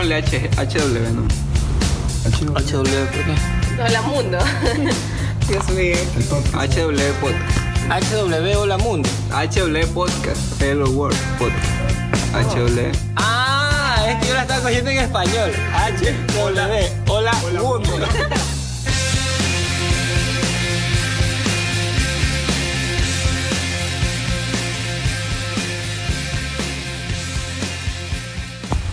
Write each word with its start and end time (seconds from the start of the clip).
Pongámosle 0.00 0.16
H, 0.16 0.50
HW, 0.56 1.12
¿no? 1.12 1.22
HW. 2.24 2.54
HW, 2.54 3.06
¿por 3.10 3.24
qué? 3.26 3.82
Hola 3.82 4.00
mundo. 4.00 4.38
Dios 5.46 5.68
mío. 5.72 5.96
HW 6.54 7.12
Podcast. 7.20 8.12
HW 8.14 8.58
Hola 8.58 8.78
Mundo. 8.78 9.10
HW 9.30 9.86
Podcast. 9.92 10.62
Hello 10.62 10.88
World 10.90 11.18
Podcast. 11.38 12.54
HW. 12.54 12.92
Ah, 13.16 14.06
es 14.08 14.16
que 14.22 14.28
yo 14.28 14.34
la 14.34 14.42
estaba 14.42 14.62
cogiendo 14.62 14.90
en 14.90 14.98
español. 15.00 15.52
HW 15.74 17.10
Hola, 17.10 17.34
Mundo. 17.60 18.06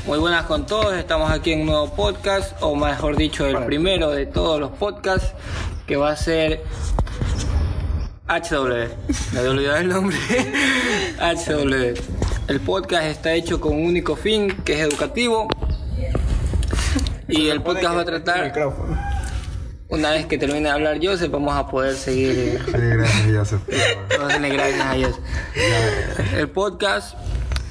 Muy 0.07 0.19
buenas 0.19 0.45
con 0.45 0.65
todos, 0.65 0.95
estamos 0.95 1.29
aquí 1.29 1.51
en 1.51 1.59
un 1.59 1.65
nuevo 1.65 1.93
podcast, 1.93 2.53
o 2.61 2.77
mejor 2.77 3.17
dicho, 3.17 3.45
el 3.45 3.65
primero 3.65 4.09
de 4.11 4.25
todos 4.25 4.57
los 4.57 4.71
podcasts, 4.71 5.34
que 5.85 5.98
va 5.98 6.11
a 6.11 6.15
ser 6.15 6.63
HW. 8.25 8.88
Me 9.34 9.39
había 9.39 9.51
olvidado 9.51 9.77
el 9.79 9.89
nombre. 9.89 10.17
HW. 11.20 11.93
El 12.48 12.59
podcast 12.62 13.03
está 13.03 13.34
hecho 13.34 13.59
con 13.59 13.73
un 13.73 13.85
único 13.85 14.15
fin, 14.15 14.49
que 14.63 14.75
es 14.75 14.79
educativo. 14.79 15.49
Y 17.27 17.49
el 17.49 17.62
podcast 17.62 17.98
va 17.98 18.01
a 18.01 18.05
tratar, 18.05 18.53
una 19.89 20.12
vez 20.12 20.26
que 20.26 20.37
termine 20.37 20.62
de 20.62 20.70
hablar 20.70 20.99
Joseph, 21.03 21.31
vamos 21.31 21.53
a 21.53 21.67
poder 21.67 21.95
seguir. 21.95 22.63
Gracias, 22.65 23.26
Joseph. 23.35 23.62
Gracias 23.67 24.81
a 24.81 24.93
Joseph. 24.93 26.34
El 26.34 26.49
podcast 26.49 27.17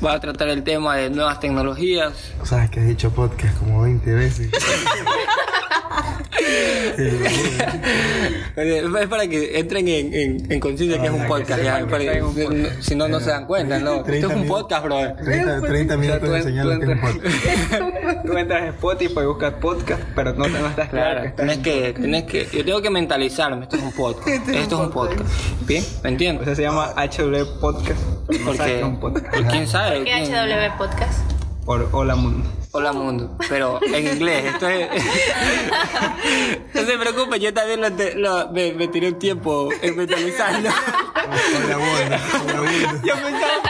va 0.04 0.14
a 0.14 0.20
tratar 0.20 0.48
el 0.48 0.62
tema 0.62 0.96
de 0.96 1.10
nuevas 1.10 1.40
tecnologías, 1.40 2.12
Sabes 2.44 2.70
que 2.70 2.80
has 2.80 2.86
dicho 2.86 3.10
podcast 3.10 3.58
como 3.58 3.82
20 3.82 4.14
veces. 4.14 4.50
Es 8.56 9.06
para 9.08 9.26
que 9.28 9.58
entren 9.58 9.86
en, 9.88 10.14
en, 10.14 10.50
en 10.52 10.60
conciencia 10.60 10.98
que 11.00 11.06
es 11.08 11.12
un 11.12 11.26
podcast, 11.26 11.62
ya, 11.62 11.84
para 11.86 11.98
que- 11.98 12.20
no- 12.20 12.32
si 12.80 12.94
no, 12.94 13.06
no 13.08 13.20
se 13.20 13.28
dan 13.30 13.46
cuenta, 13.46 13.78
¿no? 13.78 13.96
Esto 13.96 14.10
es 14.12 14.24
un 14.24 14.30
30 14.30 14.48
podcast, 14.48 14.84
bro. 14.84 14.98
30, 15.24 15.60
30 15.62 15.96
minutos 15.98 16.20
tú 16.22 16.30
de 16.30 16.42
señal 16.42 16.64
tú 16.64 16.70
que 16.80 16.84
es 16.84 16.88
un 16.88 16.98
entras- 16.98 17.14
podcast. 17.14 18.22
Tú 18.26 18.36
entras 18.38 18.62
en 18.62 18.68
Spotify 18.68 19.20
y 19.20 19.24
buscas 19.26 19.52
podcast, 19.54 20.02
pero 20.14 20.32
no, 20.34 20.48
no 20.48 20.66
estás 20.68 20.88
claro. 20.88 20.90
Claro, 20.90 21.20
que 21.22 21.28
estás 21.28 21.36
tenés 21.36 21.56
en- 21.58 21.62
que, 21.62 21.92
tenés 22.00 22.24
que, 22.24 22.48
yo 22.58 22.64
tengo 22.64 22.80
que 22.82 22.90
mentalizarme, 22.90 23.62
esto 23.64 23.76
es 23.76 23.82
un 23.82 23.92
podcast, 23.92 24.28
esto 24.48 24.52
es 24.52 24.72
un 24.86 24.90
podcast, 24.90 25.20
¿bien? 25.66 25.84
¿Me 26.02 26.08
O 26.08 26.12
entiendes? 26.12 26.44
sea, 26.46 26.54
se 26.54 26.62
llama 26.62 26.94
HW 26.96 27.60
Podcast. 27.60 28.00
Porque, 28.44 28.80
un 28.82 28.98
podcast. 28.98 29.26
quién 29.50 29.66
sabe, 29.68 30.04
¿Qué 30.04 30.12
quién- 30.24 30.32
HW 30.32 30.78
Podcast? 30.78 31.30
Por 31.64 31.88
Hola 31.92 32.16
Mundo. 32.16 32.48
Hola 32.76 32.92
mundo, 32.92 33.36
pero 33.48 33.80
en 33.82 34.06
inglés, 34.16 34.44
esto 34.52 34.68
es, 34.68 34.88
no 36.74 36.82
se 36.84 36.98
preocupe, 36.98 37.40
yo 37.40 37.52
también 37.54 37.80
lo, 37.80 37.90
te- 37.92 38.14
lo- 38.14 38.50
me, 38.52 38.72
me 38.74 38.88
tiré 38.88 39.08
un 39.08 39.18
tiempo 39.18 39.68
en 39.82 39.96
mentalizarlo. 39.96 40.68
Hola, 40.68 41.76
bueno. 41.76 42.16
Hola, 42.44 42.60
bueno. 42.60 43.00
Yo 43.04 43.14
pensaba 43.14 43.62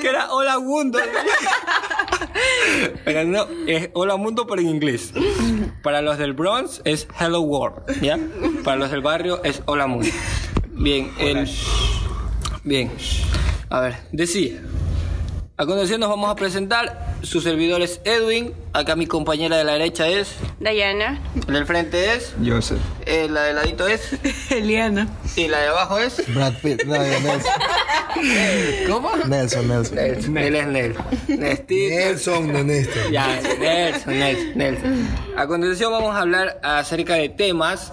que 0.00 0.08
era 0.08 0.32
hola 0.32 0.58
mundo. 0.58 0.98
Pero 3.04 3.24
no, 3.24 3.46
es 3.66 3.90
hola 3.94 4.16
mundo 4.16 4.46
pero 4.46 4.60
en 4.60 4.68
inglés. 4.68 5.12
Para 5.82 6.02
los 6.02 6.18
del 6.18 6.32
Bronx 6.34 6.80
es 6.84 7.06
hello 7.18 7.40
world, 7.40 8.00
¿ya? 8.00 8.18
Para 8.64 8.76
los 8.76 8.90
del 8.90 9.00
barrio 9.02 9.42
es 9.44 9.62
hola 9.66 9.86
mundo. 9.86 10.08
Bien, 10.70 11.10
el... 11.18 11.48
Bien. 12.64 12.90
A 13.70 13.80
ver, 13.80 13.96
decía. 14.12 14.60
A 15.56 15.64
continuación 15.66 16.00
nos 16.00 16.08
vamos 16.10 16.30
a 16.30 16.34
presentar. 16.36 17.07
Su 17.22 17.40
servidor 17.40 17.82
es 17.82 18.00
Edwin. 18.04 18.52
Acá 18.72 18.94
mi 18.94 19.06
compañera 19.06 19.56
de 19.56 19.64
la 19.64 19.72
derecha 19.72 20.06
es. 20.08 20.34
Diana. 20.60 21.20
La 21.48 21.54
del 21.54 21.66
frente 21.66 22.14
es. 22.14 22.32
Joseph. 22.44 22.78
eh, 23.06 23.26
la 23.28 23.42
del 23.42 23.56
ladito 23.56 23.88
es. 23.88 24.10
Eliana. 24.50 25.08
Y 25.36 25.48
la 25.48 25.58
de 25.60 25.66
abajo 25.68 25.98
es. 25.98 26.22
Brad 26.32 26.54
Pitt. 26.62 26.84
No, 26.84 26.94
Nelson. 26.96 27.52
¿Cómo? 28.88 29.10
Nelson, 29.26 29.68
Nelson. 29.68 29.96
Nelson. 29.96 30.38
Él 30.38 30.54
es 30.56 30.66
Nelson. 30.68 31.04
Nelson, 31.28 32.52
no 32.52 32.64
Néstor. 32.64 33.10
Ya, 33.10 33.40
Nelson, 33.58 34.18
Nelson, 34.18 34.52
Nelson. 34.58 35.08
A 35.36 35.46
continuación 35.46 35.92
vamos 35.92 36.14
a 36.14 36.20
hablar 36.20 36.60
acerca 36.62 37.14
de 37.14 37.28
temas 37.28 37.92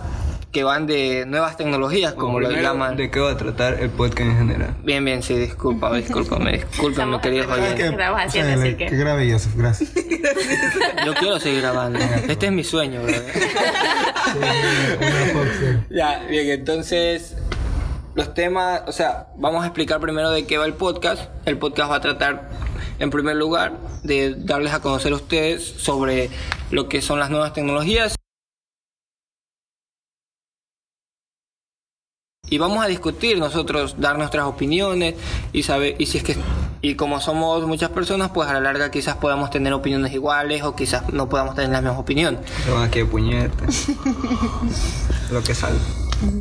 que 0.55 0.63
van 0.63 0.88
de 0.88 1.25
nuevas 1.27 1.57
tecnologías, 1.57 2.13
como 2.13 2.39
lo 2.39 2.49
llaman. 2.49 2.95
¿De 2.95 3.11
qué 3.11 3.19
va 3.19 3.31
a 3.31 3.35
tratar 3.35 3.73
el 3.73 3.89
podcast 3.89 4.21
en 4.21 4.38
general? 4.38 4.73
Bien, 4.85 5.03
bien, 5.03 5.21
sí, 5.21 5.33
disculpa, 5.35 5.93
discúlpame, 5.93 6.59
discúlpame, 6.66 7.19
queridos 7.19 7.47
oyentes. 7.51 7.91
Estamos 7.91 8.21
haciendo, 8.21 8.61
así 8.61 8.75
que- 8.75 8.85
Qué 8.85 8.95
grave, 8.95 9.29
Joseph. 9.29 9.51
Gracias. 9.57 9.91
Yo 11.05 11.13
quiero 11.16 11.39
seguir 11.41 11.59
grabando. 11.59 11.99
Este 12.29 12.45
es 12.45 12.51
mi 12.53 12.63
sueño, 12.63 13.01
bro. 13.03 13.11
Ya, 15.89 16.23
bien, 16.29 16.49
entonces 16.49 17.35
los 18.13 18.33
temas, 18.33 18.83
o 18.87 18.93
sea, 18.93 19.27
vamos 19.35 19.61
a 19.61 19.67
explicar 19.67 19.99
primero 19.99 20.31
de 20.31 20.45
qué 20.47 20.57
va 20.57 20.66
el 20.66 20.73
podcast. 20.75 21.23
El 21.43 21.57
podcast 21.57 21.91
va 21.91 21.97
a 21.97 22.01
tratar, 22.01 22.49
en 22.99 23.09
primer 23.09 23.35
lugar, 23.35 23.73
de 24.03 24.35
darles 24.37 24.72
a 24.72 24.79
conocer 24.79 25.11
a 25.11 25.16
ustedes 25.16 25.66
sobre 25.66 26.29
lo 26.72 26.87
que 26.87 27.01
son 27.01 27.19
las 27.19 27.29
nuevas 27.29 27.51
tecnologías. 27.51 28.16
Y 32.55 32.57
vamos 32.57 32.81
a 32.81 32.88
discutir 32.88 33.38
nosotros, 33.38 33.95
dar 33.99 34.17
nuestras 34.17 34.45
opiniones 34.45 35.16
y 35.51 35.63
saber, 35.63 35.95
y 35.99 36.05
si 36.05 36.19
es 36.19 36.23
que, 36.23 36.38
y 36.81 36.95
como 36.95 37.19
somos 37.19 37.67
muchas 37.67 37.89
personas, 37.89 38.31
pues 38.33 38.47
a 38.47 38.53
la 38.53 38.61
larga 38.61 38.89
quizás 38.91 39.17
podamos 39.17 39.49
tener 39.49 39.73
opiniones 39.73 40.13
iguales 40.13 40.63
o 40.63 40.73
quizás 40.73 41.11
no 41.11 41.27
podamos 41.27 41.55
tener 41.55 41.71
las 41.71 41.81
mismas 41.83 41.99
opiniones. 41.99 42.39
Aquí 42.81 42.99
de 42.99 43.05
puñetas. 43.07 43.88
Lo 45.31 45.43
que 45.43 45.53
salga. 45.53 45.81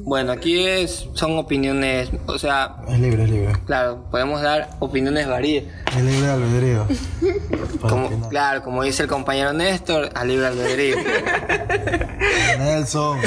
Bueno, 0.04 0.30
aquí 0.30 0.64
es, 0.64 1.08
son 1.14 1.36
opiniones, 1.36 2.10
o 2.26 2.38
sea, 2.38 2.76
Es 2.88 3.00
libre, 3.00 3.24
es 3.24 3.30
libre. 3.30 3.52
Claro, 3.66 4.04
podemos 4.12 4.40
dar 4.40 4.70
opiniones 4.78 5.26
varias. 5.26 5.64
Es 5.96 6.00
libre 6.04 6.30
albedrío. 6.30 6.86
Como, 7.80 8.08
que 8.08 8.16
no- 8.16 8.28
Claro, 8.28 8.62
como 8.62 8.84
dice 8.84 9.02
el 9.02 9.08
compañero 9.08 9.52
Néstor, 9.52 10.10
a 10.14 10.24
libre 10.24 10.46
albedrío. 10.46 10.96
Nelson. 12.58 13.18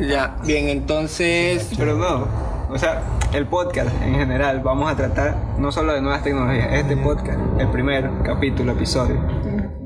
Ya, 0.00 0.36
bien, 0.44 0.68
entonces. 0.68 1.70
Pero 1.76 1.94
no. 1.96 2.26
O 2.70 2.78
sea, 2.78 3.02
el 3.32 3.46
podcast 3.46 3.90
en 4.02 4.14
general, 4.14 4.60
vamos 4.60 4.90
a 4.90 4.96
tratar 4.96 5.36
no 5.58 5.72
solo 5.72 5.94
de 5.94 6.00
nuevas 6.00 6.22
tecnologías. 6.22 6.72
Este 6.72 6.96
podcast, 6.96 7.38
el 7.58 7.68
primer 7.68 8.10
capítulo, 8.24 8.72
episodio, 8.72 9.16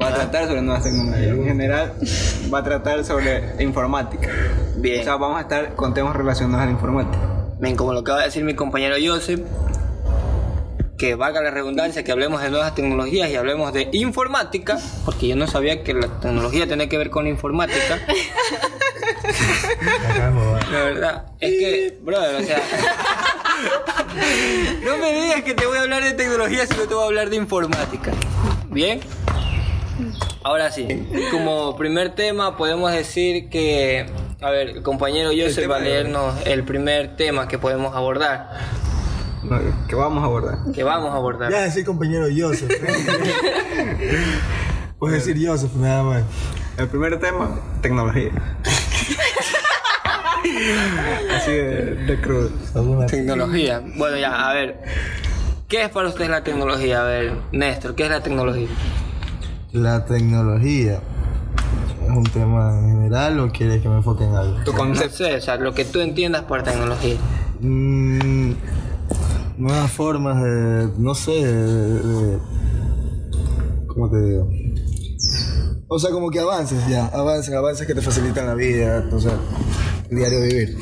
va 0.00 0.08
a 0.08 0.14
tratar 0.14 0.46
sobre 0.48 0.62
nuevas 0.62 0.82
tecnologías. 0.82 1.28
En 1.28 1.44
general, 1.44 1.92
va 2.52 2.58
a 2.58 2.64
tratar 2.64 3.04
sobre 3.04 3.62
informática. 3.62 4.28
Bien. 4.76 5.00
O 5.00 5.04
sea, 5.04 5.16
vamos 5.16 5.38
a 5.38 5.42
estar 5.42 5.74
con 5.74 5.94
temas 5.94 6.16
relacionados 6.16 6.62
a 6.62 6.66
la 6.66 6.72
informática. 6.72 7.22
Bien, 7.60 7.76
como 7.76 7.92
lo 7.92 8.00
acaba 8.00 8.18
de 8.18 8.24
decir 8.24 8.42
mi 8.42 8.54
compañero 8.54 8.96
Joseph, 9.04 9.40
que 10.98 11.14
valga 11.14 11.40
la 11.40 11.50
redundancia, 11.50 12.04
que 12.04 12.12
hablemos 12.12 12.42
de 12.42 12.50
nuevas 12.50 12.74
tecnologías 12.74 13.30
y 13.30 13.36
hablemos 13.36 13.72
de 13.72 13.88
informática, 13.92 14.78
porque 15.04 15.28
yo 15.28 15.36
no 15.36 15.46
sabía 15.46 15.82
que 15.82 15.94
la 15.94 16.20
tecnología 16.20 16.66
tenía 16.66 16.88
que 16.88 16.98
ver 16.98 17.10
con 17.10 17.24
la 17.24 17.30
informática. 17.30 18.00
La 20.70 20.84
verdad, 20.84 21.24
es 21.40 21.50
que, 21.50 21.98
brother, 22.02 22.36
o 22.36 22.44
sea. 22.44 22.56
no 24.84 24.98
me 24.98 25.12
digas 25.12 25.42
que 25.42 25.54
te 25.54 25.66
voy 25.66 25.78
a 25.78 25.82
hablar 25.82 26.02
de 26.02 26.12
tecnología 26.12 26.66
si 26.66 26.76
no 26.76 26.84
te 26.84 26.94
voy 26.94 27.02
a 27.02 27.06
hablar 27.06 27.30
de 27.30 27.36
informática. 27.36 28.12
¿Bien? 28.68 29.00
Ahora 30.44 30.70
sí, 30.70 30.86
como 31.30 31.76
primer 31.76 32.14
tema 32.14 32.56
podemos 32.56 32.92
decir 32.92 33.48
que. 33.48 34.06
A 34.40 34.50
ver, 34.50 34.70
el 34.70 34.82
compañero 34.82 35.30
Joseph 35.30 35.70
va 35.70 35.76
a 35.76 35.80
leernos 35.80 36.34
el 36.46 36.64
primer 36.64 37.16
tema 37.16 37.46
que 37.46 37.58
podemos 37.58 37.94
abordar. 37.94 38.50
No, 39.60 39.76
que 39.88 39.94
vamos 39.94 40.22
a 40.22 40.26
abordar. 40.26 40.58
Que 40.74 40.82
vamos 40.82 41.10
a 41.10 41.16
abordar. 41.16 41.50
Ya 41.50 41.62
decir 41.62 41.84
compañero 41.84 42.26
Joseph. 42.36 42.70
Puedes 44.98 45.24
decir 45.26 45.46
Joseph 45.46 45.72
nada 45.76 46.02
más. 46.02 46.22
El 46.78 46.88
primer 46.88 47.18
tema, 47.20 47.50
tecnología. 47.80 48.30
Así 51.36 51.50
de, 51.52 51.94
de 52.06 52.20
crudo. 52.20 52.50
Alguna- 52.74 53.06
Tecnología. 53.06 53.82
Bueno, 53.96 54.16
ya, 54.16 54.50
a 54.50 54.54
ver. 54.54 54.80
¿Qué 55.68 55.84
es 55.84 55.88
para 55.90 56.08
usted 56.08 56.28
la 56.28 56.42
tecnología? 56.44 57.02
A 57.02 57.04
ver, 57.04 57.32
Néstor, 57.52 57.94
¿qué 57.94 58.04
es 58.04 58.10
la 58.10 58.22
tecnología? 58.22 58.68
La 59.72 60.04
tecnología. 60.04 61.00
¿Es 62.04 62.10
un 62.10 62.24
tema 62.24 62.78
en 62.78 62.90
general 62.92 63.40
o 63.40 63.50
quieres 63.50 63.80
que 63.80 63.88
me 63.88 63.96
enfoque 63.96 64.24
en 64.24 64.34
algo? 64.34 64.62
Tu 64.64 64.72
No 64.72 64.78
concepto. 64.78 65.16
sé, 65.16 65.36
o 65.36 65.40
sea, 65.40 65.56
lo 65.56 65.72
que 65.72 65.84
tú 65.84 66.00
entiendas 66.00 66.42
por 66.42 66.62
tecnología. 66.62 67.16
Mm, 67.60 68.52
nuevas 69.58 69.90
formas 69.90 70.42
de, 70.42 70.88
no 70.98 71.14
sé, 71.14 71.30
de, 71.32 71.52
de- 72.02 72.38
¿cómo 73.88 74.10
te 74.10 74.20
digo? 74.20 74.48
O 75.88 75.98
sea, 75.98 76.10
como 76.10 76.30
que 76.30 76.40
avances 76.40 76.78
ya, 76.88 77.06
avances, 77.08 77.54
avances 77.54 77.86
que 77.86 77.94
te 77.94 78.00
facilitan 78.00 78.46
la 78.46 78.54
vida, 78.54 79.04
o 79.12 79.20
sea, 79.20 79.32
el 80.10 80.16
diario 80.16 80.40
vivir. 80.40 80.76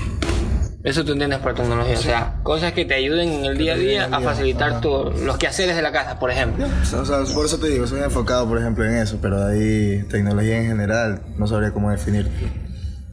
Eso 0.82 1.04
tú 1.04 1.12
entiendes 1.12 1.40
por 1.40 1.54
tecnología, 1.54 1.98
o 1.98 2.02
sea, 2.02 2.40
cosas 2.42 2.72
que 2.72 2.86
te 2.86 2.94
ayuden 2.94 3.28
en 3.28 3.44
el 3.44 3.58
día 3.58 3.74
a 3.74 3.76
día 3.76 4.08
a 4.10 4.20
facilitar 4.20 4.80
tu- 4.80 5.10
los 5.24 5.36
quehaceres 5.36 5.76
de 5.76 5.82
la 5.82 5.92
casa, 5.92 6.18
por 6.18 6.30
ejemplo. 6.30 6.64
O 6.66 7.04
sea, 7.04 7.22
por 7.34 7.44
eso 7.44 7.58
te 7.58 7.68
digo, 7.68 7.86
soy 7.86 8.00
enfocado, 8.00 8.48
por 8.48 8.58
ejemplo, 8.58 8.84
en 8.86 8.96
eso, 8.96 9.18
pero 9.20 9.44
de 9.44 9.52
ahí 9.98 10.02
tecnología 10.08 10.58
en 10.58 10.68
general, 10.68 11.22
no 11.36 11.46
sabría 11.46 11.72
cómo 11.72 11.90
definir. 11.90 12.30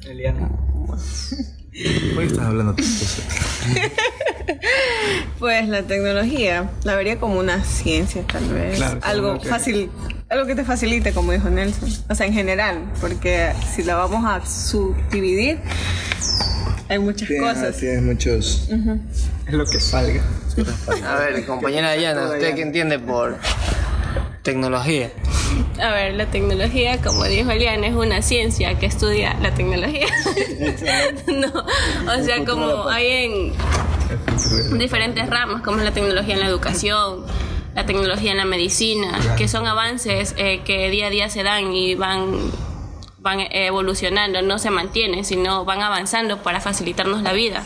Eliana. 0.06 0.50
¿Por 0.88 0.98
qué 2.20 2.24
estás 2.26 2.46
hablando 2.46 2.74
tú? 2.76 2.84
Pues 5.40 5.68
la 5.68 5.84
tecnología 5.84 6.70
la 6.84 6.96
vería 6.96 7.20
como 7.20 7.40
una 7.40 7.64
ciencia, 7.64 8.24
tal 8.32 8.46
vez. 8.50 8.78
Claro, 8.78 9.00
algo 9.04 9.40
que- 9.40 9.48
fácil, 9.48 9.90
algo 10.30 10.46
que 10.46 10.56
te 10.56 10.64
facilite, 10.64 11.14
como 11.14 11.32
dijo 11.32 11.50
Nelson. 11.50 11.90
O 12.10 12.16
sea, 12.16 12.26
en 12.26 12.34
general, 12.34 12.84
porque 13.02 13.52
si 13.76 13.84
la 13.84 13.96
vamos 13.96 14.26
a 14.26 14.46
subdividir, 14.46 15.60
hay 16.90 17.00
muchas 17.00 17.30
cosas. 17.40 17.78
Tienes 17.78 18.02
muchos... 18.02 18.70
Es 19.48 19.54
lo 19.54 19.66
que 19.66 19.80
salga. 19.80 20.22
A 21.06 21.16
ver, 21.20 21.46
compañera 21.46 21.94
Diana, 21.94 22.30
¿usted 22.30 22.56
qué 22.56 22.62
entiende 22.62 23.00
por 23.00 23.38
tecnología? 24.42 25.12
A 25.82 25.92
ver, 25.92 26.16
la 26.16 26.26
tecnología, 26.26 26.98
como 27.02 27.24
dijo 27.26 27.52
Eliana, 27.52 27.88
es 27.88 27.94
una 27.94 28.22
ciencia 28.22 28.78
que 28.80 28.86
estudia 28.88 29.36
la 29.42 29.54
tecnología. 29.54 30.08
no, 31.28 31.66
o 32.12 32.24
sea, 32.24 32.44
como 32.46 32.88
hay 32.88 33.08
en 33.08 33.54
diferentes 34.78 35.30
ramas, 35.30 35.62
como 35.62 35.80
es 35.80 35.84
la 35.84 35.92
tecnología 35.92 36.36
en 36.36 36.40
la 36.40 36.48
educación, 36.48 37.26
la 37.76 37.86
tecnología 37.86 38.32
en 38.32 38.38
la 38.38 38.46
medicina, 38.46 39.20
que 39.38 39.48
son 39.48 39.68
avances 39.68 40.34
eh, 40.38 40.62
que 40.66 40.90
día 40.90 41.08
a 41.08 41.10
día 41.10 41.30
se 41.30 41.44
dan 41.44 41.74
y 41.74 41.96
van 41.96 42.52
van 43.20 43.40
evolucionando, 43.52 44.42
no 44.42 44.58
se 44.58 44.70
mantienen, 44.70 45.26
sino 45.26 45.66
van 45.66 45.82
avanzando 45.82 46.42
para 46.44 46.62
facilitarnos 46.62 47.24
la 47.24 47.34
vida, 47.34 47.64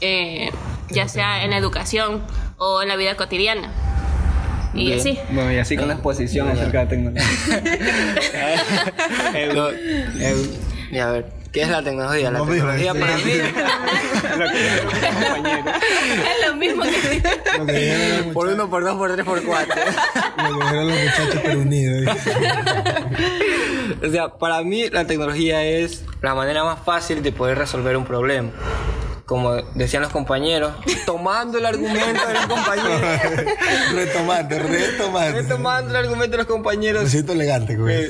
eh, 0.00 0.50
ya 0.90 1.08
sea 1.08 1.44
en 1.44 1.50
la 1.50 1.56
educación 1.56 2.22
o 2.58 2.82
en 2.82 2.88
la 2.88 2.96
vida 2.96 3.16
cotidiana. 3.16 3.72
Y 4.74 4.92
así. 4.92 5.18
Bueno, 5.30 5.52
y 5.52 5.58
así 5.58 5.76
con 5.76 5.88
la 5.88 5.94
exposición 5.94 6.48
acerca 6.48 6.80
de 6.80 6.86
tecnología. 6.86 7.24
Edu, 9.34 9.68
Edu. 10.20 10.48
Y 10.92 10.98
a 10.98 11.10
ver, 11.10 11.39
¿qué 11.52 11.62
es 11.62 11.68
la 11.68 11.82
tecnología? 11.82 12.30
La 12.30 12.38
No, 12.38 12.46
tecnología 12.46 12.94
para 12.94 13.16
mí. 13.18 13.32
Es 15.40 16.46
lo 16.48 16.56
mismo 16.56 16.82
que 16.82 17.22
Lo 17.58 17.66
que 17.66 18.30
por 18.32 18.46
uno, 18.48 18.70
por 18.70 18.84
dos, 18.84 18.96
por 18.96 19.12
tres, 19.12 19.24
por 19.24 19.42
cuatro. 19.42 19.74
Lo 20.36 20.58
que 20.58 20.74
los 20.74 20.86
muchachos 20.86 21.40
pero 21.42 21.60
unidos. 21.60 22.16
O 24.02 24.10
sea, 24.10 24.28
para 24.38 24.62
mí 24.62 24.88
la 24.90 25.06
tecnología 25.06 25.64
es 25.64 26.04
la 26.22 26.34
manera 26.34 26.64
más 26.64 26.80
fácil 26.84 27.22
de 27.22 27.32
poder 27.32 27.58
resolver 27.58 27.96
un 27.96 28.04
problema. 28.04 28.50
Como 29.30 29.54
decían 29.76 30.02
los 30.02 30.10
compañeros, 30.10 30.72
tomando 31.06 31.58
el 31.58 31.64
argumento 31.64 32.26
de 32.26 32.34
los 32.34 32.46
compañeros. 32.46 33.00
retomate, 33.94 34.58
retomate. 34.58 35.44
Tomando 35.44 35.90
el 35.90 35.96
argumento 36.04 36.32
de 36.32 36.36
los 36.38 36.46
Me 36.48 36.52
compañeros. 36.52 37.08
siento 37.08 37.34
elegante, 37.34 37.76
güey. 37.76 38.08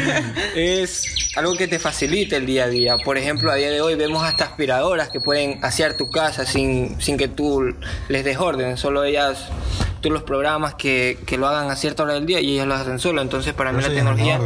es 0.56 1.04
algo 1.36 1.54
que 1.54 1.68
te 1.68 1.78
facilita 1.78 2.36
el 2.36 2.46
día 2.46 2.64
a 2.64 2.68
día. 2.68 2.96
Por 2.96 3.18
ejemplo, 3.18 3.52
a 3.52 3.56
día 3.56 3.70
de 3.70 3.82
hoy 3.82 3.94
vemos 3.94 4.24
hasta 4.24 4.44
aspiradoras 4.44 5.10
que 5.10 5.20
pueden 5.20 5.62
asear 5.62 5.98
tu 5.98 6.08
casa 6.08 6.46
sin, 6.46 6.98
sin 6.98 7.18
que 7.18 7.28
tú 7.28 7.76
les 8.08 8.24
des 8.24 8.38
orden. 8.38 8.78
Solo 8.78 9.04
ellas, 9.04 9.48
tú 10.00 10.10
los 10.10 10.22
programas 10.22 10.76
que, 10.76 11.18
que 11.26 11.36
lo 11.36 11.46
hagan 11.46 11.70
a 11.70 11.76
cierta 11.76 12.04
hora 12.04 12.14
del 12.14 12.24
día 12.24 12.40
y 12.40 12.54
ellas 12.54 12.66
lo 12.66 12.72
hacen 12.72 12.98
solo. 12.98 13.20
Entonces, 13.20 13.52
para 13.52 13.70
mí 13.70 13.82
la 13.82 13.88
tecnología... 13.88 14.40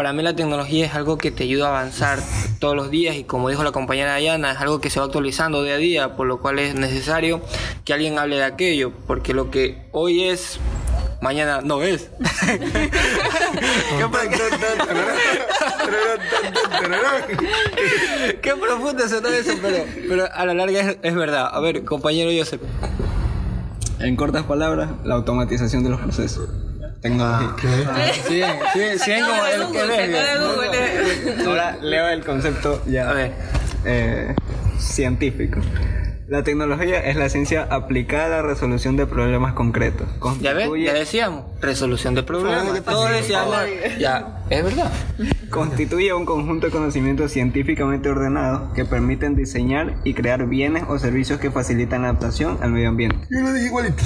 Para 0.00 0.14
mí 0.14 0.22
la 0.22 0.34
tecnología 0.34 0.86
es 0.86 0.94
algo 0.94 1.18
que 1.18 1.30
te 1.30 1.42
ayuda 1.44 1.66
a 1.66 1.68
avanzar 1.68 2.20
todos 2.58 2.74
los 2.74 2.90
días 2.90 3.16
y 3.16 3.24
como 3.24 3.50
dijo 3.50 3.62
la 3.62 3.70
compañera 3.70 4.16
Diana, 4.16 4.52
es 4.52 4.56
algo 4.58 4.80
que 4.80 4.88
se 4.88 4.98
va 4.98 5.04
actualizando 5.04 5.62
día 5.62 5.74
a 5.74 5.76
día, 5.76 6.16
por 6.16 6.26
lo 6.26 6.40
cual 6.40 6.58
es 6.58 6.74
necesario 6.74 7.42
que 7.84 7.92
alguien 7.92 8.18
hable 8.18 8.36
de 8.36 8.44
aquello, 8.44 8.92
porque 9.06 9.34
lo 9.34 9.50
que 9.50 9.82
hoy 9.92 10.24
es, 10.24 10.58
mañana 11.20 11.60
no 11.62 11.82
es. 11.82 12.08
¿Qué, 12.18 14.06
pro- 14.10 14.20
Qué 18.40 18.56
profundo 18.56 19.06
sonó 19.06 19.28
eso, 19.28 19.52
pero, 19.60 19.84
pero 20.08 20.28
a 20.32 20.46
la 20.46 20.54
larga 20.54 20.80
es, 20.80 20.96
es 21.02 21.14
verdad. 21.14 21.50
A 21.52 21.60
ver, 21.60 21.84
compañero 21.84 22.30
Joseph. 22.34 22.62
En 23.98 24.16
cortas 24.16 24.44
palabras, 24.44 24.88
la 25.04 25.16
automatización 25.16 25.84
de 25.84 25.90
los 25.90 26.00
procesos. 26.00 26.48
Tecnología. 27.00 28.12
Sí, 28.28 28.42
sí, 28.74 28.98
sí, 28.98 29.10
como 29.20 29.46
el 29.46 29.72
que 29.72 29.86
ve. 29.86 31.44
Ahora 31.46 31.76
leo 31.80 32.08
el 32.08 32.24
concepto 32.24 32.82
ya 32.86 33.08
A 33.08 33.14
ver. 33.14 33.32
eh, 33.84 34.34
científico. 34.78 35.60
La 36.30 36.44
tecnología 36.44 37.00
es 37.00 37.16
la 37.16 37.28
ciencia 37.28 37.66
aplicada 37.68 38.26
a 38.26 38.28
la 38.28 38.42
resolución 38.42 38.96
de 38.96 39.04
problemas 39.04 39.52
concretos. 39.54 40.06
Ya 40.40 40.52
ves, 40.52 40.70
ya 40.80 40.94
decíamos, 40.94 41.46
resolución 41.60 42.14
de 42.14 42.22
problemas. 42.22 42.84
Todos 42.84 43.10
decíamos, 43.10 43.56
ya, 43.98 44.44
es 44.48 44.62
verdad. 44.62 44.92
Constituye 45.50 46.14
un 46.14 46.24
conjunto 46.24 46.66
de 46.66 46.72
conocimientos 46.72 47.32
científicamente 47.32 48.08
ordenados 48.10 48.72
que 48.74 48.84
permiten 48.84 49.34
diseñar 49.34 49.96
y 50.04 50.14
crear 50.14 50.46
bienes 50.46 50.84
o 50.86 51.00
servicios 51.00 51.40
que 51.40 51.50
facilitan 51.50 52.02
la 52.02 52.10
adaptación 52.10 52.58
al 52.62 52.70
medio 52.70 52.90
ambiente. 52.90 53.18
Yo 53.28 53.40
lo 53.40 53.52
dije 53.52 53.66
igualito. 53.66 54.04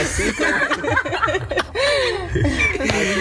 Así 0.00 0.22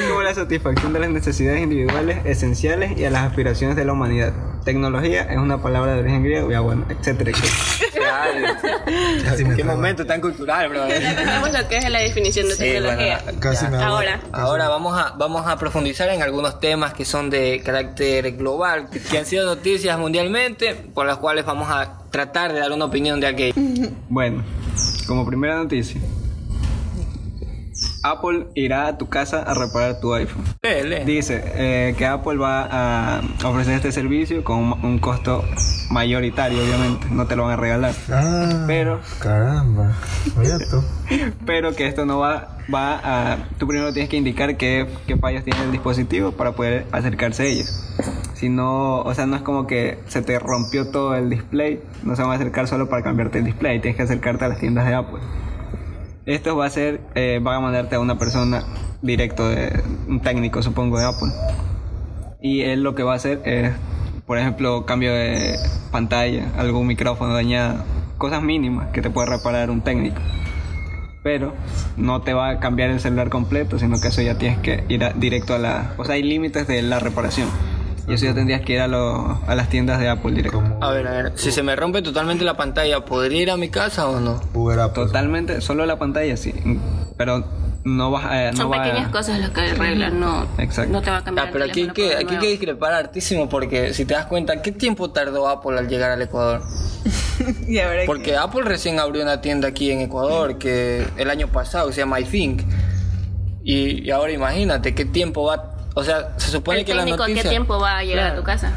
como 0.07 0.21
la 0.21 0.33
satisfacción 0.33 0.93
de 0.93 0.99
las 0.99 1.09
necesidades 1.09 1.61
individuales 1.61 2.19
esenciales 2.25 2.97
y 2.97 3.05
a 3.05 3.09
las 3.09 3.23
aspiraciones 3.23 3.75
de 3.75 3.85
la 3.85 3.93
humanidad. 3.93 4.33
Tecnología 4.63 5.23
es 5.23 5.37
una 5.37 5.61
palabra 5.61 5.93
de 5.93 6.01
origen 6.05 6.23
griego, 6.23 6.51
ya 6.51 6.59
bueno, 6.61 6.85
etcétera, 6.89 7.31
etcétera. 7.31 8.55
Qué 9.55 9.63
momento 9.63 10.05
tan 10.05 10.21
cultural, 10.21 10.69
bro. 10.69 10.87
Ya 10.87 11.15
tenemos 11.15 11.51
lo 11.51 11.67
que 11.67 11.77
es 11.77 11.89
la 11.89 11.99
definición 11.99 12.47
de 12.47 12.55
Sí, 12.55 12.63
tecnología. 12.63 13.21
bueno, 13.23 13.39
Casi 13.39 13.67
me 13.67 13.77
Ahora, 13.77 14.19
Ahora 14.31 14.69
vamos 14.69 14.97
a, 14.97 15.11
vamos 15.17 15.47
a 15.47 15.57
profundizar 15.57 16.09
en 16.09 16.21
algunos 16.21 16.59
temas 16.59 16.93
que 16.93 17.05
son 17.05 17.29
de 17.29 17.61
carácter 17.63 18.31
global, 18.37 18.87
que 19.09 19.17
han 19.17 19.25
sido 19.25 19.45
noticias 19.45 19.97
mundialmente, 19.97 20.75
por 20.75 21.05
las 21.05 21.17
cuales 21.17 21.45
vamos 21.45 21.69
a 21.69 21.99
tratar 22.11 22.53
de 22.53 22.59
dar 22.59 22.71
una 22.71 22.85
opinión 22.85 23.19
de 23.19 23.27
aquello. 23.27 23.53
Bueno, 24.09 24.43
como 25.07 25.25
primera 25.25 25.55
noticia, 25.57 25.99
Apple 28.11 28.47
irá 28.55 28.87
a 28.87 28.97
tu 28.97 29.09
casa 29.09 29.41
a 29.41 29.53
reparar 29.53 29.99
tu 29.99 30.13
iPhone. 30.13 30.43
Dice 31.05 31.43
eh, 31.55 31.95
que 31.97 32.05
Apple 32.05 32.37
va 32.37 33.17
a 33.17 33.21
ofrecer 33.43 33.75
este 33.75 33.91
servicio 33.91 34.43
con 34.43 34.73
un 34.81 34.95
un 34.95 34.99
costo 34.99 35.43
mayoritario, 35.89 36.63
obviamente, 36.63 37.07
no 37.11 37.27
te 37.27 37.35
lo 37.35 37.43
van 37.43 37.53
a 37.53 37.55
regalar. 37.57 37.93
Ah, 38.09 38.63
Pero, 38.67 38.99
caramba. 39.19 39.93
Mira 40.37 40.57
tú. 40.59 40.83
pero 41.45 41.75
que 41.75 41.87
esto 41.87 42.05
no 42.05 42.19
va, 42.19 42.57
va 42.73 42.99
a... 43.03 43.37
Tú 43.57 43.67
primero 43.67 43.91
tienes 43.93 44.09
que 44.09 44.17
indicar 44.17 44.57
qué, 44.57 44.87
qué 45.07 45.17
fallos 45.17 45.43
tiene 45.43 45.63
el 45.63 45.71
dispositivo 45.71 46.31
para 46.31 46.53
poder 46.53 46.85
acercarse 46.91 47.43
a 47.43 47.45
ellos. 47.45 47.81
Si 48.33 48.49
no, 48.49 49.01
o 49.01 49.13
sea, 49.13 49.25
no 49.25 49.35
es 49.35 49.41
como 49.41 49.67
que 49.67 49.99
se 50.07 50.21
te 50.21 50.39
rompió 50.39 50.87
todo 50.89 51.15
el 51.15 51.29
display, 51.29 51.81
no 52.03 52.15
se 52.15 52.21
van 52.21 52.31
a 52.31 52.35
acercar 52.35 52.67
solo 52.67 52.89
para 52.89 53.03
cambiarte 53.03 53.39
el 53.39 53.45
display, 53.45 53.79
tienes 53.79 53.97
que 53.97 54.03
acercarte 54.03 54.45
a 54.45 54.49
las 54.49 54.59
tiendas 54.59 54.85
de 54.85 54.93
Apple. 54.93 55.19
Esto 56.25 56.57
va 56.57 56.65
a 56.65 56.69
ser, 56.71 57.01
eh, 57.13 57.37
a 57.37 57.59
mandarte 57.59 57.95
a 57.95 57.99
una 57.99 58.17
persona 58.17 58.63
directo, 59.03 59.47
de, 59.47 59.83
un 60.07 60.21
técnico 60.21 60.63
supongo 60.63 60.97
de 60.97 61.05
Apple. 61.05 61.29
Y 62.41 62.61
él 62.61 62.81
lo 62.81 62.95
que 62.95 63.03
va 63.03 63.13
a 63.13 63.15
hacer 63.17 63.43
es, 63.45 63.73
por 64.25 64.39
ejemplo, 64.39 64.87
cambio 64.87 65.13
de 65.13 65.55
pantalla, 65.91 66.51
algún 66.57 66.87
micrófono 66.87 67.35
dañado, 67.35 67.83
cosas 68.17 68.41
mínimas 68.41 68.89
que 68.89 69.03
te 69.03 69.11
puede 69.11 69.27
reparar 69.29 69.69
un 69.69 69.81
técnico. 69.81 70.19
Pero 71.23 71.53
no 71.95 72.21
te 72.21 72.33
va 72.33 72.49
a 72.49 72.59
cambiar 72.59 72.89
el 72.89 72.99
celular 72.99 73.29
completo, 73.29 73.77
sino 73.77 74.01
que 74.01 74.07
eso 74.07 74.23
ya 74.23 74.35
tienes 74.35 74.57
que 74.59 74.83
ir 74.89 75.03
directo 75.17 75.53
a 75.53 75.59
la... 75.59 75.93
O 75.97 76.05
sea, 76.05 76.15
hay 76.15 76.23
límites 76.23 76.67
de 76.67 76.81
la 76.81 76.99
reparación. 76.99 77.49
Y 78.07 78.13
eso 78.13 78.25
ya 78.25 78.33
tendrías 78.35 78.61
que 78.61 78.73
ir 78.73 78.79
a, 78.81 78.87
lo- 78.87 79.39
a 79.47 79.55
las 79.55 79.69
tiendas 79.69 79.99
de 79.99 80.09
Apple 80.09 80.33
directo. 80.33 80.61
A 80.81 80.91
ver, 80.91 81.07
a 81.07 81.11
ver, 81.11 81.31
si 81.35 81.51
se 81.51 81.63
me 81.63 81.75
rompe 81.75 82.01
totalmente 82.01 82.43
la 82.45 82.55
pantalla, 82.55 83.03
¿podría 83.03 83.41
ir 83.41 83.51
a 83.51 83.57
mi 83.57 83.69
casa 83.69 84.07
o 84.07 84.19
no? 84.19 84.39
Uber 84.53 84.79
Apple. 84.79 85.05
Totalmente, 85.05 85.59
solo 85.61 85.85
la 85.85 85.97
pantalla 85.97 86.37
sí. 86.37 86.53
Pero 87.17 87.43
no 87.83 88.11
vas 88.11 88.25
a... 88.25 88.51
no 88.51 88.57
son 88.57 88.71
va 88.71 88.77
a- 88.77 88.83
pequeñas 88.83 89.09
cosas 89.09 89.39
las 89.39 89.49
que 89.51 89.61
arreglan, 89.61 90.19
no, 90.19 90.45
Exacto. 90.59 90.91
no 90.91 91.01
te 91.01 91.09
va 91.11 91.17
a 91.17 91.23
cambiar. 91.23 91.45
Ah, 91.45 91.49
el 91.49 91.53
pero 91.53 91.65
aquí 91.65 91.81
hay, 91.81 91.89
que, 91.89 92.15
aquí 92.15 92.33
hay 92.35 92.39
que 92.39 92.47
discrepar 92.47 92.93
hartísimo 92.93 93.47
porque 93.49 93.93
si 93.93 94.05
te 94.05 94.13
das 94.13 94.25
cuenta, 94.27 94.61
¿qué 94.61 94.71
tiempo 94.71 95.09
tardó 95.11 95.47
Apple 95.47 95.77
al 95.77 95.87
llegar 95.87 96.11
al 96.11 96.21
Ecuador? 96.21 96.61
Y 97.67 97.79
ahora 97.79 98.01
que- 98.01 98.05
Porque 98.05 98.35
Apple 98.37 98.61
recién 98.63 98.99
abrió 98.99 99.21
una 99.23 99.41
tienda 99.41 99.67
aquí 99.67 99.91
en 99.91 100.01
Ecuador 100.01 100.57
que 100.57 101.05
el 101.17 101.29
año 101.29 101.47
pasado 101.47 101.87
que 101.87 101.93
se 101.93 102.01
llama 102.01 102.19
iThink. 102.19 102.61
Y, 103.63 104.07
y 104.07 104.11
ahora 104.11 104.31
imagínate 104.31 104.93
qué 104.95 105.05
tiempo 105.05 105.43
va. 105.45 105.74
O 105.95 106.03
sea, 106.03 106.33
se 106.37 106.51
supone 106.51 106.79
el 106.79 106.85
que 106.85 106.93
la 106.93 107.01
técnico, 107.03 107.17
noticia. 107.23 107.41
¿qué 107.43 107.49
tiempo 107.49 107.79
va 107.79 107.97
a 107.97 108.03
llegar 108.03 108.33
a 108.33 108.35
tu 108.35 108.43
casa? 108.43 108.71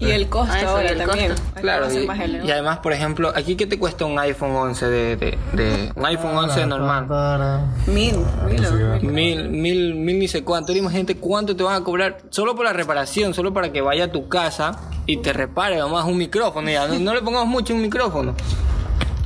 y 0.00 0.12
el 0.12 0.28
costo 0.28 0.52
Ah, 0.54 0.58
eso, 0.60 0.68
ahora 0.68 0.84
y 0.84 0.92
el 0.92 0.98
también. 0.98 1.28
costo. 1.32 1.42
Claro, 1.60 1.86
y, 1.92 2.50
además, 2.52 2.78
por 2.78 2.92
ejemplo, 2.92 3.32
aquí 3.34 3.56
qué 3.56 3.66
te 3.66 3.80
cuesta 3.80 4.04
un 4.04 4.16
iPhone 4.20 4.54
11 4.54 4.86
de, 4.88 5.16
de, 5.16 5.38
de- 5.54 5.92
un 5.96 6.06
iPhone 6.06 6.36
11 6.36 6.66
normal. 6.66 7.66
Mil, 7.88 8.14
mil, 8.48 8.64
o- 8.64 9.00
Mil, 9.02 9.48
mil, 9.48 9.94
mil 9.96 10.18
ni 10.20 10.28
sé 10.28 10.44
cuánto. 10.44 10.70
Imagínate 10.72 11.16
cuánto 11.16 11.56
te 11.56 11.64
van 11.64 11.74
a 11.74 11.82
cobrar 11.84 12.18
solo 12.30 12.54
por 12.54 12.64
la 12.64 12.72
reparación, 12.72 13.34
solo 13.34 13.52
para 13.52 13.72
que 13.72 13.80
vaya 13.80 14.04
a 14.04 14.12
tu 14.12 14.28
casa 14.28 14.78
y 15.04 15.16
te 15.16 15.32
repare 15.32 15.76
nomás 15.78 16.04
un 16.04 16.16
micrófono. 16.16 16.70
Ya, 16.70 16.86
no, 16.86 16.96
no 17.00 17.12
le 17.12 17.20
pongamos 17.22 17.48
mucho 17.48 17.74
un 17.74 17.82
micrófono. 17.82 18.34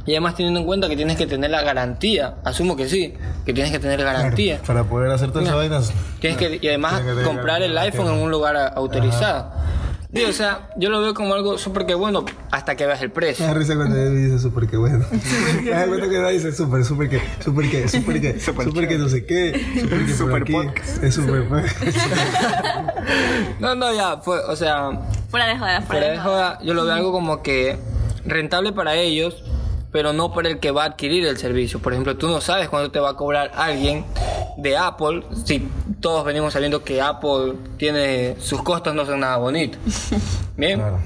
Y 0.04 0.12
además 0.12 0.34
teniendo 0.34 0.60
en 0.60 0.66
cuenta 0.66 0.88
que 0.88 0.96
tienes 0.96 1.16
que 1.16 1.26
tener 1.26 1.50
la 1.50 1.62
garantía, 1.62 2.34
asumo 2.44 2.74
que 2.76 2.88
sí, 2.88 3.14
que 3.46 3.52
tienes 3.52 3.70
que 3.72 3.78
tener 3.78 4.02
garantía. 4.02 4.60
Para 4.66 4.84
poder 4.84 5.10
hacer 5.12 5.30
todas 5.30 5.44
esas 5.44 5.56
vainas. 5.56 5.92
Tienes 6.20 6.38
que, 6.38 6.58
y 6.60 6.68
además 6.68 7.00
Tienes 7.02 7.18
que 7.18 7.22
comprar 7.24 7.62
el 7.62 7.76
iPhone 7.78 8.08
en 8.08 8.20
un 8.20 8.30
lugar 8.30 8.72
autorizado. 8.76 9.52
Digo, 10.10 10.28
o 10.28 10.32
sea, 10.32 10.68
yo 10.76 10.90
lo 10.90 11.00
veo 11.00 11.14
como 11.14 11.32
algo 11.32 11.56
súper 11.56 11.86
que 11.86 11.94
bueno 11.94 12.26
hasta 12.50 12.74
que 12.74 12.84
veas 12.84 13.00
el 13.00 13.08
Me 13.08 13.14
precio. 13.14 13.46
da 13.46 13.54
risa 13.54 13.74
cuando 13.76 13.96
él 13.96 14.14
dice 14.26 14.38
súper 14.40 14.66
que 14.68 14.76
bueno. 14.76 15.06
Me 15.62 15.70
da 15.70 15.86
cuenta 15.86 16.06
que 16.10 16.18
no 16.18 16.28
dice 16.28 16.52
súper, 16.52 16.84
súper 16.84 17.08
que, 17.08 17.22
súper 17.42 17.70
que, 17.70 17.88
súper 17.88 18.20
que, 18.20 18.38
súper 18.64 18.88
que 18.88 18.98
no 18.98 19.08
sé 19.08 19.24
qué, 19.24 19.64
súper 20.14 20.44
que 20.44 20.52
aquí. 20.56 20.66
podcast. 20.66 21.02
Es 21.02 21.14
súper. 21.14 21.46
No, 23.58 23.74
no, 23.74 23.92
ya, 23.94 24.18
fue, 24.18 24.38
o 24.40 24.56
sea, 24.56 24.90
Fuera 25.28 25.46
de 25.46 25.58
joda, 25.58 25.80
fuera, 25.80 25.82
fuera 25.82 26.08
de 26.10 26.18
joda, 26.18 26.58
yo 26.62 26.74
lo 26.74 26.84
veo 26.84 26.94
algo 26.94 27.12
como 27.12 27.42
que 27.42 27.78
rentable 28.26 28.72
para 28.72 28.94
ellos, 28.96 29.42
pero 29.92 30.12
no 30.12 30.32
para 30.32 30.48
el 30.48 30.58
que 30.58 30.70
va 30.70 30.84
a 30.84 30.86
adquirir 30.86 31.26
el 31.26 31.36
servicio. 31.36 31.78
Por 31.78 31.92
ejemplo, 31.92 32.16
tú 32.16 32.28
no 32.28 32.40
sabes 32.40 32.68
cuándo 32.68 32.90
te 32.90 32.98
va 32.98 33.10
a 33.10 33.14
cobrar 33.14 33.52
alguien 33.54 34.04
de 34.56 34.76
Apple, 34.76 35.22
si 35.44 35.68
todos 36.00 36.24
venimos 36.24 36.52
sabiendo 36.52 36.82
que 36.82 37.00
Apple 37.00 37.54
tiene 37.76 38.36
sus 38.40 38.62
costos 38.62 38.94
no 38.94 39.06
son 39.06 39.20
nada 39.20 39.36
bonitos. 39.36 39.78
Bien. 40.56 40.78
Claro. 40.78 40.98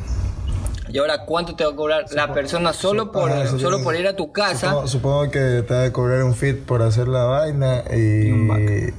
Y 0.96 0.98
ahora, 0.98 1.26
¿cuánto 1.26 1.54
te 1.54 1.62
va 1.62 1.72
a 1.72 1.76
cobrar 1.76 2.06
la 2.12 2.32
persona 2.32 2.72
solo 2.72 3.12
por, 3.12 3.30
Ah, 3.30 3.42
eso 3.44 3.58
solo 3.58 3.82
por 3.82 3.94
ir 3.96 4.06
a 4.06 4.16
tu 4.16 4.32
casa? 4.32 4.68
Supongo, 4.70 4.88
supongo 4.88 5.30
que 5.30 5.62
te 5.68 5.74
va 5.74 5.84
a 5.84 5.92
cobrar 5.92 6.22
un 6.24 6.34
fit 6.34 6.64
por 6.64 6.80
hacer 6.80 7.06
la 7.06 7.24
vaina 7.24 7.82
y, 7.94 8.30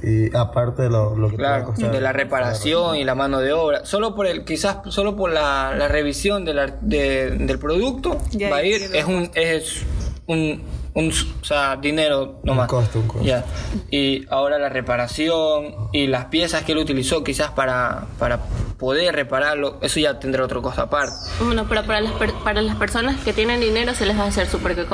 y 0.04 0.36
aparte 0.36 0.82
de 0.82 0.90
lo, 0.90 1.16
lo 1.16 1.28
que 1.28 1.36
te 1.38 1.42
va 1.42 1.48
a 1.48 1.52
Claro, 1.56 1.64
costar. 1.72 1.90
de 1.90 2.00
la 2.00 2.12
reparación 2.12 2.94
y 2.94 3.02
la 3.02 3.16
mano 3.16 3.40
de 3.40 3.52
obra. 3.52 3.84
Solo 3.84 4.14
por 4.14 4.28
el, 4.28 4.44
quizás 4.44 4.76
solo 4.90 5.16
por 5.16 5.32
la, 5.32 5.74
la 5.76 5.88
revisión 5.88 6.44
de 6.44 6.54
la- 6.54 6.66
de- 6.80 7.30
del 7.32 7.58
producto 7.58 8.16
Ya, 8.30 8.48
va 8.48 8.58
a 8.58 8.62
ir, 8.62 8.80
es 8.94 9.04
un, 9.04 9.28
es 9.34 9.82
un, 10.28 10.62
un, 10.98 11.10
o 11.10 11.44
sea, 11.44 11.76
dinero 11.76 12.40
nomás. 12.44 12.66
costo, 12.68 12.98
un 12.98 13.06
costo. 13.08 13.24
Ya. 13.24 13.44
Y 13.90 14.26
ahora 14.30 14.58
la 14.58 14.68
reparación 14.68 15.74
y 15.92 16.06
las 16.06 16.26
piezas 16.26 16.64
que 16.64 16.72
él 16.72 16.78
utilizó 16.78 17.22
quizás 17.24 17.50
para, 17.52 18.06
para 18.18 18.40
poder 18.78 19.14
repararlo, 19.14 19.78
eso 19.80 20.00
ya 20.00 20.18
tendrá 20.18 20.44
otro 20.44 20.60
costo 20.62 20.82
aparte. 20.82 21.12
Bueno, 21.40 21.66
pero 21.68 21.84
para 21.84 22.00
las, 22.00 22.12
per- 22.14 22.34
para 22.44 22.62
las 22.62 22.76
personas 22.76 23.20
que 23.24 23.32
tienen 23.32 23.60
dinero 23.60 23.94
se 23.94 24.06
les 24.06 24.18
va 24.18 24.24
a 24.24 24.28
hacer 24.28 24.46
súper 24.48 24.74
que 24.74 24.84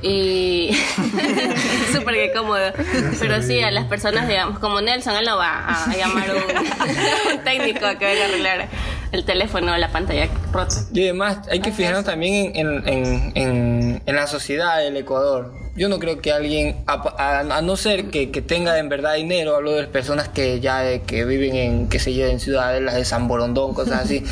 cómodo. 0.00 0.10
Y 0.10 0.70
súper 1.92 2.14
que 2.14 2.32
cómodo. 2.34 2.72
Pero 3.20 3.42
sí, 3.42 3.60
a 3.62 3.70
las 3.70 3.84
personas, 3.86 4.28
digamos, 4.28 4.58
como 4.58 4.80
Nelson, 4.80 5.16
él 5.16 5.24
no 5.26 5.36
va 5.36 5.84
a 5.84 5.96
llamar 5.96 6.30
un, 6.30 7.36
un 7.38 7.44
técnico 7.44 7.86
a 7.86 7.96
que 7.98 8.04
venga 8.06 8.22
a 8.24 8.28
arreglar 8.28 8.68
el 9.12 9.24
teléfono 9.24 9.72
o 9.72 9.76
la 9.76 9.88
pantalla 9.90 10.28
rota. 10.52 10.74
Y 10.92 11.02
además 11.04 11.38
hay 11.50 11.60
que 11.60 11.72
fijarnos 11.72 12.04
también 12.04 12.52
en, 12.54 12.68
en, 12.86 12.86
en- 12.86 13.32
en- 13.34 14.02
en 14.06 14.16
la 14.16 14.26
sociedad 14.26 14.78
del 14.78 14.96
Ecuador. 14.96 15.52
Yo 15.76 15.88
no 15.88 15.98
creo 15.98 16.20
que 16.20 16.32
alguien, 16.32 16.84
a, 16.86 16.92
a- 17.18 17.56
a 17.58 17.62
no 17.62 17.76
ser 17.76 18.06
que, 18.10 18.30
que 18.30 18.42
tenga 18.42 18.78
en 18.78 18.88
verdad 18.88 19.14
dinero, 19.14 19.56
hablo 19.56 19.72
de 19.72 19.82
las 19.82 19.90
personas 19.90 20.28
que 20.28 20.60
ya 20.60 20.88
eh, 20.88 21.02
que 21.06 21.24
viven 21.24 21.56
en, 21.56 21.88
que 21.88 21.98
se 21.98 22.10
en 22.30 22.38
ciudades, 22.38 22.80
las 22.82 22.94
de 22.94 23.04
San 23.04 23.26
Borondón, 23.28 23.74
cosas 23.74 24.02
así. 24.04 24.22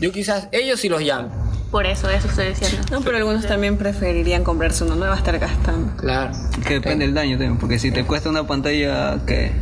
Yo 0.00 0.10
quizás, 0.12 0.48
ellos 0.52 0.80
sí 0.80 0.88
los 0.88 1.02
llaman. 1.04 1.30
Por 1.70 1.84
eso, 1.86 2.08
eso 2.08 2.28
estoy 2.28 2.48
diciendo. 2.48 2.78
No, 2.90 3.00
pero 3.02 3.18
algunos 3.18 3.46
también 3.46 3.76
preferirían 3.76 4.42
comprarse 4.42 4.84
uno 4.84 4.96
nuevo 4.96 5.12
a 5.12 5.16
estar 5.16 5.38
gastando. 5.38 5.94
Claro. 5.96 6.32
Que 6.66 6.74
depende 6.74 7.04
del 7.04 7.14
daño 7.14 7.32
también, 7.32 7.58
porque 7.58 7.78
si 7.78 7.90
te 7.90 8.04
cuesta 8.04 8.30
una 8.30 8.46
pantalla 8.46 9.18
que 9.26 9.52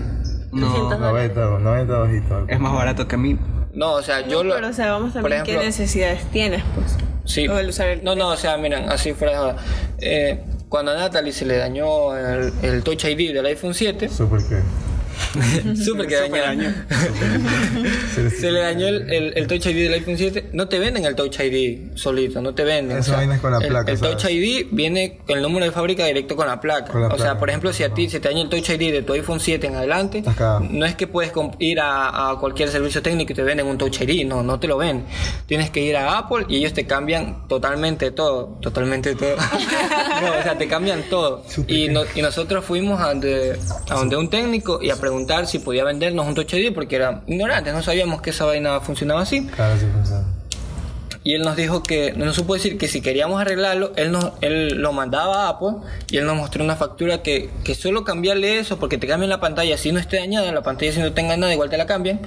no 0.52 0.68
300 0.72 1.00
90, 1.00 1.40
90 1.58 1.98
bajito. 1.98 2.44
es 2.48 2.60
más 2.60 2.72
barato 2.72 3.08
que 3.08 3.14
a 3.16 3.18
mí. 3.18 3.36
No, 3.74 3.92
o 3.94 4.02
sea, 4.02 4.26
yo 4.26 4.38
No, 4.42 4.50
lo... 4.50 4.54
pero 4.54 4.68
o 4.68 4.72
sea, 4.72 4.92
vamos 4.92 5.12
también 5.12 5.42
ejemplo- 5.42 5.60
qué 5.60 5.66
necesidades 5.66 6.22
tienes, 6.30 6.62
pues. 6.74 6.96
Sí. 7.24 7.48
O 7.48 7.58
el 7.58 7.68
usar 7.70 7.88
el 7.88 8.04
No, 8.04 8.14
no, 8.14 8.28
o 8.28 8.36
sea, 8.36 8.56
miren, 8.56 8.88
así 8.88 9.12
fuera 9.12 9.32
de 9.32 9.38
joda. 9.38 9.56
Eh, 9.98 10.44
cuando 10.68 10.92
a 10.92 10.94
Natalie 10.94 11.32
se 11.32 11.44
le 11.44 11.56
dañó 11.56 12.16
el, 12.16 12.52
el 12.62 12.82
Touch 12.84 13.04
ID 13.04 13.34
del 13.34 13.44
iPhone 13.46 13.74
7, 13.74 14.08
Súper 14.08 14.40
que. 14.44 14.60
súper 15.84 16.06
que 16.06 16.16
dañó. 16.16 16.72
se 18.38 18.50
le 18.50 18.60
dañó 18.60 18.86
el, 18.88 19.10
el, 19.10 19.32
el 19.36 19.46
Touch 19.46 19.66
ID 19.66 19.84
del 19.84 19.92
iPhone 19.94 20.16
7. 20.16 20.50
No 20.52 20.68
te 20.68 20.78
venden 20.78 21.04
el 21.04 21.14
Touch 21.14 21.38
ID 21.40 21.96
solito, 21.96 22.40
no 22.40 22.54
te 22.54 22.64
venden. 22.64 22.98
Esa 22.98 23.16
vaina 23.16 23.34
es 23.36 23.40
con 23.40 23.52
la 23.52 23.58
el- 23.58 23.68
placa, 23.68 23.92
El, 23.92 23.98
¿sabes? 23.98 24.16
Touch 24.16 24.30
ID 24.30 24.66
viene 24.70 25.18
con 25.26 25.36
el 25.36 25.42
número 25.42 25.64
de 25.66 25.72
fábrica 25.72 26.04
directo 26.06 26.36
con 26.36 26.46
la 26.46 26.60
placa. 26.60 26.92
Con 26.92 27.02
la 27.02 27.08
o 27.08 27.18
sea, 27.18 27.38
por 27.38 27.48
ejemplo, 27.48 27.72
si 27.72 27.82
a 27.82 27.90
ti 27.92 28.08
se 28.08 28.20
te 28.20 28.28
daña 28.28 28.42
el 28.42 28.48
Touch 28.48 28.68
ID 28.70 28.92
de 28.92 29.02
tu 29.02 29.12
iPhone 29.12 29.40
7 29.40 29.66
en 29.66 29.74
adelante, 29.76 30.22
no 30.70 30.86
es 30.86 30.94
que 30.94 31.06
puedes 31.06 31.32
ir 31.58 31.80
a, 31.80 32.30
a 32.30 32.38
cualquier 32.38 32.68
servicio 32.70 33.02
técnico 33.02 33.32
y 33.32 33.36
te 33.36 33.42
venden 33.42 33.66
un 33.66 33.78
Touch 33.78 34.00
ID, 34.00 34.26
no, 34.26 34.42
no 34.42 34.58
te 34.60 34.66
lo 34.68 34.76
ven. 34.78 35.04
Tienes 35.46 35.70
que 35.70 35.80
ir 35.80 35.96
a 35.96 36.18
Apple 36.18 36.46
y 36.48 36.56
ellos 36.56 36.72
te 36.72 36.86
cambian 36.86 37.46
totalmente 37.48 38.10
todo, 38.10 38.58
totalmente 38.60 39.14
todo. 39.14 39.36
no, 40.22 40.38
o 40.38 40.42
sea, 40.42 40.56
te 40.58 40.66
cambian 40.68 41.02
todo. 41.10 41.44
Y, 41.66 41.88
no- 41.88 42.04
y 42.14 42.22
nosotros 42.22 42.64
fuimos 42.64 43.00
a 43.00 43.08
donde, 43.08 43.58
a 43.88 43.94
donde 43.94 44.16
un 44.16 44.28
técnico 44.30 44.80
y 44.82 44.90
a 44.90 44.96
preguntar 45.06 45.46
si 45.46 45.60
podía 45.60 45.84
vendernos 45.84 46.26
un 46.26 46.34
Touch 46.34 46.52
ID 46.54 46.74
porque 46.74 46.96
eran 46.96 47.22
ignorantes, 47.28 47.72
no 47.72 47.80
sabíamos 47.80 48.22
que 48.22 48.30
esa 48.30 48.44
vaina 48.44 48.80
funcionaba 48.80 49.20
así. 49.20 49.46
Claro, 49.46 49.78
sí 49.78 49.86
funciona. 49.92 50.24
Y 51.22 51.34
él 51.34 51.42
nos 51.42 51.54
dijo 51.54 51.84
que, 51.84 52.12
nos 52.12 52.34
supo 52.34 52.54
decir 52.54 52.76
que 52.76 52.88
si 52.88 53.00
queríamos 53.00 53.40
arreglarlo, 53.40 53.92
él, 53.94 54.10
nos, 54.10 54.32
él 54.40 54.80
lo 54.82 54.92
mandaba 54.92 55.46
a 55.46 55.48
Apple 55.50 55.78
y 56.10 56.16
él 56.16 56.26
nos 56.26 56.36
mostró 56.36 56.64
una 56.64 56.74
factura 56.74 57.22
que, 57.22 57.50
que 57.62 57.76
solo 57.76 58.02
cambiarle 58.02 58.58
eso, 58.58 58.80
porque 58.80 58.98
te 58.98 59.06
cambian 59.06 59.30
la 59.30 59.38
pantalla, 59.38 59.78
si 59.78 59.92
no 59.92 60.00
esté 60.00 60.16
dañada, 60.18 60.50
la 60.50 60.62
pantalla 60.64 60.92
si 60.92 60.98
no 60.98 61.12
tenga 61.12 61.36
nada, 61.36 61.52
igual 61.52 61.70
te 61.70 61.76
la 61.76 61.86
cambian, 61.86 62.20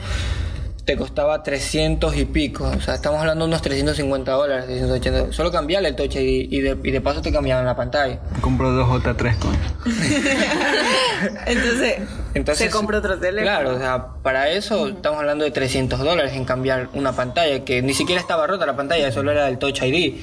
te 0.89 0.97
costaba 0.97 1.43
300 1.43 2.17
y 2.17 2.25
pico. 2.25 2.63
O 2.63 2.81
sea, 2.81 2.95
estamos 2.95 3.19
hablando 3.19 3.45
de 3.45 3.49
unos 3.49 3.61
350 3.61 4.31
dólares, 4.31 4.65
380. 4.65 5.33
Solo 5.33 5.51
cambiarle 5.51 5.89
el 5.89 5.95
touch 5.95 6.15
y, 6.15 6.47
y, 6.49 6.61
de, 6.61 6.75
y 6.83 6.89
de 6.89 6.99
paso 6.99 7.21
te 7.21 7.31
cambiaban 7.31 7.63
la 7.63 7.75
pantalla. 7.75 8.19
Compro 8.41 8.71
dos 8.71 8.87
J3 8.87 9.37
con. 9.37 9.55
Entonces, 11.45 11.97
Entonces, 12.33 12.65
se 12.65 12.71
compra 12.71 12.97
otro 12.97 13.19
teléfono. 13.19 13.43
Claro, 13.43 13.75
o 13.75 13.77
sea, 13.77 14.03
para 14.23 14.49
eso 14.49 14.87
estamos 14.87 15.19
hablando 15.19 15.43
de 15.43 15.51
300 15.51 15.99
dólares 15.99 16.33
en 16.33 16.43
cambiar 16.43 16.89
una 16.95 17.11
pantalla, 17.11 17.63
que 17.63 17.83
ni 17.83 17.93
siquiera 17.93 18.19
estaba 18.19 18.47
rota 18.47 18.65
la 18.65 18.75
pantalla, 18.75 19.11
solo 19.11 19.29
era 19.29 19.47
el 19.47 19.59
Touch 19.59 19.83
ID. 19.83 20.15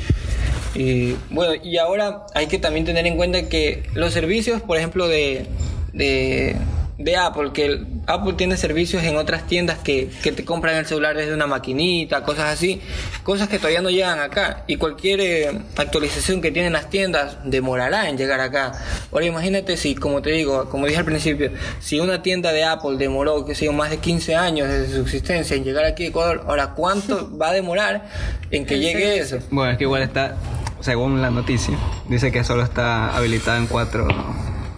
Y 0.75 1.17
bueno, 1.31 1.55
y 1.63 1.79
ahora 1.79 2.27
hay 2.35 2.49
que 2.49 2.59
también 2.59 2.85
tener 2.85 3.07
en 3.07 3.17
cuenta 3.17 3.49
que 3.49 3.89
los 3.95 4.13
servicios, 4.13 4.63
por 4.63 4.79
ejemplo, 4.79 5.07
de, 5.07 5.47
de, 5.93 6.57
de 6.99 7.17
Apple, 7.17 7.53
que 7.53 7.87
Apple 8.07 8.35
tiene 8.35 8.57
servicios 8.57 9.03
en 9.03 9.17
otras 9.17 9.47
tiendas 9.47 9.79
que, 9.79 10.09
que 10.23 10.33
te 10.33 10.45
compran 10.45 10.77
el 10.77 10.87
celular 10.87 11.17
desde 11.17 11.35
una 11.35 11.47
maquinita, 11.47 12.23
cosas 12.23 12.53
así, 12.53 12.81
cosas 13.23 13.49
que 13.49 13.59
todavía 13.59 13.83
no 13.83 13.91
llegan 13.91 14.21
acá. 14.21 14.65
Y 14.67 14.77
cualquier 14.77 15.21
eh, 15.21 15.61
actualización 15.77 16.41
que 16.41 16.53
tienen 16.53 16.73
las 16.73 16.89
tiendas 16.89 17.39
demorará 17.45 18.09
en 18.09 18.17
llegar 18.17 18.41
acá. 18.41 18.73
Ahora 19.13 19.27
imagínate 19.27 19.77
si, 19.77 19.95
como 19.95 20.23
te 20.23 20.31
digo, 20.31 20.69
como 20.71 20.87
dije 20.87 20.99
al 20.99 21.05
principio, 21.05 21.51
si 21.81 21.99
una 21.99 22.23
tienda 22.23 22.53
de 22.53 22.65
Apple 22.65 22.97
demoró, 22.97 23.45
que 23.45 23.55
sé 23.55 23.65
yo, 23.65 23.73
más 23.73 23.91
de 23.91 23.99
15 23.99 24.37
años 24.37 24.69
desde 24.69 24.95
su 24.95 25.03
existencia 25.03 25.57
en 25.57 25.65
llegar 25.65 25.85
aquí 25.85 26.05
a 26.05 26.09
Ecuador, 26.09 26.45
ahora 26.47 26.75
¿cuánto 26.75 27.37
va 27.41 27.49
a 27.49 27.53
demorar 27.53 28.09
en 28.51 28.67
que 28.67 28.79
llegue 28.79 29.19
eso? 29.19 29.39
Bueno, 29.51 29.73
es 29.73 29.79
que 29.79 29.85
igual 29.85 30.03
está, 30.03 30.37
según 30.81 31.21
la 31.21 31.31
noticia, 31.31 31.77
dice 32.09 32.31
que 32.31 32.45
solo 32.45 32.63
está 32.63 33.17
habilitado 33.17 33.59
en 33.59 33.67
cuatro 33.67 34.07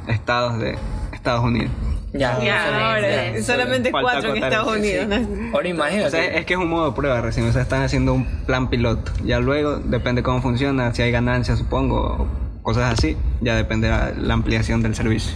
estados 0.08 0.58
de 0.58 0.78
Estados 1.12 1.44
Unidos. 1.44 1.72
Ya, 2.12 2.38
Ya, 2.42 2.88
ahora, 2.92 3.32
ya, 3.34 3.42
solamente 3.42 3.90
Falta 3.90 4.12
cuatro 4.12 4.34
en 4.34 4.42
Estados 4.42 4.72
sí, 4.74 4.78
Unidos. 4.80 5.04
solo- 5.26 5.36
¿no? 5.42 5.46
Ahora 5.54 5.66
O 5.68 5.70
imagínate. 5.70 6.10
sea, 6.10 6.24
es 6.24 6.46
que 6.46 6.54
es 6.54 6.58
un 6.58 6.68
modo 6.68 6.90
de 6.90 6.96
prueba 6.96 7.20
recién, 7.20 7.46
o 7.46 7.52
sea, 7.52 7.62
están 7.62 7.82
haciendo 7.82 8.14
un 8.14 8.24
plan 8.46 8.70
piloto. 8.70 9.12
Ya 9.24 9.40
luego, 9.40 9.76
depende 9.76 10.22
cómo 10.22 10.40
funciona, 10.40 10.94
si 10.94 11.02
hay 11.02 11.10
ganancias, 11.10 11.58
supongo, 11.58 12.28
o 12.56 12.62
cosas 12.62 12.94
así, 12.98 13.16
ya 13.42 13.54
dependerá 13.56 14.12
la 14.16 14.34
ampliación 14.34 14.82
del 14.82 14.94
servicio. 14.94 15.32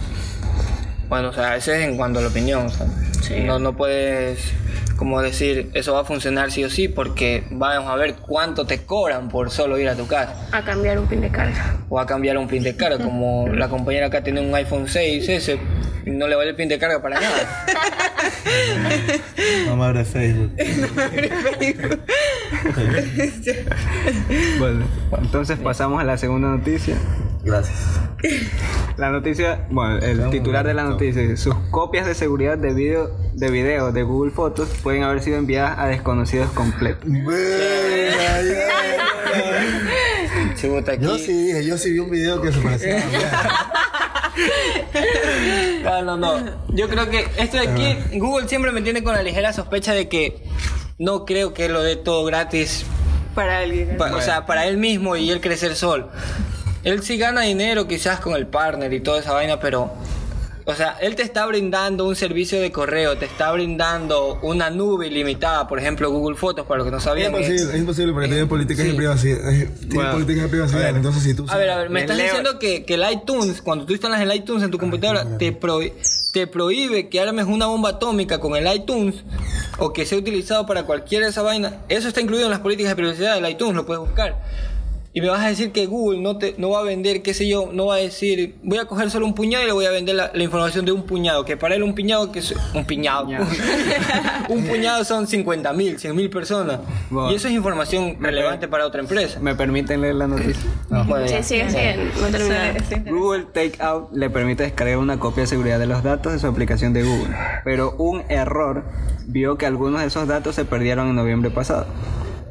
Bueno, 1.13 1.29
o 1.29 1.33
sea, 1.33 1.55
ese 1.55 1.79
es 1.79 1.87
en 1.87 1.95
cuanto 1.95 2.17
a 2.17 2.23
la 2.23 2.29
opinión. 2.29 2.65
o 2.65 2.69
sea, 2.69 2.87
no, 3.45 3.59
no 3.59 3.77
puedes 3.77 4.51
como 4.97 5.21
decir 5.21 5.69
eso 5.75 5.93
va 5.93 6.01
a 6.01 6.05
funcionar 6.05 6.51
sí 6.51 6.63
o 6.63 6.71
sí 6.71 6.87
porque 6.87 7.43
vamos 7.51 7.91
a 7.91 7.95
ver 7.97 8.15
cuánto 8.15 8.65
te 8.65 8.83
cobran 8.83 9.29
por 9.29 9.51
solo 9.51 9.77
ir 9.77 9.89
a 9.89 9.95
tu 9.95 10.07
casa 10.07 10.35
A 10.51 10.63
cambiar 10.63 10.97
un 10.97 11.05
pin 11.05 11.21
de 11.21 11.29
carga. 11.29 11.77
o 11.87 11.99
a 11.99 12.07
cambiar 12.07 12.39
un 12.39 12.47
pin 12.47 12.63
de 12.63 12.75
carga 12.75 12.97
como 12.97 13.47
la 13.53 13.69
compañera 13.69 14.07
acá 14.07 14.23
tiene 14.23 14.41
un 14.41 14.55
iPhone 14.55 14.87
6 14.87 15.29
ese 15.29 15.59
y 16.03 16.09
no 16.09 16.27
le 16.27 16.35
vale 16.35 16.49
el 16.49 16.55
pin 16.55 16.67
de 16.67 16.79
carga 16.79 16.99
para 16.99 17.19
nada 17.19 17.65
No 19.67 19.77
me 19.77 19.85
abre 19.85 20.05
Facebook. 20.05 20.51
Bueno, 24.57 24.85
entonces 25.21 25.59
pasamos 25.59 26.01
a 26.01 26.05
la 26.05 26.17
segunda 26.17 26.47
noticia. 26.49 26.95
Gracias. 27.43 27.77
La 28.97 29.09
noticia, 29.09 29.67
bueno, 29.69 29.97
el 29.97 30.29
titular 30.29 30.65
de 30.65 30.73
la 30.73 30.83
noticia 30.83 31.21
dice, 31.21 31.35
sus 31.37 31.55
copias 31.71 32.05
de 32.05 32.15
seguridad 32.15 32.57
de 32.57 32.73
video, 32.73 33.09
de 33.33 33.51
video 33.51 33.91
de 33.91 34.03
Google 34.03 34.31
Fotos 34.31 34.69
pueden 34.81 35.03
haber 35.03 35.21
sido 35.21 35.37
enviadas 35.37 35.77
a 35.79 35.87
desconocidos 35.87 36.49
completos. 36.51 37.03
Yo 41.01 41.17
sí 41.17 41.33
dije, 41.47 41.65
yo 41.65 41.77
sí 41.77 41.91
vi 41.91 41.99
un 41.99 42.09
video 42.11 42.41
que 42.41 42.51
se 42.51 42.59
parecía 42.59 42.97
a 42.97 43.03
No, 45.83 46.01
no, 46.03 46.17
no. 46.17 46.51
Yo 46.69 46.87
creo 46.89 47.09
que 47.09 47.27
esto 47.37 47.57
de 47.57 47.67
aquí, 47.67 48.17
Google 48.19 48.47
siempre 48.47 48.71
me 48.71 48.81
tiene 48.81 49.03
con 49.03 49.13
la 49.15 49.21
ligera 49.23 49.51
sospecha 49.53 49.93
de 49.93 50.07
que 50.07 50.43
no 50.97 51.25
creo 51.25 51.53
que 51.53 51.67
lo 51.69 51.83
dé 51.83 51.95
todo 51.95 52.23
gratis 52.25 52.85
Para 53.35 53.59
alguien. 53.59 53.97
Pa- 53.97 54.15
O 54.15 54.21
sea, 54.21 54.45
para 54.45 54.65
él 54.67 54.77
mismo 54.77 55.15
y 55.17 55.29
él 55.29 55.41
crecer 55.41 55.75
solo. 55.75 56.09
Él 56.83 57.01
sí 57.03 57.17
gana 57.17 57.41
dinero 57.41 57.87
quizás 57.87 58.19
con 58.19 58.35
el 58.35 58.47
partner 58.47 58.91
y 58.93 58.99
toda 58.99 59.19
esa 59.19 59.33
vaina, 59.33 59.59
pero... 59.59 59.91
O 60.65 60.73
sea, 60.75 60.95
él 61.01 61.13
te 61.17 61.23
está 61.23 61.45
brindando 61.45 62.07
un 62.07 62.15
servicio 62.15 62.61
de 62.61 62.71
correo, 62.71 63.17
te 63.17 63.25
está 63.25 63.51
brindando 63.51 64.39
una 64.43 64.69
nube 64.69 65.07
ilimitada, 65.07 65.67
por 65.67 65.77
ejemplo 65.77 66.09
Google 66.09 66.37
Fotos, 66.37 66.65
para 66.65 66.77
los 66.77 66.85
que 66.87 66.91
no 66.91 66.99
Es 66.99 67.03
sabían. 67.03 67.33
que- 67.33 67.39
imposible, 67.41 67.73
es 67.73 67.79
imposible 67.81 68.13
porque 68.13 68.27
tiene 68.29 68.45
políticas 68.45 68.85
Sí. 68.85 68.91
de 68.91 68.97
privacidad. 68.97 69.53
eh, 69.53 69.69
Tiene 69.77 69.95
Bueno, 69.95 70.11
políticas 70.13 70.43
de 70.43 70.47
privacidad. 70.49 70.95
Entonces, 70.95 71.23
si 71.23 71.33
tú. 71.33 71.45
A 71.49 71.57
ver, 71.57 71.69
a 71.69 71.77
ver, 71.79 71.89
me 71.89 71.99
estás 71.99 72.15
leo- 72.15 72.27
diciendo 72.27 72.59
que, 72.59 72.85
que 72.85 72.93
el 72.93 73.03
iTunes, 73.11 73.61
cuando 73.61 73.85
tú 73.85 73.91
instalas 73.91 74.21
el 74.21 74.33
iTunes 74.33 74.63
en 74.63 74.71
tu 74.71 74.77
computadora, 74.77 75.37
te, 75.37 75.51
prohí- 75.59 75.91
te 76.31 76.47
prohíbe 76.47 77.09
que 77.09 77.19
armes 77.19 77.45
una 77.45 77.65
bomba 77.65 77.89
atómica 77.89 78.39
con 78.39 78.55
el 78.55 78.65
iTunes 78.73 79.15
o 79.79 79.91
que 79.91 80.05
sea 80.05 80.17
utilizado 80.17 80.65
para 80.65 80.83
cualquier 80.83 81.23
de 81.23 81.29
esa 81.31 81.41
vaina. 81.41 81.81
Eso 81.89 82.07
está 82.07 82.21
incluido 82.21 82.45
en 82.45 82.51
las 82.51 82.61
políticas 82.61 82.91
de 82.91 82.95
privacidad 82.95 83.35
del 83.35 83.51
iTunes, 83.51 83.75
lo 83.75 83.85
puedes 83.85 83.99
buscar. 83.99 84.37
Y 85.15 85.21
me 85.21 85.27
vas 85.29 85.41
a 85.43 85.47
decir 85.47 85.71
que 85.71 85.85
Google 85.85 86.21
no 86.21 86.37
te 86.39 86.55
no 86.57 86.71
va 86.71 86.79
a 86.79 86.83
vender, 86.83 87.21
qué 87.21 87.35
sé 87.35 87.47
yo, 87.47 87.69
no 87.71 87.85
va 87.85 87.95
a 87.95 87.97
decir, 87.99 88.55
voy 88.63 88.79
a 88.79 88.85
coger 88.85 89.11
solo 89.11 89.27
un 89.27 89.35
puñado 89.35 89.63
y 89.63 89.67
le 89.67 89.73
voy 89.73 89.85
a 89.85 89.91
vender 89.91 90.15
la, 90.15 90.31
la 90.33 90.43
información 90.43 90.85
de 90.85 90.91
un 90.91 91.03
puñado, 91.03 91.45
que 91.45 91.55
para 91.55 91.75
él 91.75 91.83
un 91.83 91.93
puñado 91.93 92.31
que 92.31 92.39
es 92.39 92.53
un 92.73 92.83
piñado. 92.85 93.25
Puñado. 93.25 93.45
un 94.49 94.65
puñado 94.65 95.03
son 95.05 95.27
50 95.27 95.71
mil, 95.73 95.99
100 95.99 96.15
mil 96.15 96.31
personas. 96.31 96.79
Bueno. 97.11 97.31
Y 97.31 97.35
eso 97.35 97.47
es 97.47 97.53
información 97.53 98.17
relevante 98.19 98.67
para 98.67 98.87
otra 98.87 99.01
empresa. 99.01 99.39
¿Me 99.39 99.53
permiten 99.53 100.01
leer 100.01 100.15
la 100.15 100.25
noticia? 100.27 100.63
Bueno, 100.89 101.27
Sí, 101.27 101.33
ya. 101.33 101.43
sigue, 101.43 101.69
sigue. 101.69 101.95
No 102.19 102.27
he 102.27 102.31
terminado. 102.31 102.79
Sí, 102.89 102.95
sí. 102.95 103.09
Google 103.11 103.45
Takeout 103.53 104.11
le 104.13 104.29
permite 104.31 104.63
descargar 104.63 104.97
una 104.97 105.19
copia 105.19 105.41
de 105.43 105.47
seguridad 105.47 105.77
de 105.77 105.85
los 105.85 106.01
datos 106.01 106.33
de 106.33 106.39
su 106.39 106.47
aplicación 106.47 106.91
de 106.91 107.03
Google, 107.03 107.35
pero 107.63 107.91
un 107.99 108.23
error 108.29 108.83
vio 109.27 109.59
que 109.59 109.67
algunos 109.67 110.01
de 110.01 110.07
esos 110.07 110.27
datos 110.27 110.55
se 110.55 110.65
perdieron 110.65 111.07
en 111.09 111.15
noviembre 111.15 111.51
pasado, 111.51 111.85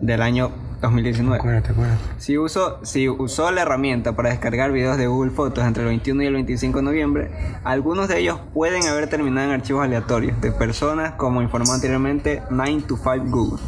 del 0.01 0.23
año 0.23 0.53
2019. 0.83 1.39
Acuérdate, 1.39 1.73
acuérdate. 1.73 2.03
Si, 2.19 2.37
uso, 2.37 2.79
si 2.83 3.09
usó 3.09 3.51
la 3.51 3.63
herramienta 3.63 4.15
para 4.15 4.31
descargar 4.31 4.73
videos 4.73 4.99
de 4.99 5.07
Google 5.07 5.31
Fotos 5.31 5.65
entre 5.65 5.83
el 5.85 5.89
21 5.89 6.23
y 6.23 6.27
el 6.27 6.35
25 6.35 6.79
de 6.79 6.85
noviembre, 6.85 7.31
algunos 7.65 8.09
de 8.09 8.21
ellos 8.21 8.41
pueden 8.53 8.87
haber 8.87 9.09
terminado 9.09 9.49
en 9.49 9.55
archivos 9.55 9.85
aleatorios 9.85 10.41
de 10.41 10.53
personas, 10.53 11.13
como 11.13 11.41
informó 11.41 11.73
anteriormente 11.73 12.43
9to5 12.51 13.31
Google. 13.31 13.63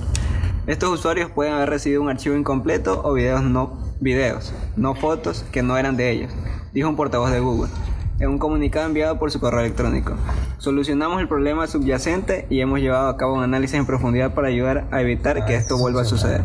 Estos 0.67 0.91
usuarios 0.91 1.31
pueden 1.31 1.55
haber 1.55 1.71
recibido 1.71 2.03
un 2.03 2.09
archivo 2.09 2.37
incompleto 2.37 3.03
o 3.05 3.13
videos 3.15 3.43
no, 3.43 3.79
videos, 4.01 4.53
no 4.77 4.95
fotos 4.95 5.45
que 5.53 5.63
no 5.63 5.77
eran 5.77 5.97
de 5.97 6.11
ellos, 6.11 6.33
dijo 6.73 6.89
un 6.89 6.97
portavoz 6.97 7.31
de 7.31 7.41
Google 7.41 7.71
en 8.19 8.29
un 8.29 8.39
comunicado 8.39 8.87
enviado 8.87 9.19
por 9.19 9.31
su 9.31 9.41
correo 9.41 9.61
electrónico. 9.61 10.15
Solucionamos 10.59 11.21
el 11.21 11.29
problema 11.29 11.67
subyacente 11.67 12.47
y 12.49 12.61
hemos 12.61 12.81
llevado 12.81 13.09
a 13.09 13.17
cabo 13.17 13.35
un 13.35 13.43
análisis 13.43 13.77
en 13.77 13.87
profundidad 13.87 14.35
para 14.35 14.49
ayudar 14.49 14.87
a 14.91 15.01
evitar 15.03 15.45
que 15.45 15.57
esto 15.57 15.77
vuelva 15.79 16.03
a 16.03 16.05
suceder. 16.05 16.45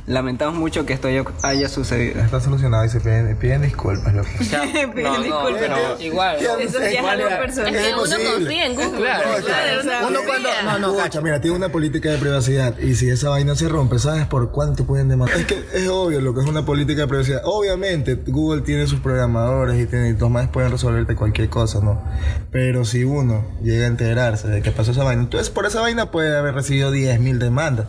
Lamentamos 0.11 0.55
mucho 0.55 0.85
que 0.85 0.93
esto 0.93 1.07
haya, 1.07 1.23
haya 1.41 1.69
sucedido. 1.69 2.21
Está 2.21 2.41
solucionado 2.41 2.83
y 2.85 2.89
se 2.89 2.99
piden, 2.99 3.35
piden 3.37 3.61
disculpas, 3.61 4.13
loco. 4.13 4.29
O 4.39 4.43
sea, 4.43 4.65
no, 4.65 5.17
no, 5.17 5.23
Disculpe. 5.23 5.59
pero 5.59 6.01
igual. 6.01 6.37
Eso 6.59 6.79
ya 6.79 6.89
es 6.89 7.05
algo 7.05 7.29
personal. 7.29 7.75
Es 7.75 7.87
que 7.87 7.93
uno 7.93 8.31
confía 8.33 8.65
en 8.65 8.75
Google. 8.75 8.97
Claro, 8.99 10.07
Uno 10.07 10.19
cuando. 10.25 10.49
No, 10.65 10.79
no, 10.79 10.97
Escucha, 10.97 11.21
mira, 11.21 11.39
tiene 11.39 11.55
una 11.55 11.69
política 11.69 12.09
de 12.11 12.17
privacidad 12.17 12.77
y 12.79 12.95
si 12.95 13.09
esa 13.09 13.29
vaina 13.29 13.55
se 13.55 13.69
rompe, 13.69 13.99
¿sabes 13.99 14.25
por 14.27 14.51
cuánto 14.51 14.85
pueden 14.85 15.07
demandar? 15.07 15.39
Es 15.39 15.45
que 15.45 15.63
es 15.73 15.87
obvio 15.87 16.19
lo 16.19 16.33
que 16.33 16.41
es 16.41 16.47
una 16.47 16.65
política 16.65 17.01
de 17.01 17.07
privacidad. 17.07 17.41
Obviamente, 17.45 18.15
Google 18.27 18.61
tiene 18.63 18.87
sus 18.87 18.99
programadores 18.99 19.79
y, 19.81 19.85
tiene, 19.85 20.09
y 20.09 20.13
los 20.17 20.29
más 20.29 20.49
pueden 20.49 20.71
resolverte 20.71 21.15
cualquier 21.15 21.49
cosa, 21.49 21.79
¿no? 21.81 22.03
Pero 22.51 22.83
si 22.83 23.05
uno 23.05 23.45
llega 23.63 23.85
a 23.85 23.87
enterarse 23.87 24.47
de 24.49 24.61
que 24.61 24.71
pasó 24.71 24.91
esa 24.91 25.03
vaina, 25.03 25.21
entonces 25.23 25.49
por 25.49 25.65
esa 25.65 25.79
vaina 25.81 26.11
puede 26.11 26.37
haber 26.37 26.53
recibido 26.53 26.93
10.000 26.93 27.37
demandas. 27.37 27.87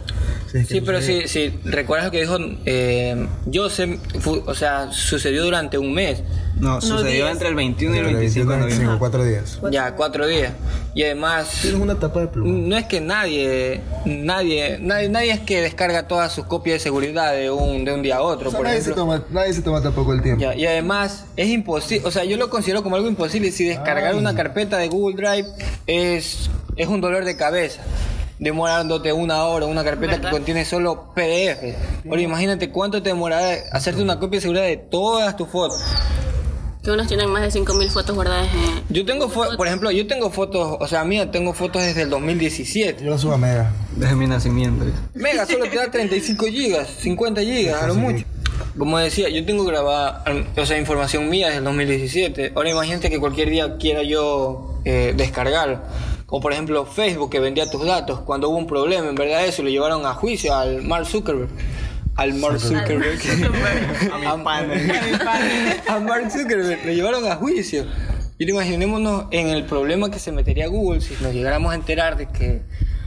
Si 0.50 0.58
es 0.58 0.68
que 0.68 0.74
Sí, 0.74 0.80
pero 0.80 1.00
sí, 1.00 1.22
sí, 1.26 1.58
recuerdas 1.64 2.11
que 2.12 2.20
dijo 2.20 2.36
eh, 2.64 3.26
Joseph, 3.52 3.98
fu- 4.20 4.44
o 4.46 4.54
sea, 4.54 4.92
sucedió 4.92 5.42
durante 5.44 5.76
un 5.78 5.92
mes, 5.92 6.22
No, 6.60 6.80
sucedió 6.80 7.28
entre 7.28 7.48
el 7.48 7.56
21 7.56 7.94
y 7.94 7.98
el 7.98 8.04
Entre 8.04 8.18
25 8.20 8.50
de 8.50 8.56
25, 8.58 8.74
noviembre. 8.82 8.98
cuatro 9.00 9.24
días. 9.24 9.58
ya 9.72 9.96
cuatro 9.96 10.26
días. 10.28 10.52
Y 10.94 11.02
además, 11.02 11.48
Tienes 11.62 11.80
una 11.80 11.98
tapa 11.98 12.20
de 12.20 12.28
pluma. 12.28 12.52
no 12.68 12.76
es 12.76 12.84
que 12.84 13.00
nadie, 13.00 13.80
nadie, 14.04 14.78
nadie, 14.80 15.08
nadie 15.08 15.32
es 15.32 15.40
que 15.40 15.60
descarga 15.62 16.06
todas 16.06 16.32
sus 16.32 16.44
copias 16.44 16.74
de 16.74 16.80
seguridad 16.80 17.32
de 17.32 17.50
un, 17.50 17.84
de 17.84 17.92
un 17.94 18.02
día 18.02 18.16
a 18.16 18.22
otro, 18.22 18.48
O 18.48 18.50
sea, 18.50 18.58
por 18.58 18.66
nadie, 18.66 18.80
se 18.82 18.90
ejemplo. 18.90 19.02
toma, 19.16 19.24
nadie 19.30 19.52
se 19.54 19.62
toma 19.62 19.82
tampoco 19.82 20.12
el 20.12 20.22
tiempo. 20.22 20.40
Ya, 20.42 20.54
y 20.54 20.66
además 20.66 21.24
es 21.36 21.48
imposible, 21.48 22.06
o 22.06 22.10
sea, 22.10 22.24
yo 22.24 22.36
lo 22.36 22.48
considero 22.50 22.82
como 22.82 22.94
algo 22.96 23.08
imposible. 23.08 23.50
Si 23.50 23.64
descargar 23.64 24.12
Ay. 24.12 24.18
una 24.18 24.34
carpeta 24.34 24.76
de 24.78 24.88
Google 24.88 25.16
Drive 25.16 25.48
es, 25.86 26.50
es 26.76 26.86
un 26.88 27.00
dolor 27.00 27.24
de 27.24 27.36
cabeza. 27.36 27.82
Demorándote 28.42 29.12
una 29.12 29.44
hora 29.44 29.66
una 29.66 29.84
carpeta 29.84 30.14
¿Verdad? 30.16 30.30
que 30.30 30.36
contiene 30.36 30.64
solo 30.64 31.12
PDF. 31.14 31.76
Ahora 32.08 32.20
imagínate 32.20 32.70
cuánto 32.70 33.00
te 33.00 33.10
demorará 33.10 33.56
hacerte 33.70 34.02
una 34.02 34.18
copia 34.18 34.38
de 34.38 34.40
seguridad 34.42 34.64
de 34.64 34.76
todas 34.78 35.36
tus 35.36 35.48
fotos. 35.48 35.78
Que 36.82 36.90
unos 36.90 37.06
tienen 37.06 37.30
más 37.30 37.42
de 37.54 37.60
5.000 37.60 37.88
fotos 37.90 38.16
guardadas 38.16 38.48
en... 38.52 38.82
Yo 38.92 39.04
tengo, 39.06 39.28
fo- 39.30 39.56
por 39.56 39.68
ejemplo, 39.68 39.92
yo 39.92 40.04
tengo 40.08 40.30
fotos, 40.30 40.78
o 40.80 40.88
sea, 40.88 41.04
mía, 41.04 41.30
tengo 41.30 41.52
fotos 41.54 41.80
desde 41.82 42.02
el 42.02 42.10
2017. 42.10 43.04
Yo 43.04 43.10
lo 43.10 43.18
subo 43.18 43.34
a 43.34 43.38
Mega. 43.38 43.70
Desde 43.94 44.16
mi 44.16 44.26
nacimiento. 44.26 44.84
Mega 45.14 45.46
solo 45.46 45.66
te 45.70 45.76
da 45.76 45.88
35 45.88 46.46
gigas, 46.46 46.88
50 46.98 47.40
gigas, 47.42 47.80
a 47.84 47.86
lo 47.86 47.94
mucho. 47.94 48.24
Como 48.76 48.98
decía, 48.98 49.28
yo 49.28 49.44
tengo 49.46 49.62
grabada, 49.64 50.24
o 50.56 50.66
sea, 50.66 50.76
información 50.78 51.28
mía 51.30 51.46
desde 51.46 51.58
el 51.58 51.64
2017. 51.66 52.52
Ahora 52.56 52.70
imagínate 52.70 53.08
que 53.10 53.20
cualquier 53.20 53.50
día 53.50 53.76
quiera 53.76 54.02
yo 54.02 54.80
eh, 54.84 55.14
descargar. 55.16 55.84
Como 56.32 56.40
por 56.40 56.54
ejemplo 56.54 56.86
Facebook 56.86 57.30
que 57.30 57.40
vendía 57.40 57.68
tus 57.68 57.84
datos. 57.84 58.20
Cuando 58.20 58.48
hubo 58.48 58.56
un 58.56 58.66
problema, 58.66 59.06
en 59.06 59.14
verdad 59.14 59.44
eso, 59.44 59.62
lo 59.62 59.68
llevaron 59.68 60.06
a 60.06 60.14
juicio 60.14 60.54
al 60.54 60.80
Mark 60.80 61.04
Zuckerberg. 61.04 61.50
Al 62.16 62.32
Mark 62.32 62.58
Zuckerberg. 62.58 63.20
a 64.14 64.16
mi 64.16 64.24
a 64.24 65.98
Mark 65.98 66.30
Zuckerberg. 66.30 66.86
Lo 66.86 66.92
llevaron 66.94 67.26
a 67.26 67.36
juicio. 67.36 67.84
Y 68.38 68.48
imaginémonos 68.48 69.26
en 69.30 69.48
el 69.48 69.66
problema 69.66 70.10
que 70.10 70.18
se 70.18 70.32
metería 70.32 70.68
Google 70.68 71.02
si 71.02 71.22
nos 71.22 71.34
llegáramos 71.34 71.70
a 71.70 71.74
enterar 71.74 72.16
de 72.16 72.26
que, 72.28 72.62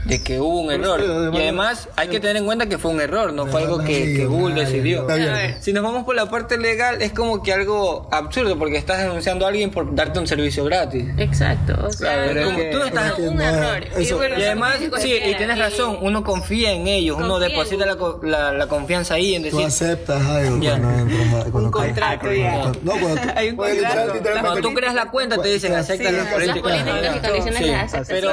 de 0.06 0.22
que 0.22 0.40
hubo 0.40 0.62
un 0.62 0.72
error. 0.72 1.02
Y 1.34 1.38
además 1.38 1.90
hay 1.96 2.08
que 2.08 2.20
tener 2.20 2.38
en 2.38 2.46
cuenta 2.46 2.68
que 2.68 2.78
fue 2.78 2.92
un 2.92 3.02
error, 3.02 3.34
no 3.34 3.48
fue 3.48 3.62
algo 3.64 3.80
que, 3.80 4.16
que 4.16 4.26
Google 4.26 4.56
decidió. 4.64 5.08
Si 5.62 5.74
nos 5.74 5.84
vamos 5.84 6.04
por 6.06 6.16
la 6.16 6.30
parte 6.30 6.58
legal, 6.58 7.02
es 7.02 7.12
como 7.12 7.42
que 7.42 7.52
algo 7.54 8.08
absurdo 8.12 8.58
porque 8.58 8.78
estás 8.78 9.00
denunciando 9.02 9.46
a 9.46 9.50
alguien 9.50 9.72
por 9.72 9.94
darte 9.96 10.20
un 10.20 10.28
servicio 10.28 10.64
gratis. 10.66 11.06
Exacto, 11.18 11.74
o 11.86 11.92
sea, 11.92 12.14
Claro, 12.26 12.40
es 12.40 12.46
como 12.46 12.58
como- 12.60 12.70
tú 12.72 12.84
estás- 12.84 13.20
un 13.20 13.36
no, 13.36 13.42
error. 13.44 13.84
eso- 13.98 14.18
bueno, 14.18 14.40
Y 14.40 14.44
además, 14.44 14.78
sí, 15.00 15.14
y 15.26 15.36
tienes 15.36 15.58
razón, 15.58 15.98
uno 16.02 16.24
confía 16.24 16.72
en 16.72 16.88
ellos, 16.88 17.18
uno 17.18 17.30
Confía 17.36 17.50
deposita 17.50 17.86
la, 17.86 17.96
co- 17.96 18.20
la, 18.24 18.52
la 18.52 18.68
confianza 18.68 19.16
ahí 19.16 19.36
en 19.36 19.42
Tú 19.50 19.58
decir, 19.58 19.66
aceptas 19.66 20.22
algo 20.26 20.60
Ya. 20.62 20.78
cuando 20.80 20.90
entras 21.00 21.44
cuando 21.52 21.60
Un 21.68 21.72
contrato 21.72 22.32
ya. 22.32 22.72
No, 22.84 22.92
cuando 22.92 23.22
tú, 23.22 23.28
Hay 23.36 23.50
un 23.50 23.56
contrato. 23.56 24.14
cuando 24.42 24.62
tú 24.62 24.74
creas 24.74 24.94
la 24.94 25.10
cuenta 25.12 25.42
te 25.42 25.50
dicen 25.50 25.74
acepta 25.74 26.10
Sí, 26.10 26.16
las 26.16 26.24
las 26.26 26.26
Las 26.26 26.34
políticas. 26.34 26.62
políticas 26.84 27.16
y 27.16 27.20
condiciones 27.28 27.58
Sí, 27.60 27.66
las 27.72 27.84
aceptas, 27.94 28.08
pero, 28.10 28.32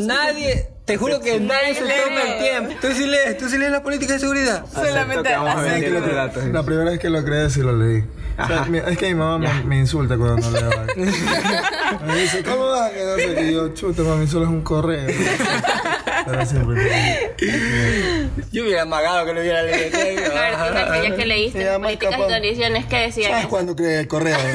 nadie, 0.00 0.68
te 0.86 0.96
juro 0.96 1.20
que 1.20 1.38
nadie 1.40 1.74
se 1.74 1.80
toma 1.80 2.22
el 2.22 2.38
tiempo. 2.38 2.74
Tú 2.80 2.88
sí 2.94 3.06
lees, 3.06 3.36
tú 3.36 3.48
sí 3.48 3.58
lees 3.58 3.70
la 3.72 3.82
política 3.82 4.14
de 4.14 4.18
seguridad. 4.20 4.64
Solamente 4.72 5.30
la 5.30 6.62
primera 6.64 6.90
vez 6.90 6.98
que 7.00 7.10
lo 7.10 7.22
creé 7.24 7.50
sí 7.50 7.60
lo 7.60 7.76
leí. 7.76 8.04
O 8.38 8.46
sea, 8.46 8.64
mi- 8.66 8.78
es 8.78 8.96
que 8.98 9.06
mi 9.08 9.14
mamá 9.14 9.38
me, 9.38 9.64
me 9.64 9.78
insulta 9.78 10.16
cuando 10.16 10.50
no 10.50 10.58
leo 10.58 10.70
algo. 10.70 10.92
Me 12.06 12.16
dice, 12.20 12.42
¿cómo 12.42 12.66
va? 12.66 12.90
Que 12.90 13.02
no 13.04 13.14
sé. 13.16 13.42
Y 13.50 13.54
yo, 13.54 13.68
chuta, 13.74 14.02
mami, 14.02 14.26
solo 14.26 14.44
es 14.44 14.50
un 14.50 14.60
correo. 14.62 15.06
Yo 18.52 18.64
hubiera 18.64 18.82
amagado 18.82 19.26
que 19.26 19.32
lo 19.32 19.40
hubiera 19.40 19.62
leído. 19.62 19.96
A 19.96 20.00
ver, 20.00 20.54
fíjate, 20.54 21.08
ya 21.08 21.16
que 21.16 21.26
leíste 21.26 21.64
llama 21.64 21.86
políticas 21.86 22.12
y 22.12 22.14
capaz- 22.14 22.32
condiciones 22.32 22.86
que 22.86 22.96
decía 22.96 23.28
¿Sabes 23.30 23.46
cuándo 23.46 23.76
creé 23.76 24.00
el 24.00 24.08
correo? 24.08 24.36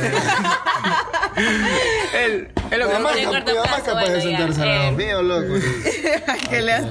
Él, 2.14 2.50
es 2.72 2.78
lo 2.78 2.88
que 2.88 2.94
es 2.94 3.28
plazo, 3.28 3.86
capaz 3.86 4.10
de 4.10 4.22
sentarse 4.22 4.62
al 4.62 4.68
lado 4.68 4.84
eh. 4.84 4.92
mío, 4.92 5.22
loco. 5.22 5.54
que 6.50 6.62
leas 6.62 6.86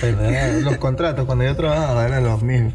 pendeja. 0.00 0.48
Los 0.60 0.76
contratos, 0.78 1.26
cuando 1.26 1.44
yo 1.44 1.54
trabajaba, 1.54 2.06
eran 2.06 2.24
los 2.24 2.42
mismos. 2.42 2.72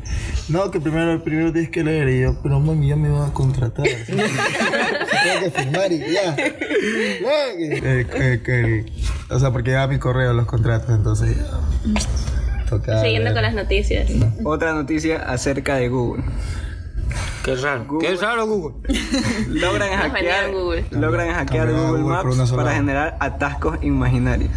No, 0.47 0.71
que 0.71 0.79
primero, 0.79 1.23
primero 1.23 1.51
tienes 1.51 1.71
que 1.71 1.83
leer. 1.83 2.09
Y 2.09 2.21
yo, 2.21 2.35
pero 2.41 2.59
mami, 2.59 2.89
ya 2.89 2.95
me 2.95 3.09
van 3.09 3.29
a 3.29 3.33
contratar. 3.33 3.85
Tengo 4.07 5.39
que 5.43 5.51
firmar 5.51 5.91
y 5.91 6.11
ya. 6.11 6.35
Eh, 6.37 8.05
eh, 8.13 8.85
o 9.29 9.39
sea, 9.39 9.51
porque 9.51 9.71
ya 9.71 9.87
mi 9.87 9.99
correo 9.99 10.33
los 10.33 10.45
contratos, 10.47 10.89
entonces 10.89 11.37
siguiendo 13.01 13.33
con 13.33 13.41
las 13.41 13.53
noticias. 13.53 14.09
Otra 14.43 14.73
noticia 14.73 15.17
acerca 15.27 15.75
de 15.75 15.89
Google. 15.89 16.23
Qué 17.43 17.55
raro. 17.55 17.85
Qué 17.99 18.15
raro 18.15 18.45
Google. 18.45 18.75
Logran 19.47 19.89
hackear, 19.97 20.51
Google. 20.51 20.85
logran 20.91 21.33
hackear 21.33 21.71
Google 21.71 22.01
Google 22.03 22.23
Maps 22.35 22.51
para 22.51 22.73
generar 22.73 23.17
atascos 23.19 23.77
imaginarios. 23.81 24.51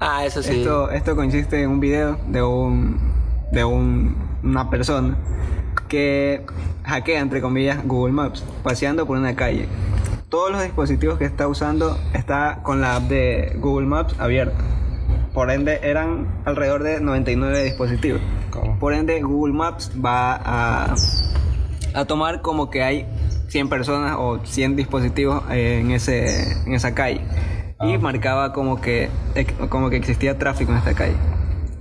Ah, 0.00 0.24
eso 0.24 0.42
sí. 0.42 0.60
Esto, 0.60 0.90
esto 0.90 1.14
consiste 1.14 1.62
en 1.62 1.70
un 1.70 1.78
video 1.80 2.18
de 2.26 2.42
un 2.42 2.98
de 3.52 3.62
un- 3.64 4.16
una 4.42 4.68
persona 4.70 5.16
que 5.88 6.44
hackea 6.84 7.20
entre 7.20 7.40
comillas 7.40 7.84
Google 7.84 8.12
Maps 8.12 8.42
paseando 8.64 9.06
por 9.06 9.16
una 9.18 9.36
calle. 9.36 9.68
Todos 10.28 10.50
los 10.50 10.62
dispositivos 10.62 11.18
que 11.18 11.26
está 11.26 11.46
usando 11.46 11.96
está 12.14 12.60
con 12.62 12.80
la 12.80 12.96
app 12.96 13.02
de 13.04 13.52
Google 13.60 13.86
Maps 13.86 14.16
abierta. 14.18 14.56
Por 15.34 15.50
ende 15.50 15.80
eran 15.82 16.42
alrededor 16.44 16.82
de 16.82 17.00
99 17.00 17.64
dispositivos. 17.64 18.20
¿Cómo? 18.50 18.78
Por 18.78 18.92
ende 18.94 19.20
Google 19.22 19.54
Maps 19.54 19.90
va 20.04 20.34
a, 20.36 20.94
a 21.94 22.04
tomar 22.04 22.42
como 22.42 22.70
que 22.70 22.82
hay 22.82 23.06
100 23.48 23.68
personas 23.68 24.16
o 24.18 24.40
100 24.44 24.76
dispositivos 24.76 25.42
eh, 25.50 25.80
en, 25.80 25.90
ese, 25.90 26.52
en 26.66 26.74
esa 26.74 26.94
calle. 26.94 27.20
Y 27.80 27.98
marcaba 27.98 28.52
como 28.52 28.80
que, 28.80 29.08
ex- 29.34 29.52
como 29.68 29.90
que 29.90 29.96
existía 29.96 30.38
tráfico 30.38 30.70
en 30.72 30.78
esta 30.78 30.94
calle. 30.94 31.16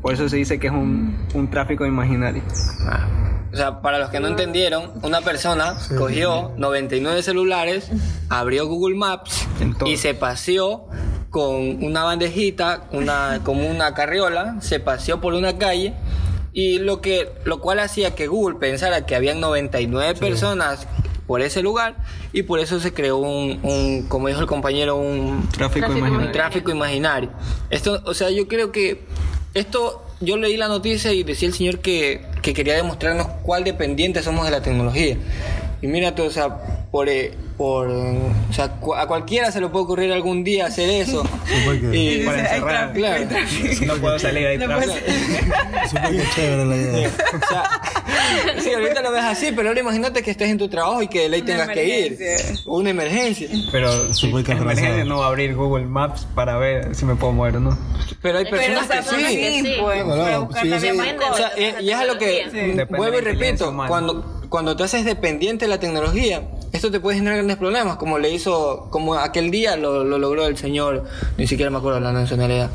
Por 0.01 0.13
eso 0.13 0.27
se 0.29 0.37
dice 0.37 0.59
que 0.59 0.67
es 0.67 0.73
un, 0.73 1.15
un 1.35 1.49
tráfico 1.49 1.85
imaginario. 1.85 2.41
Ah. 2.89 3.07
O 3.53 3.55
sea, 3.55 3.81
para 3.81 3.99
los 3.99 4.09
que 4.09 4.19
no 4.21 4.27
entendieron, 4.29 4.91
una 5.03 5.19
persona 5.21 5.75
cogió 5.97 6.53
99 6.57 7.21
celulares, 7.21 7.91
abrió 8.29 8.65
Google 8.65 8.95
Maps 8.95 9.45
y 9.85 9.97
se 9.97 10.13
paseó 10.13 10.87
con 11.31 11.83
una 11.83 12.03
bandejita, 12.03 12.89
una, 12.91 13.39
como 13.43 13.67
una 13.67 13.93
carriola, 13.93 14.57
se 14.59 14.79
paseó 14.79 15.21
por 15.21 15.33
una 15.33 15.57
calle 15.57 15.93
y 16.53 16.79
lo 16.79 17.01
que 17.01 17.29
lo 17.45 17.61
cual 17.61 17.79
hacía 17.79 18.13
que 18.13 18.27
Google 18.27 18.59
pensara 18.59 19.05
que 19.05 19.15
habían 19.15 19.39
99 19.39 20.15
personas 20.15 20.87
por 21.25 21.41
ese 21.41 21.61
lugar 21.61 21.95
y 22.33 22.43
por 22.43 22.59
eso 22.59 22.81
se 22.81 22.93
creó 22.93 23.17
un, 23.17 23.61
un 23.63 24.05
como 24.09 24.27
dijo 24.27 24.41
el 24.41 24.47
compañero, 24.47 24.97
un 24.97 25.47
Tráfico, 25.49 25.87
Tráfico 25.87 25.97
imaginario. 25.97 26.27
un 26.27 26.31
tráfico 26.33 26.71
imaginario. 26.71 27.29
Esto, 27.69 28.01
o 28.05 28.13
sea, 28.13 28.29
yo 28.29 28.49
creo 28.49 28.73
que 28.73 29.05
esto, 29.53 30.05
yo 30.19 30.35
leí 30.35 30.57
la 30.57 30.67
noticia 30.67 31.13
y 31.13 31.23
decía 31.23 31.47
el 31.47 31.53
señor 31.53 31.79
que, 31.79 32.25
que 32.41 32.53
quería 32.53 32.75
demostrarnos 32.75 33.27
cuál 33.43 33.63
dependientes 33.63 34.25
somos 34.25 34.43
de 34.43 34.51
la 34.51 34.61
tecnología. 34.61 35.17
Y 35.81 35.87
mira 35.87 36.13
tú, 36.13 36.23
o 36.23 36.29
sea, 36.29 36.80
por, 36.91 37.07
eh, 37.07 37.31
por, 37.57 37.89
eh, 37.89 38.19
o 38.49 38.53
sea, 38.53 38.69
cu- 38.73 38.93
a 38.95 39.07
cualquiera 39.07 39.49
se 39.51 39.61
le 39.61 39.69
puede 39.69 39.85
ocurrir 39.85 40.11
algún 40.11 40.43
día 40.43 40.65
hacer 40.65 40.89
eso. 40.89 41.23
Y, 41.93 42.19
Para 42.25 42.37
Hay 42.37 42.59
encerrar. 42.59 42.89
hay 42.89 42.93
Claro. 43.01 43.25
No 43.85 43.95
puedo 44.01 44.19
salir 44.19 44.47
ahí 44.47 44.57
No 44.57 44.65
tráfico. 44.65 44.93
Súper 45.89 46.29
chévere 46.35 46.65
la 46.65 46.75
idea. 46.75 47.09
o 47.09 47.47
sea, 47.47 48.61
sí, 48.61 48.73
ahorita 48.73 49.01
lo 49.01 49.11
ves 49.11 49.23
así, 49.23 49.51
pero 49.55 49.69
ahora 49.69 49.79
imagínate 49.79 50.21
que 50.21 50.31
estés 50.31 50.49
en 50.49 50.57
tu 50.57 50.67
trabajo 50.69 51.01
y 51.01 51.07
que 51.07 51.21
de 51.21 51.29
ley 51.29 51.41
tengas 51.43 51.69
que 51.69 51.99
ir. 52.07 52.17
Una 52.65 52.89
emergencia. 52.89 53.47
Pero 53.71 54.13
Súper 54.13 54.49
en 54.51 54.57
emergencia 54.61 55.03
no 55.05 55.19
va 55.19 55.25
a 55.25 55.29
abrir 55.29 55.55
Google 55.55 55.85
Maps 55.85 56.27
para 56.35 56.57
ver 56.57 56.93
si 56.95 57.05
me 57.05 57.15
puedo 57.15 57.31
mover 57.33 57.57
o 57.57 57.59
no. 57.61 57.77
Pero 58.21 58.39
hay 58.39 58.45
Pero 58.45 58.57
personas 58.57 58.87
que 58.87 59.03
sí. 59.03 59.37
que 59.37 59.61
sí. 59.63 59.73
pues, 59.81 60.05
no, 60.05 60.49
sí, 60.61 60.73
sí. 60.79 60.89
O 61.31 61.35
sea, 61.37 61.51
y, 61.57 61.85
y 61.85 61.89
es 61.91 61.95
a 61.97 62.05
lo 62.05 62.17
que 62.17 62.45
Sí. 62.51 62.81
Vuelvo 62.97 63.17
y 63.19 63.21
repito, 63.21 63.73
cuando, 63.87 64.41
cuando 64.49 64.75
te 64.75 64.83
haces 64.83 65.05
dependiente 65.05 65.65
de 65.65 65.69
la 65.69 65.79
tecnología, 65.79 66.41
esto 66.71 66.89
te 66.89 66.99
puede 66.99 67.17
generar 67.17 67.37
grandes 67.37 67.57
problemas, 67.57 67.97
como 67.97 68.17
le 68.17 68.31
hizo, 68.31 68.87
como 68.91 69.15
aquel 69.15 69.51
día 69.51 69.75
lo, 69.75 70.03
lo 70.03 70.17
logró 70.17 70.45
el 70.45 70.57
señor, 70.57 71.03
ni 71.37 71.47
siquiera 71.47 71.69
me 71.69 71.77
acuerdo 71.77 71.99
la 71.99 72.13
nacionalidad, 72.13 72.69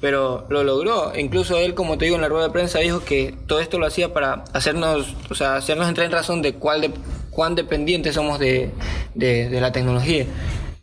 pero 0.00 0.46
lo 0.48 0.64
logró. 0.64 1.12
Incluso 1.16 1.56
él, 1.58 1.74
como 1.74 1.96
te 1.96 2.06
digo, 2.06 2.16
en 2.16 2.22
la 2.22 2.28
rueda 2.28 2.46
de 2.46 2.52
prensa 2.52 2.80
dijo 2.80 3.00
que 3.04 3.34
todo 3.46 3.60
esto 3.60 3.78
lo 3.78 3.86
hacía 3.86 4.12
para 4.12 4.44
hacernos, 4.52 5.14
o 5.30 5.34
sea, 5.34 5.56
hacernos 5.56 5.88
entrar 5.88 6.06
en 6.06 6.12
razón 6.12 6.42
de 6.42 6.54
cuál 6.54 6.80
de, 6.80 6.90
cuán 7.30 7.54
dependientes 7.54 8.14
somos 8.14 8.38
de, 8.38 8.70
de, 9.14 9.48
de 9.48 9.60
la 9.60 9.70
tecnología. 9.70 10.26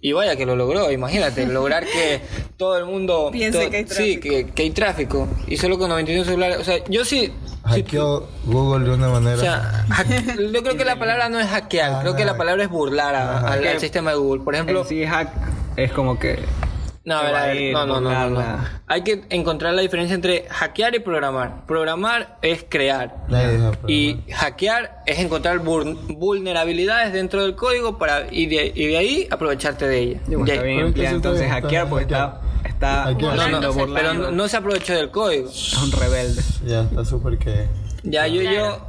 Y 0.05 0.11
vaya 0.11 0.35
que 0.35 0.45
lo 0.45 0.57
logró, 0.57 0.91
imagínate, 0.91 1.45
lograr 1.47 1.85
que 1.85 2.19
todo 2.57 2.77
el 2.77 2.83
mundo 2.85 3.29
Piense 3.31 3.63
to- 3.63 3.71
que 3.71 3.77
hay 3.77 3.85
Sí, 3.87 4.19
que, 4.19 4.47
que 4.47 4.63
hay 4.63 4.71
tráfico. 4.71 5.29
Y 5.47 5.55
solo 5.55 5.79
con 5.79 5.87
99 5.89 6.25
celulares. 6.25 6.57
O 6.59 6.63
sea, 6.65 6.83
yo 6.89 7.05
sí. 7.05 7.27
sí- 7.27 7.33
Hackeó 7.63 8.27
Google 8.45 8.83
de 8.89 8.95
una 8.95 9.07
manera. 9.07 9.37
o 9.37 9.39
sea, 9.39 9.85
yo 10.51 10.61
creo 10.61 10.75
que 10.75 10.83
la 10.83 10.99
palabra 10.99 11.29
no 11.29 11.39
es 11.39 11.47
hackear, 11.47 12.01
creo 12.01 12.15
que 12.17 12.25
la 12.25 12.35
palabra 12.35 12.63
es 12.63 12.69
burlar 12.69 13.15
a- 13.15 13.39
al, 13.53 13.65
al 13.65 13.79
sistema 13.79 14.11
de 14.11 14.17
Google. 14.17 14.43
Por 14.43 14.53
ejemplo, 14.55 14.81
En 14.81 14.87
sí, 14.87 15.05
hack 15.05 15.29
es 15.77 15.91
como 15.93 16.19
que. 16.19 16.37
No, 17.05 17.15
a 17.17 17.23
ver, 17.23 17.35
a 17.35 17.45
ver, 17.47 17.73
no, 17.73 17.85
no, 17.85 17.99
no, 18.01 18.29
no. 18.29 18.57
Hay 18.87 19.01
que 19.03 19.23
encontrar 19.29 19.73
la 19.73 19.81
diferencia 19.81 20.13
entre 20.15 20.45
hackear 20.49 20.95
y 20.95 20.99
programar. 20.99 21.65
Programar 21.65 22.37
es 22.41 22.65
crear. 22.67 23.25
Y 23.87 24.19
hackear 24.31 25.01
es 25.05 25.19
encontrar 25.19 25.59
vul- 25.59 25.97
vulnerabilidades 26.17 27.11
dentro 27.13 27.43
del 27.43 27.55
código 27.55 27.97
para 27.97 28.31
y 28.31 28.45
de, 28.45 28.71
y 28.73 28.87
de 28.87 28.97
ahí 28.97 29.27
aprovecharte 29.29 29.87
de 29.87 29.99
ellas. 29.99 30.21
Está 30.27 30.61
bien 30.63 30.93
entonces 30.95 31.49
hackear 31.49 31.89
porque 31.89 32.05
bien. 32.05 32.19
está, 32.19 32.41
está 32.65 33.11
burlando, 33.11 33.73
pero 33.93 34.13
no 34.31 34.47
se 34.47 34.57
aprovechó 34.57 34.93
del 34.93 35.11
código. 35.11 35.49
Es 35.49 35.73
un 35.77 35.91
rebelde. 35.91 36.41
Ya 36.65 36.81
está 36.83 37.03
súper 37.05 37.37
que. 37.37 37.67
Ya, 38.03 38.27
yo, 38.27 38.41
yo, 38.41 38.85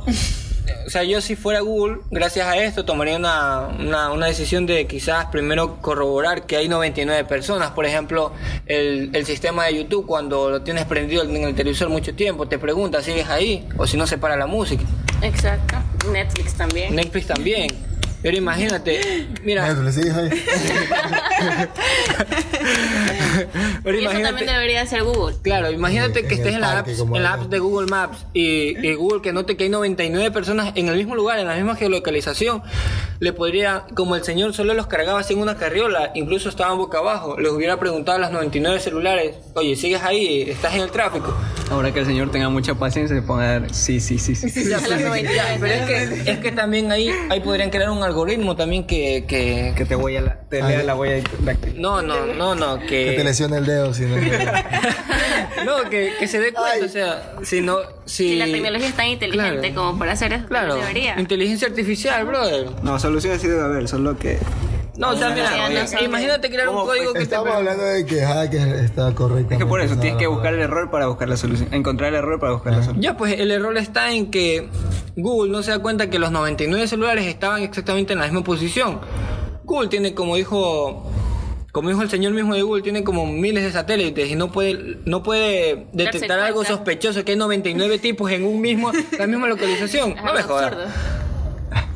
o 0.86 0.90
sea, 0.90 1.02
yo 1.04 1.20
si 1.20 1.36
fuera 1.36 1.60
Google, 1.60 1.98
gracias 2.10 2.46
a 2.46 2.56
esto 2.56 2.84
tomaría 2.84 3.16
una, 3.16 3.68
una, 3.78 4.10
una 4.10 4.26
decisión 4.26 4.66
de 4.66 4.86
quizás 4.86 5.26
primero 5.26 5.80
corroborar 5.80 6.46
que 6.46 6.56
hay 6.56 6.68
99 6.68 7.24
personas. 7.24 7.70
Por 7.70 7.86
ejemplo, 7.86 8.32
el, 8.66 9.10
el 9.14 9.26
sistema 9.26 9.66
de 9.66 9.76
YouTube, 9.76 10.06
cuando 10.06 10.50
lo 10.50 10.62
tienes 10.62 10.84
prendido 10.84 11.24
en 11.24 11.36
el 11.36 11.54
televisor 11.54 11.88
mucho 11.88 12.14
tiempo, 12.14 12.46
te 12.48 12.58
pregunta, 12.58 13.02
¿sigues 13.02 13.28
ahí? 13.28 13.66
O 13.76 13.86
si 13.86 13.96
no, 13.96 14.06
se 14.06 14.18
para 14.18 14.36
la 14.36 14.46
música. 14.46 14.84
Exacto. 15.22 15.76
Netflix 16.10 16.54
también. 16.54 16.94
Netflix 16.94 17.26
también. 17.26 17.93
Pero 18.24 18.38
imagínate, 18.38 19.28
mira, 19.44 19.76
pero 23.84 24.00
y 24.00 24.06
eso 24.06 24.18
también 24.20 24.46
debería 24.46 24.86
ser 24.86 25.02
Google. 25.02 25.36
Claro, 25.42 25.70
imagínate 25.70 26.22
Sí, 26.22 26.28
que 26.28 26.34
en 26.36 26.40
estés 26.40 26.54
en 26.54 26.60
la 26.62 26.84
en 27.18 27.26
apps 27.26 27.50
de 27.50 27.58
Google 27.58 27.86
Maps 27.86 28.24
y, 28.32 28.78
y 28.86 28.94
Google 28.94 29.20
que 29.20 29.34
note 29.34 29.58
que 29.58 29.64
hay 29.64 29.70
99 29.70 30.30
personas 30.30 30.72
en 30.74 30.88
el 30.88 30.96
mismo 30.96 31.14
lugar, 31.14 31.38
en 31.38 31.48
la 31.48 31.54
misma 31.56 31.76
geolocalización. 31.76 32.62
Le 33.20 33.34
podría, 33.34 33.84
como 33.94 34.16
el 34.16 34.24
señor 34.24 34.54
solo 34.54 34.72
los 34.72 34.86
cargaba 34.86 35.20
así 35.20 35.34
en 35.34 35.40
una 35.40 35.58
carriola, 35.58 36.10
incluso 36.14 36.48
estaban 36.48 36.78
boca 36.78 36.98
abajo, 36.98 37.38
les 37.38 37.52
hubiera 37.52 37.78
preguntado 37.78 38.16
a 38.16 38.20
los 38.22 38.30
99 38.32 38.80
celulares, 38.80 39.36
oye, 39.54 39.76
¿sigues 39.76 40.02
ahí? 40.02 40.42
¿Estás 40.48 40.74
en 40.74 40.80
el 40.80 40.90
tráfico? 40.90 41.34
Ahora 41.70 41.92
que 41.92 42.00
el 42.00 42.06
señor 42.06 42.30
tenga 42.30 42.48
mucha 42.48 42.74
paciencia 42.74 43.14
se 43.16 43.22
ponga 43.22 43.44
a 43.44 43.60
dar 43.60 43.74
sí, 43.74 44.00
sí, 44.00 44.18
sí, 44.18 44.34
sí. 44.34 44.68
Ya, 44.68 44.78
pero 45.60 45.74
es 45.74 45.86
que, 45.86 46.30
es 46.30 46.38
que 46.38 46.52
también 46.52 46.90
ahí, 46.90 47.10
ahí 47.30 47.40
podrían 47.40 47.70
crear 47.70 47.90
un 47.90 48.02
algoritmo 48.02 48.13
también 48.56 48.84
que... 48.86 49.24
que, 49.26 49.72
Que 49.76 49.84
te 49.84 49.94
voy 49.94 50.16
a 50.16 50.20
la, 50.22 50.40
te 50.48 50.62
lea 50.62 50.82
la 50.82 50.94
huella 50.96 51.22
dactilar. 51.40 51.76
no, 51.78 52.02
no, 52.02 52.26
no, 52.26 52.54
no, 52.54 52.78
Que 52.80 53.06
te 53.10 53.16
que... 53.16 53.24
lesione 53.24 53.58
el 53.58 53.66
dedo 53.66 53.92
si 53.94 54.02
no. 54.04 54.16
No, 55.64 55.88
que, 55.88 56.12
que 56.18 56.28
se 56.28 56.40
dé 56.40 56.52
cuenta, 56.52 56.84
o 56.84 56.88
sea, 56.88 57.32
si 57.42 57.60
no... 57.62 57.78
Si, 58.04 58.28
Si 58.30 58.36
la 58.36 58.44
tecnología 58.44 58.88
es 58.88 58.94
tan 58.94 59.06
inteligente 59.08 59.72
Claro. 59.72 59.74
como 59.74 59.98
para 59.98 60.12
hacer 60.12 60.32
eso, 60.34 60.46
Claro, 60.46 60.74
debería. 60.76 61.18
inteligencia 61.18 61.68
artificial, 61.68 62.24
brother. 62.26 62.66
No, 62.82 62.98
soluciones 62.98 63.40
sí 63.40 63.48
debe 63.48 63.62
haber, 63.62 63.88
solo 63.88 64.18
que. 64.18 64.38
No, 64.96 65.10
o 65.10 65.16
sea, 65.16 65.30
mira, 65.30 65.50
no, 65.50 65.68
no, 65.70 65.92
no. 65.92 66.04
imagínate 66.04 66.48
crear 66.50 66.68
un 66.68 66.76
código 66.84 67.12
que 67.12 67.18
te 67.18 67.24
Estamos 67.24 67.48
permita- 67.48 67.58
hablando 67.72 67.84
de 67.84 68.06
que 68.06 68.20
hacker 68.24 68.68
está 68.76 69.12
correcto. 69.14 69.52
Es 69.52 69.58
que 69.58 69.66
por 69.66 69.80
eso 69.80 69.96
tienes 69.96 70.18
que 70.18 70.26
buscar 70.28 70.54
el 70.54 70.60
error 70.60 70.90
para 70.90 71.06
buscar 71.08 71.28
la 71.28 71.36
solución. 71.36 71.68
Encontrar 71.72 72.10
el 72.10 72.16
error 72.16 72.38
para 72.38 72.52
buscar 72.52 72.72
la 72.74 72.78
solución. 72.82 73.02
Ya, 73.02 73.16
pues 73.16 73.38
el 73.40 73.50
error 73.50 73.76
está 73.76 74.12
en 74.12 74.30
que 74.30 74.68
Google 75.16 75.50
no 75.50 75.62
se 75.64 75.72
da 75.72 75.80
cuenta 75.80 76.10
que 76.10 76.18
los 76.20 76.30
99 76.30 76.86
celulares 76.86 77.26
estaban 77.26 77.62
exactamente 77.62 78.12
en 78.12 78.20
la 78.20 78.26
misma 78.26 78.44
posición. 78.44 79.00
Google 79.64 79.88
tiene, 79.88 80.14
como 80.14 80.36
dijo, 80.36 81.10
como 81.72 81.88
dijo 81.88 82.02
el 82.02 82.10
señor 82.10 82.32
mismo 82.32 82.54
de 82.54 82.62
Google, 82.62 82.82
tiene 82.82 83.02
como 83.02 83.26
miles 83.26 83.64
de 83.64 83.72
satélites 83.72 84.28
y 84.30 84.36
no 84.36 84.52
puede, 84.52 84.98
no 85.06 85.24
puede 85.24 85.86
detectar 85.92 86.38
algo 86.38 86.64
sospechoso 86.64 87.24
que 87.24 87.32
hay 87.32 87.38
99 87.38 87.98
tipos 87.98 88.30
en 88.30 88.44
un 88.44 88.60
mismo, 88.60 88.92
la 89.18 89.26
misma 89.26 89.48
localización. 89.48 90.14
No 90.24 90.32
me 90.34 90.42
jodas. 90.42 90.72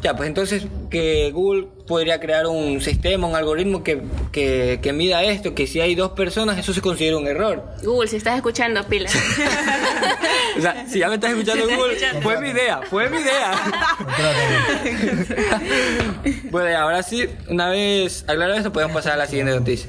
Ya, 0.03 0.17
pues 0.17 0.29
entonces 0.29 0.67
que 0.91 1.31
Google 1.33 1.67
podría 1.87 2.21
crear 2.21 2.47
un 2.47 2.81
sistema, 2.81 3.27
un 3.27 3.35
algoritmo 3.35 3.83
que, 3.83 4.03
que, 4.31 4.79
que 4.81 4.93
mida 4.93 5.25
esto, 5.25 5.55
que 5.55 5.67
si 5.67 5.81
hay 5.81 5.95
dos 5.97 6.13
personas 6.13 6.57
eso 6.59 6.73
se 6.73 6.81
considera 6.81 7.17
un 7.17 7.27
error. 7.27 7.65
Google, 7.83 8.09
si 8.09 8.17
estás 8.17 8.37
escuchando, 8.37 8.87
pila. 8.87 9.11
O 10.57 10.61
sea, 10.61 10.87
si 10.89 10.99
ya 10.99 11.09
me 11.09 11.17
estás 11.17 11.31
escuchando 11.31 11.67
Google, 11.67 11.97
fue 12.21 12.41
mi 12.41 12.49
idea, 12.49 12.81
fue 12.89 13.09
mi 13.09 13.19
idea. 13.19 13.53
bueno, 16.51 16.71
y 16.71 16.73
ahora 16.73 17.03
sí, 17.03 17.29
una 17.49 17.69
vez 17.69 18.25
aclarado 18.27 18.59
esto, 18.59 18.73
podemos 18.73 18.95
pasar 18.95 19.13
a 19.13 19.17
la 19.17 19.27
siguiente 19.27 19.55
noticia. 19.55 19.89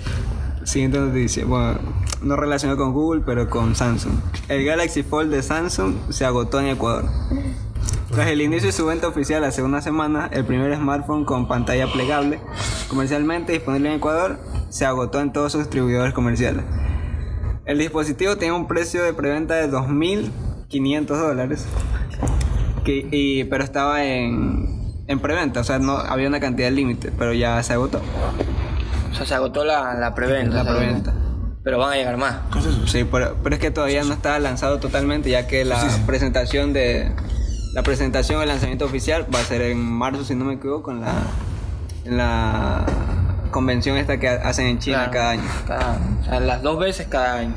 Siguiente 0.63 0.99
noticia. 0.99 1.45
Bueno, 1.45 1.79
no 2.21 2.35
relacionado 2.35 2.77
con 2.77 2.93
Google, 2.93 3.23
pero 3.25 3.49
con 3.49 3.75
Samsung. 3.75 4.13
El 4.47 4.63
Galaxy 4.63 5.01
Fold 5.01 5.31
de 5.31 5.41
Samsung 5.41 5.95
se 6.11 6.25
agotó 6.25 6.59
en 6.59 6.67
Ecuador. 6.67 7.05
Tras 8.11 8.27
el 8.27 8.41
inicio 8.41 8.67
de 8.67 8.71
su 8.73 8.85
venta 8.85 9.07
oficial 9.07 9.43
hace 9.43 9.61
una 9.61 9.81
semana, 9.81 10.29
el 10.31 10.43
primer 10.43 10.75
smartphone 10.75 11.25
con 11.25 11.47
pantalla 11.47 11.87
plegable 11.87 12.39
comercialmente 12.87 13.51
disponible 13.53 13.89
en 13.89 13.95
Ecuador 13.97 14.39
se 14.69 14.85
agotó 14.85 15.19
en 15.21 15.31
todos 15.31 15.51
sus 15.51 15.61
distribuidores 15.61 16.13
comerciales. 16.13 16.63
El 17.65 17.77
dispositivo 17.77 18.35
tenía 18.37 18.55
un 18.55 18.67
precio 18.67 19.03
de 19.03 19.13
preventa 19.13 19.55
de 19.55 19.67
2.500 19.69 21.05
dólares, 21.19 21.65
que- 22.83 23.07
y- 23.11 23.43
pero 23.43 23.63
estaba 23.63 24.03
en, 24.03 25.03
en 25.07 25.19
preventa, 25.19 25.59
o 25.59 25.63
sea, 25.63 25.77
no 25.77 25.97
había 25.97 26.27
una 26.27 26.39
cantidad 26.39 26.71
límite, 26.71 27.11
pero 27.15 27.31
ya 27.33 27.61
se 27.61 27.73
agotó. 27.73 28.01
O 29.11 29.15
sea, 29.15 29.25
se 29.27 29.35
agotó 29.35 29.63
la, 29.63 29.93
la 29.93 30.15
preventa. 30.15 30.63
La 30.63 30.75
preventa. 30.75 31.13
Pero 31.63 31.77
van 31.77 31.93
a 31.93 31.95
llegar 31.95 32.17
más. 32.17 32.37
Sí, 32.87 33.03
pero, 33.03 33.35
pero 33.43 33.55
es 33.55 33.61
que 33.61 33.69
todavía 33.69 34.03
no 34.03 34.13
está 34.13 34.39
lanzado 34.39 34.79
totalmente, 34.79 35.29
ya 35.29 35.45
que 35.45 35.63
la 35.65 35.79
presentación 36.07 36.73
de 36.73 37.11
la 37.73 37.84
presentación, 37.84 38.41
el 38.41 38.47
lanzamiento 38.49 38.86
oficial 38.86 39.25
va 39.34 39.39
a 39.39 39.43
ser 39.43 39.62
en 39.62 39.79
marzo, 39.79 40.23
si 40.23 40.36
no 40.36 40.45
me 40.45 40.55
equivoco, 40.55 40.91
en 40.91 41.01
la 41.01 41.13
en 42.05 42.17
la 42.17 42.86
convención 43.51 43.97
esta 43.97 44.19
que 44.19 44.27
hacen 44.29 44.67
en 44.67 44.79
China 44.79 45.10
Claro, 45.10 45.12
cada 45.12 45.29
año. 45.32 45.43
cada- 45.67 45.97
o 46.21 46.25
sea, 46.25 46.39
las 46.39 46.62
dos 46.62 46.79
veces 46.79 47.08
cada 47.08 47.39
año. 47.39 47.53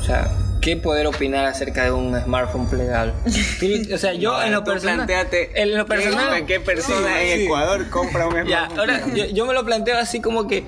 O 0.00 0.02
sea, 0.02 0.28
¿qué 0.62 0.76
poder 0.76 1.06
opinar 1.06 1.44
acerca 1.44 1.84
de 1.84 1.92
un 1.92 2.18
smartphone 2.20 2.66
plegable? 2.68 3.12
O 3.94 3.98
sea, 3.98 4.14
yo 4.14 4.42
en 4.42 4.52
lo 4.52 4.64
plantéate 4.64 5.60
En 5.60 5.76
lo 5.76 5.86
personal... 5.86 6.34
¿qué, 6.40 6.46
qué 6.46 6.60
persona 6.60 7.08
Sí, 7.18 7.28
en 7.30 7.38
sí. 7.38 7.44
Ecuador 7.44 7.88
compra 7.90 8.26
un 8.26 8.34
Ya, 8.46 8.66
smartphone? 8.66 8.78
ahora 8.78 9.00
yo, 9.14 9.26
yo 9.26 9.46
me 9.46 9.54
lo 9.54 9.64
planteo 9.64 9.98
así 9.98 10.20
como 10.20 10.48
que 10.48 10.64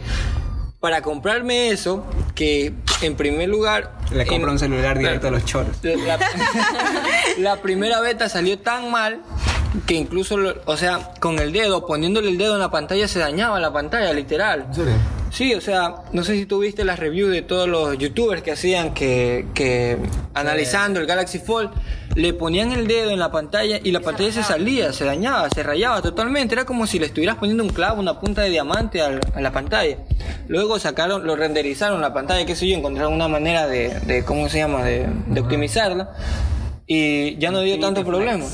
para 0.80 1.00
comprarme 1.02 1.70
eso, 1.70 2.04
que 2.34 2.74
en 3.02 3.16
primer 3.16 3.48
lugar... 3.48 3.92
Le 4.14 4.26
compra 4.26 4.48
en- 4.48 4.52
un 4.52 4.58
celular 4.58 4.98
directo 4.98 5.28
a 5.28 5.30
los 5.30 5.44
choros. 5.44 5.76
la, 5.82 6.18
la 7.38 7.56
primera 7.62 8.00
beta 8.00 8.28
salió 8.28 8.58
tan 8.58 8.90
mal 8.90 9.20
que 9.86 9.94
incluso, 9.94 10.36
lo- 10.36 10.54
o 10.66 10.76
sea, 10.76 11.12
con 11.20 11.38
el 11.38 11.52
dedo, 11.52 11.86
poniéndole 11.86 12.28
el 12.30 12.38
dedo 12.38 12.54
en 12.54 12.60
la 12.60 12.70
pantalla 12.70 13.08
se 13.08 13.18
dañaba 13.18 13.58
la 13.60 13.72
pantalla, 13.72 14.12
literal. 14.12 14.66
¿En 14.68 14.74
serio? 14.74 14.94
Sí, 15.30 15.54
o 15.54 15.62
sea, 15.62 15.94
no 16.12 16.24
sé 16.24 16.34
si 16.34 16.44
tú 16.44 16.58
viste 16.58 16.84
las 16.84 16.98
reviews 16.98 17.30
de 17.32 17.40
todos 17.40 17.66
los 17.66 17.96
youtubers 17.96 18.42
que 18.42 18.52
hacían 18.52 18.92
que, 18.92 19.46
que 19.54 19.96
analizando 20.34 21.00
el 21.00 21.06
Galaxy 21.06 21.38
Fold, 21.38 21.70
le 22.14 22.34
ponían 22.34 22.70
el 22.72 22.86
dedo 22.86 23.10
en 23.10 23.18
la 23.18 23.32
pantalla 23.32 23.78
y 23.82 23.92
la 23.92 24.00
pantalla 24.00 24.30
se 24.30 24.42
salía, 24.42 24.92
se 24.92 25.06
dañaba, 25.06 25.48
se 25.48 25.62
rayaba 25.62 26.02
totalmente. 26.02 26.54
Era 26.54 26.66
como 26.66 26.86
si 26.86 26.98
le 26.98 27.06
estuvieras 27.06 27.36
poniendo 27.36 27.64
un 27.64 27.70
clavo, 27.70 27.98
una 27.98 28.20
punta 28.20 28.42
de 28.42 28.50
diamante 28.50 29.00
al- 29.00 29.20
a 29.34 29.40
la 29.40 29.52
pantalla. 29.52 29.96
Luego 30.48 30.78
sacaron, 30.78 31.26
lo 31.26 31.34
renderizaron 31.34 32.02
la 32.02 32.12
pantalla, 32.12 32.44
qué 32.44 32.54
sé 32.54 32.68
yo, 32.68 32.76
encontraron 32.76 33.14
una 33.14 33.28
manera 33.28 33.66
de, 33.66 33.88
de 34.00 34.26
¿cómo 34.26 34.50
se 34.50 34.58
llama?, 34.58 34.84
de, 34.84 35.08
de 35.28 35.40
optimizarla 35.40 36.10
y 36.86 37.38
ya 37.38 37.50
no 37.50 37.60
dio 37.62 37.80
tanto 37.80 38.04
problema. 38.04 38.44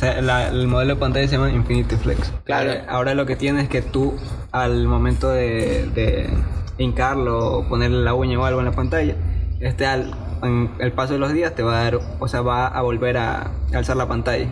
O 0.00 0.02
sea, 0.02 0.22
la- 0.22 0.48
el 0.48 0.66
modelo 0.66 0.94
de 0.94 1.00
pantalla 1.00 1.28
se 1.28 1.36
llama 1.36 1.50
Infinity 1.50 1.94
Flex. 1.96 2.32
Claro. 2.44 2.70
Ahora, 2.70 2.84
ahora 2.88 3.14
lo 3.14 3.26
que 3.26 3.36
tienes 3.36 3.64
es 3.64 3.68
que 3.68 3.82
tú, 3.82 4.14
al 4.50 4.86
momento 4.86 5.28
de, 5.28 5.90
de 5.94 6.30
hincarlo 6.78 7.38
o 7.58 7.68
ponerle 7.68 8.02
la 8.02 8.14
uña 8.14 8.38
o 8.40 8.44
algo 8.46 8.60
en 8.60 8.64
la 8.66 8.72
pantalla, 8.72 9.14
este 9.60 9.84
al 9.84 10.14
en 10.42 10.70
el 10.78 10.92
paso 10.92 11.12
de 11.12 11.18
los 11.18 11.34
días 11.34 11.54
te 11.54 11.62
va 11.62 11.78
a 11.78 11.84
dar, 11.84 12.00
o 12.18 12.28
sea, 12.28 12.40
va 12.40 12.66
a 12.66 12.80
volver 12.80 13.18
a 13.18 13.50
alzar 13.74 13.98
la 13.98 14.08
pantalla. 14.08 14.46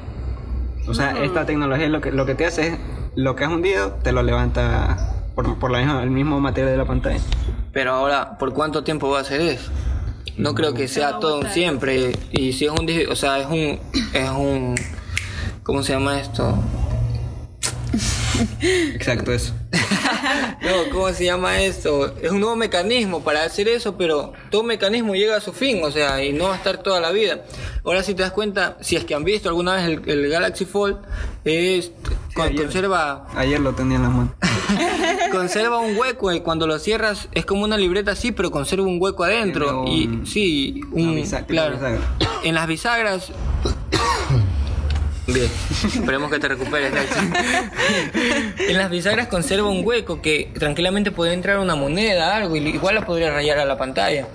O 0.87 0.93
sea, 0.93 1.13
esta 1.25 1.47
tecnología 1.47 1.89
lo 1.89 2.03
que, 2.03 2.13
lo 2.13 2.27
que 2.27 2.35
te 2.35 2.45
hace 2.45 2.67
es, 2.69 2.79
lo 3.15 3.35
que 3.35 3.45
has 3.45 3.51
hundido, 3.51 3.93
te 4.03 4.13
lo 4.13 4.23
levanta 4.23 4.99
por, 5.35 5.59
por 5.59 5.71
la 5.71 5.79
misma, 5.79 6.03
el 6.03 6.11
mismo 6.11 6.41
material 6.41 6.73
de 6.73 6.77
la 6.77 6.85
pantalla. 6.85 7.21
Pero 7.73 7.93
ahora, 7.93 8.37
¿por 8.37 8.53
cuánto 8.53 8.85
tiempo 8.85 9.09
va 9.09 9.21
a 9.21 9.25
ser 9.25 9.41
eso? 9.41 9.71
No 10.37 10.55
creo 10.55 10.75
que 10.75 10.89
sea 10.89 11.19
todo 11.21 11.41
un 11.41 11.47
siempre. 11.49 12.13
Y 12.33 12.53
si 12.53 12.67
es 12.67 12.71
un, 12.71 12.87
o 13.11 13.17
sea, 13.17 13.39
es 13.39 13.47
un, 13.47 13.79
es 14.13 14.31
un, 14.31 14.75
¿cómo 15.69 15.83
se 15.83 15.93
llama 15.93 16.19
esto? 16.19 16.57
Exacto, 18.61 19.33
eso. 19.33 19.53
No, 20.61 20.91
¿cómo 20.93 21.09
se 21.13 21.25
llama 21.25 21.61
esto? 21.63 22.15
Es 22.21 22.31
un 22.31 22.41
nuevo 22.41 22.57
mecanismo 22.57 23.23
para 23.23 23.43
hacer 23.45 23.69
eso, 23.69 23.97
pero 23.97 24.33
todo 24.51 24.63
mecanismo 24.63 25.15
llega 25.15 25.37
a 25.37 25.41
su 25.41 25.53
fin, 25.53 25.81
o 25.83 25.91
sea, 25.91 26.23
y 26.23 26.33
no 26.33 26.45
va 26.45 26.55
a 26.55 26.57
estar 26.57 26.79
toda 26.83 27.01
la 27.01 27.11
vida. 27.13 27.45
Ahora 27.85 28.03
si 28.03 28.15
te 28.15 28.23
das 28.23 28.33
cuenta, 28.33 28.77
si 28.81 28.97
es 28.97 29.05
que 29.05 29.15
han 29.15 29.25
visto 29.25 29.49
alguna 29.49 29.75
vez 29.77 29.85
el, 29.87 30.03
el 30.09 30.29
Galaxy 30.29 30.65
Fold, 30.65 30.99
es, 31.45 31.93
con- 32.35 32.47
ayer. 32.49 32.63
conserva 32.65 33.27
Ayer 33.35 33.61
lo 33.61 33.73
tenía 33.75 33.97
en 33.97 34.03
las 34.03 34.13
manos. 34.13 34.33
conserva 35.33 35.79
un 35.79 35.97
hueco 35.97 36.33
y 36.33 36.41
cuando 36.41 36.67
lo 36.67 36.79
cierras 36.79 37.29
es 37.33 37.47
como 37.47 37.65
una 37.65 37.77
libreta 37.79 38.13
así, 38.13 38.33
pero 38.33 38.51
conserva 38.51 38.85
un 38.87 38.99
hueco 39.01 39.25
adentro. 39.25 39.83
Un- 39.83 39.89
y 39.89 40.27
sí, 40.27 40.81
un, 40.93 41.09
una 41.11 41.21
bisa- 41.21 41.37
tipo 41.39 41.49
claro. 41.49 41.75
bisagra. 41.77 42.01
En 42.43 42.55
las 42.55 42.67
bisagras. 42.67 43.33
Bien, 45.29 45.49
esperemos 45.95 46.31
que 46.31 46.39
te 46.39 46.49
recuperes. 46.49 46.93
En 48.67 48.77
las 48.79 48.91
bisagras 48.91 49.29
conserva 49.29 49.69
un 49.69 49.87
hueco 49.87 50.23
que 50.23 50.51
tranquilamente 50.59 51.11
podría 51.11 51.35
entrar 51.35 51.59
una 51.59 51.75
moneda, 51.75 52.35
algo, 52.37 52.57
y 52.57 52.67
igual 52.69 52.95
la 52.95 53.05
podría 53.07 53.31
rayar 53.31 53.59
a 53.59 53.65
la 53.65 53.77
pantalla. 53.77 54.27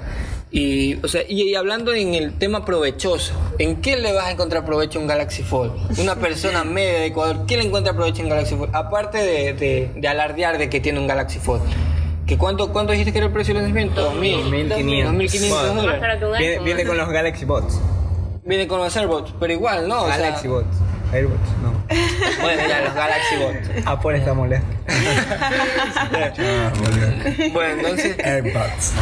Y, 0.52 1.04
o 1.04 1.08
sea, 1.08 1.24
y, 1.28 1.50
y 1.50 1.56
hablando 1.56 1.94
en 1.94 2.14
el 2.14 2.38
tema 2.38 2.64
provechoso, 2.64 3.34
¿en 3.58 3.82
qué 3.82 3.98
le 3.98 4.14
vas 4.14 4.26
a 4.26 4.32
encontrar 4.32 4.64
provecho 4.66 5.00
a 5.00 5.02
un 5.02 5.08
Galaxy 5.08 5.42
Fold? 5.42 6.00
Una 6.00 6.16
persona 6.16 6.64
media 6.64 7.00
de 7.00 7.06
Ecuador, 7.08 7.46
¿qué 7.48 7.58
le 7.58 7.64
encuentra 7.64 7.94
provecho 7.94 8.22
en 8.22 8.30
Galaxy 8.30 8.56
Fold? 8.56 8.70
Aparte 8.76 9.18
de, 9.18 9.54
de, 9.54 9.92
de 9.96 10.08
alardear 10.08 10.60
de 10.60 10.70
que 10.70 10.80
tiene 10.80 11.00
un 11.00 11.08
Galaxy 11.08 11.40
Fold. 11.40 11.64
¿Que 12.28 12.38
cuánto, 12.38 12.72
¿Cuánto 12.72 12.92
dijiste 12.92 13.12
que 13.12 13.18
era 13.18 13.28
el 13.28 13.34
precio 13.34 13.56
del 13.56 13.64
lanzamiento? 13.64 14.00
2000. 14.00 14.44
1500. 14.46 15.06
2500 15.06 15.74
Bueno, 15.74 15.82
dólares. 15.82 16.40
Viene, 16.40 16.64
viene 16.64 16.86
con 16.86 16.98
los 16.98 17.10
Galaxy 17.10 17.46
Bots. 17.46 17.80
Viene 18.46 18.68
con 18.68 18.80
los 18.80 18.96
AirBots, 18.96 19.34
pero 19.40 19.54
igual, 19.54 19.88
¿no? 19.88 20.04
O 20.04 20.08
sea, 20.08 20.18
Galaxy 20.18 20.48
Bots. 20.48 20.68
Airbots, 21.14 21.50
no. 21.62 21.72
bueno, 22.42 22.62
ya 22.68 22.82
los 22.82 22.94
Galaxy 22.94 23.36
Bots. 23.38 23.88
Apple 23.88 24.18
está 24.18 24.34
molesto. 24.34 24.68
Bueno, 27.54 27.74
entonces, 27.82 28.18
AirPods. 28.20 28.94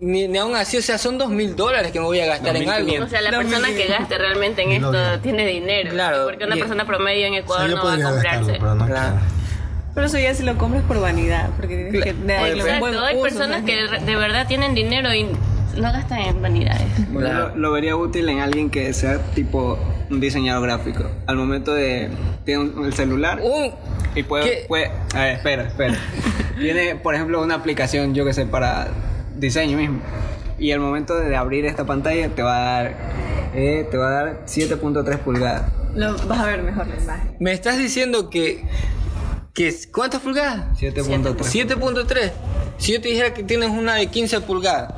ni, 0.00 0.28
ni 0.28 0.38
aún 0.38 0.54
así, 0.56 0.76
o 0.78 0.82
sea, 0.82 0.98
son 0.98 1.18
dos 1.18 1.30
mil 1.30 1.54
dólares 1.56 1.92
que 1.92 2.00
me 2.00 2.06
voy 2.06 2.20
a 2.20 2.26
gastar 2.26 2.56
en 2.56 2.68
algo. 2.68 3.04
O 3.04 3.08
sea, 3.08 3.20
la 3.20 3.30
persona 3.30 3.68
que 3.68 3.86
gaste 3.86 4.18
realmente 4.18 4.62
en 4.62 4.72
esto 4.72 5.20
tiene 5.20 5.46
dinero. 5.46 5.90
Claro, 5.92 6.24
Porque 6.24 6.44
una 6.44 6.56
y- 6.56 6.60
persona 6.60 6.84
promedio 6.86 7.26
en 7.26 7.34
O 7.34 7.36
Ecuador 7.36 7.68
yo 7.70 7.76
no 7.76 7.82
va 7.84 7.88
a 7.88 7.92
podría 7.92 8.10
gastarlo, 8.10 8.38
comprarse. 8.40 8.60
pero 8.60 8.74
no 8.74 8.86
Claro. 8.86 9.10
quiero. 9.16 9.38
Pero 9.94 10.06
eso 10.06 10.18
ya 10.18 10.34
si 10.34 10.42
lo 10.44 10.56
compras 10.56 10.84
por 10.84 11.00
vanidad, 11.00 11.50
porque 11.56 11.88
tienes 11.90 12.04
que 12.04 12.12
darle 12.12 12.54
un 12.54 12.60
Exacto, 12.60 12.78
buen 12.80 12.94
hay 12.98 13.14
uso, 13.16 13.22
personas 13.24 13.60
¿no? 13.62 13.66
que 13.66 13.76
de 13.76 13.98
de 13.98 14.16
verdad 14.16 14.46
tienen 14.46 14.74
dinero 14.74 15.12
y 15.12 15.26
no 15.78 15.92
gastan 15.92 16.18
en 16.20 16.42
vanidades. 16.42 16.86
Bueno, 17.10 17.28
Claro. 17.28 17.48
lo, 17.50 17.56
lo 17.56 17.72
vería 17.72 17.96
útil 17.96 18.28
en 18.28 18.40
alguien 18.40 18.70
que 18.70 18.92
sea 18.92 19.18
tipo 19.34 19.78
un 20.10 20.20
diseñador 20.20 20.62
gráfico. 20.64 21.04
Al 21.26 21.36
momento 21.36 21.72
de. 21.74 22.08
Tiene 22.44 22.62
un- 22.64 22.84
el 22.84 22.92
celular 22.94 23.40
Un, 23.42 23.72
y 24.14 24.22
puede. 24.22 24.64
Puede 24.68 24.90
a 25.14 25.20
ver, 25.20 25.36
espera, 25.36 25.62
espera. 25.64 25.94
tiene, 26.58 26.96
por 26.96 27.14
ejemplo, 27.14 27.42
una 27.42 27.54
aplicación, 27.54 28.14
yo 28.14 28.24
que 28.24 28.32
sé, 28.32 28.46
para 28.46 28.88
diseño 29.36 29.76
mismo. 29.78 30.00
Y 30.58 30.72
al 30.72 30.80
momento 30.80 31.16
de 31.16 31.36
abrir 31.36 31.64
esta 31.66 31.84
pantalla 31.84 32.28
te 32.30 32.42
va 32.42 32.56
a 32.56 32.82
dar. 32.82 32.96
eh, 33.54 33.86
te 33.90 33.96
va 33.96 34.08
a 34.08 34.10
dar 34.10 34.42
7.3 34.46 35.18
pulgadas. 35.18 35.70
Lo 35.94 36.16
vas 36.26 36.38
a 36.40 36.46
ver 36.46 36.62
mejor 36.62 36.86
la 36.86 36.96
imagen. 36.96 37.36
me 37.40 37.52
estás 37.52 37.78
diciendo 37.78 38.28
que, 38.28 38.64
que 39.54 39.74
¿cuántas 39.92 40.20
pulgadas? 40.20 40.66
7.3. 40.80 41.36
7.3. 41.36 42.32
Si 42.78 42.92
yo 42.92 43.00
te 43.00 43.08
dijera 43.08 43.32
que 43.34 43.42
tienes 43.42 43.70
una 43.70 43.94
de 43.94 44.06
15 44.08 44.40
pulgadas. 44.42 44.92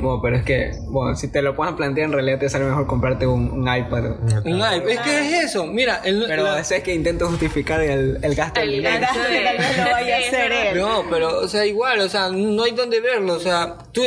Bueno, 0.00 0.20
pero 0.22 0.36
es 0.36 0.42
que, 0.44 0.70
bueno, 0.88 1.16
si 1.16 1.28
te 1.30 1.42
lo 1.42 1.54
puedes 1.56 1.74
plantear, 1.74 2.06
en 2.06 2.12
realidad 2.12 2.38
te 2.38 2.48
sale 2.48 2.64
mejor 2.64 2.86
comprarte 2.86 3.26
un, 3.26 3.50
un 3.50 3.62
iPad. 3.62 4.04
Un 4.44 4.56
iPad. 4.56 4.88
Es 4.88 5.00
que 5.00 5.18
es 5.38 5.44
eso. 5.44 5.66
Mira, 5.66 6.00
el, 6.04 6.24
Pero 6.26 6.44
la- 6.44 6.60
es 6.60 6.72
que 6.82 6.94
intento 6.94 7.26
justificar 7.28 7.80
el, 7.80 8.18
el 8.22 8.34
gasto 8.34 8.60
del 8.60 8.70
El 8.70 8.76
dinero. 8.76 9.00
gasto 9.00 9.20
que 9.28 9.40
tal 9.44 9.56
vez 9.58 9.78
lo 9.78 9.90
vaya 9.90 10.16
a 10.16 10.18
hacer 10.20 10.52
él. 10.52 10.78
No, 10.78 11.04
pero, 11.10 11.38
o 11.40 11.48
sea, 11.48 11.64
igual, 11.66 12.00
o 12.00 12.08
sea, 12.08 12.28
no 12.30 12.62
hay 12.64 12.72
donde 12.72 13.00
verlo. 13.00 13.34
O 13.34 13.40
sea, 13.40 13.76
tú, 13.92 14.02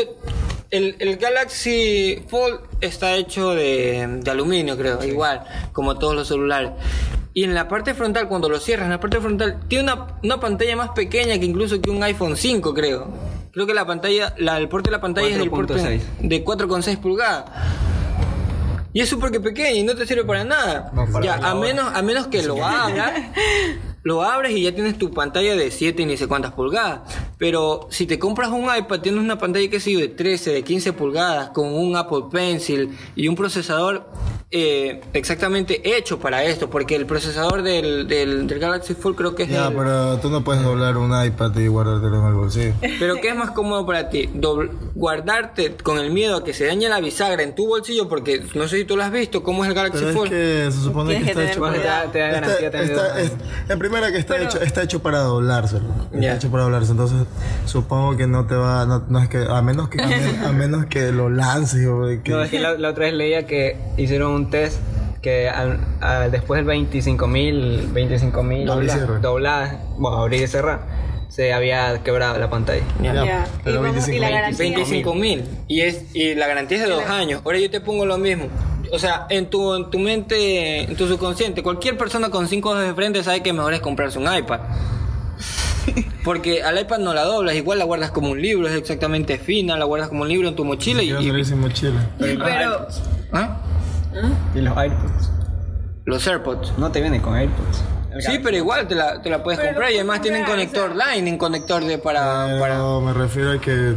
el, 0.72 0.96
el 1.00 1.18
Galaxy 1.18 2.24
Fold 2.28 2.60
está 2.82 3.16
hecho 3.16 3.52
de, 3.56 4.20
de 4.22 4.32
aluminio, 4.32 4.78
creo, 4.78 5.04
igual, 5.04 5.44
como 5.74 5.98
todos 5.98 6.16
los 6.16 6.28
celulares. 6.28 6.72
Y 7.34 7.44
en 7.44 7.54
la 7.54 7.68
parte 7.68 7.94
frontal, 7.94 8.28
cuando 8.28 8.50
lo 8.50 8.60
cierras, 8.60 8.86
en 8.86 8.92
la 8.92 9.00
parte 9.00 9.20
frontal, 9.20 9.60
tiene 9.68 9.84
una, 9.94 10.08
una 10.24 10.40
pantalla 10.40 10.76
más 10.76 10.90
pequeña 10.90 11.38
que 11.40 11.46
incluso 11.46 11.80
que 11.80 11.90
un 11.90 12.02
iPhone 12.04 12.36
5, 12.36 12.74
creo. 12.74 13.08
Creo 13.52 13.66
que 13.66 13.74
la 13.74 13.86
pantalla, 13.86 14.34
la, 14.38 14.58
el 14.58 14.70
porte 14.70 14.90
de 14.90 14.96
la 14.96 15.02
pantalla 15.02 15.28
es 15.28 15.38
del 15.38 15.50
porte 15.50 15.74
4.6. 15.74 16.02
de 16.20 16.46
4,6 16.46 16.98
pulgadas. 17.00 17.46
Y 18.94 19.02
es 19.02 19.10
súper 19.10 19.32
que 19.32 19.40
pequeña 19.40 19.72
y 19.72 19.84
no 19.84 19.96
te 19.96 20.06
sirve 20.06 20.24
para 20.24 20.44
nada. 20.44 20.92
No, 20.94 21.06
para 21.12 21.26
ya, 21.26 21.36
a 21.36 21.56
menos, 21.56 21.92
a 21.94 22.02
menos 22.02 22.28
que 22.28 22.44
lo 22.44 22.64
abras, 22.66 23.14
lo 24.04 24.24
abres 24.24 24.52
y 24.54 24.64
ya 24.64 24.74
tienes 24.74 24.98
tu 24.98 25.12
pantalla 25.12 25.56
de 25.56 25.72
7 25.72 26.02
y 26.02 26.06
ni 26.06 26.18
sé 26.18 26.28
cuántas 26.28 26.54
pulgadas. 26.54 27.02
Pero 27.38 27.88
si 27.90 28.06
te 28.06 28.18
compras 28.20 28.50
un 28.50 28.64
iPad, 28.76 29.00
tienes 29.02 29.22
una 29.22 29.38
pantalla 29.38 29.70
que 29.70 29.80
sigue 29.80 30.02
de 30.02 30.08
13, 30.10 30.52
de 30.52 30.64
15 30.64 30.94
pulgadas, 30.94 31.50
con 31.50 31.74
un 31.74 31.96
Apple 31.96 32.24
Pencil 32.32 32.98
y 33.16 33.28
un 33.28 33.36
procesador 33.36 34.10
eh, 34.52 35.02
exactamente 35.14 35.96
hecho 35.96 36.18
para 36.20 36.44
esto, 36.44 36.72
porque 36.72 36.96
el 36.96 37.06
procesador 37.06 37.62
del, 37.62 38.08
del, 38.08 38.48
del 38.48 38.60
Galaxy 38.60 38.96
Fold 38.96 39.16
creo 39.16 39.36
que 39.36 39.44
es 39.44 39.50
Ya, 39.50 39.68
el- 39.68 39.76
pero 39.76 40.18
tú 40.18 40.30
no 40.30 40.44
puedes 40.44 40.64
doblar 40.64 40.98
un 40.98 41.12
iPad 41.24 41.56
y 41.58 41.68
guardártelo 41.68 42.20
en 42.22 42.26
el 42.28 42.34
bolsillo. 42.34 42.74
Pero 43.00 43.16
¿qué 43.22 43.30
es 43.30 43.36
más 43.36 43.52
cómodo 43.52 43.86
para 43.86 44.10
ti? 44.10 44.28
Dobl- 44.34 44.72
guardarte 44.96 45.76
con 45.84 46.00
el 46.00 46.12
miedo 46.12 46.38
a 46.38 46.44
que 46.44 46.54
se 46.54 46.66
dañe 46.66 46.90
la 46.90 47.00
bisagra 47.00 47.44
en 47.44 47.54
tu 47.54 47.68
bolsillo, 47.68 48.10
porque 48.10 48.44
no 48.56 48.68
sé 48.68 48.78
si 48.78 48.86
tú 48.86 48.98
lo 48.98 49.04
has 49.04 49.12
visto, 49.12 49.44
cómo 49.44 49.64
es 49.64 49.70
el 49.70 49.76
Galaxy 49.76 50.00
Pero 50.00 50.10
es 50.10 50.16
Fold. 50.16 50.30
que 50.32 50.70
se 50.72 50.82
supone 50.82 51.22
que 51.24 51.30
está 51.30 51.52
hecho 51.52 51.60
Bueno, 51.60 51.76
te 51.78 51.84
da, 51.84 52.12
te 52.12 52.20
da 52.20 52.30
Está- 52.32 52.48
garantía 52.70 53.20
es- 53.22 53.32
en 53.70 53.80
primera 53.90 54.12
que 54.12 54.18
está 54.20 54.36
Pero- 54.36 54.46
hecho 54.50 54.62
está 54.62 54.84
hecho 54.84 55.02
para 55.02 55.20
doblárselo 55.20 55.86
está 56.06 56.20
Ya. 56.20 56.36
hecho 56.36 56.50
para 56.52 56.64
doblarse 56.64 56.92
entonces 56.92 57.26
supongo 57.66 58.16
que 58.18 58.28
no 58.28 58.46
te 58.46 58.56
va 58.56 58.86
no, 58.86 59.04
no 59.10 59.20
es 59.20 59.28
que 59.30 59.40
a 59.50 59.62
menos 59.62 59.90
que 59.90 60.02
a, 60.02 60.08
men- 60.08 60.44
a 60.46 60.52
menos 60.52 60.86
que 60.86 61.12
lo 61.12 61.30
lances 61.30 61.86
o 61.88 62.02
que 62.24 62.32
No, 62.32 62.42
es 62.44 62.50
que 62.52 62.60
la, 62.60 62.74
la 62.74 62.90
otra 62.90 63.06
vez 63.06 63.14
leía 63.14 63.46
que 63.46 63.78
hicieron 63.98 64.32
un 64.32 64.50
test 64.50 64.78
que 65.22 65.50
al- 65.50 65.80
al- 66.02 66.32
después 66.32 66.60
del 66.60 66.66
25 66.66 67.28
mil 67.28 67.90
25 67.92 68.44
mil 68.44 68.66
Doble 68.66 68.86
y 68.86 68.90
cierre. 68.90 69.20
dobladas, 69.20 69.76
bueno, 69.98 70.18
abrir 70.18 70.44
y 70.44 70.48
cerrar, 70.48 70.80
se 71.28 71.52
había 71.54 72.02
quebrado 72.04 72.40
la 72.40 72.50
pantalla. 72.50 72.84
Ya, 73.04 73.14
Ya. 73.14 73.48
pero 73.64 73.82
Y 73.82 73.84
vamos- 73.84 74.08
y 74.08 74.12
25 74.12 74.22
la 74.22 74.30
garantía. 74.30 74.58
25 74.66 75.14
mil 75.16 75.44
y 75.68 75.82
es 75.82 76.16
y 76.16 76.36
la 76.36 76.48
garantía 76.48 76.78
es 76.78 76.84
de 76.86 76.90
dos 76.90 77.04
años 77.06 77.42
ahora 77.44 77.60
yo 77.60 77.70
te 77.70 77.82
pongo 77.82 78.06
lo 78.06 78.18
mismo 78.18 78.46
o 78.92 79.00
sea 79.00 79.28
en 79.30 79.50
tu 79.50 79.74
en 79.76 79.90
tu 79.90 80.00
mente 80.00 80.82
en 80.84 80.96
tu 80.96 81.08
subconsciente 81.08 81.64
cualquier 81.64 81.98
persona 81.98 82.30
con 82.30 82.48
cinco 82.48 82.70
ojos 82.72 82.84
de 82.84 82.94
frente 82.94 83.24
sabe 83.24 83.42
que 83.42 83.54
mejor 83.54 83.74
es 83.74 83.82
comprarse 83.82 84.20
un 84.20 84.34
iPad 84.34 84.60
Porque 86.24 86.64
al 86.64 86.80
iPad 86.80 87.00
no 87.00 87.14
la 87.14 87.24
doblas, 87.24 87.56
igual 87.56 87.80
la 87.80 87.86
guardas 87.86 88.12
como 88.12 88.30
un 88.30 88.42
libro, 88.42 88.68
es 88.68 88.76
exactamente 88.76 89.38
fina, 89.38 89.78
la 89.78 89.86
guardas 89.86 90.10
como 90.10 90.22
un 90.24 90.28
libro 90.30 90.48
en 90.48 90.56
tu 90.56 90.66
mochila 90.66 91.02
y... 91.02 91.08
Quiero 91.08 91.22
y- 91.22 91.28
salir 91.28 91.46
sin 91.46 91.60
mochila. 91.60 92.10
Pero, 92.20 92.88
¿Ah? 93.32 93.58
Y 94.56 94.60
los 94.62 94.78
AirPods. 94.78 95.32
Los 96.06 96.28
AirPods. 96.28 96.78
No 96.78 96.92
te 96.92 97.02
vienen 97.02 97.22
con 97.22 97.36
AirPods. 97.36 97.84
Sí, 98.20 98.40
pero 98.44 98.58
igual 98.58 98.88
te 98.88 98.96
la, 98.96 99.22
te 99.22 99.30
la 99.30 99.44
puedes 99.44 99.60
Pero 99.60 99.72
comprar 99.72 99.92
y 99.92 99.94
¿cómo 99.94 100.12
además 100.12 100.22
tienen 100.22 100.44
conector 100.44 100.96
Lightning, 100.96 101.38
conector 101.38 101.86
de 101.86 102.00
para... 102.00 102.48
Pero 102.48 102.60
para... 102.60 103.00
me 103.00 103.14
refiero 103.14 103.52
a 103.52 103.62
que 103.62 103.96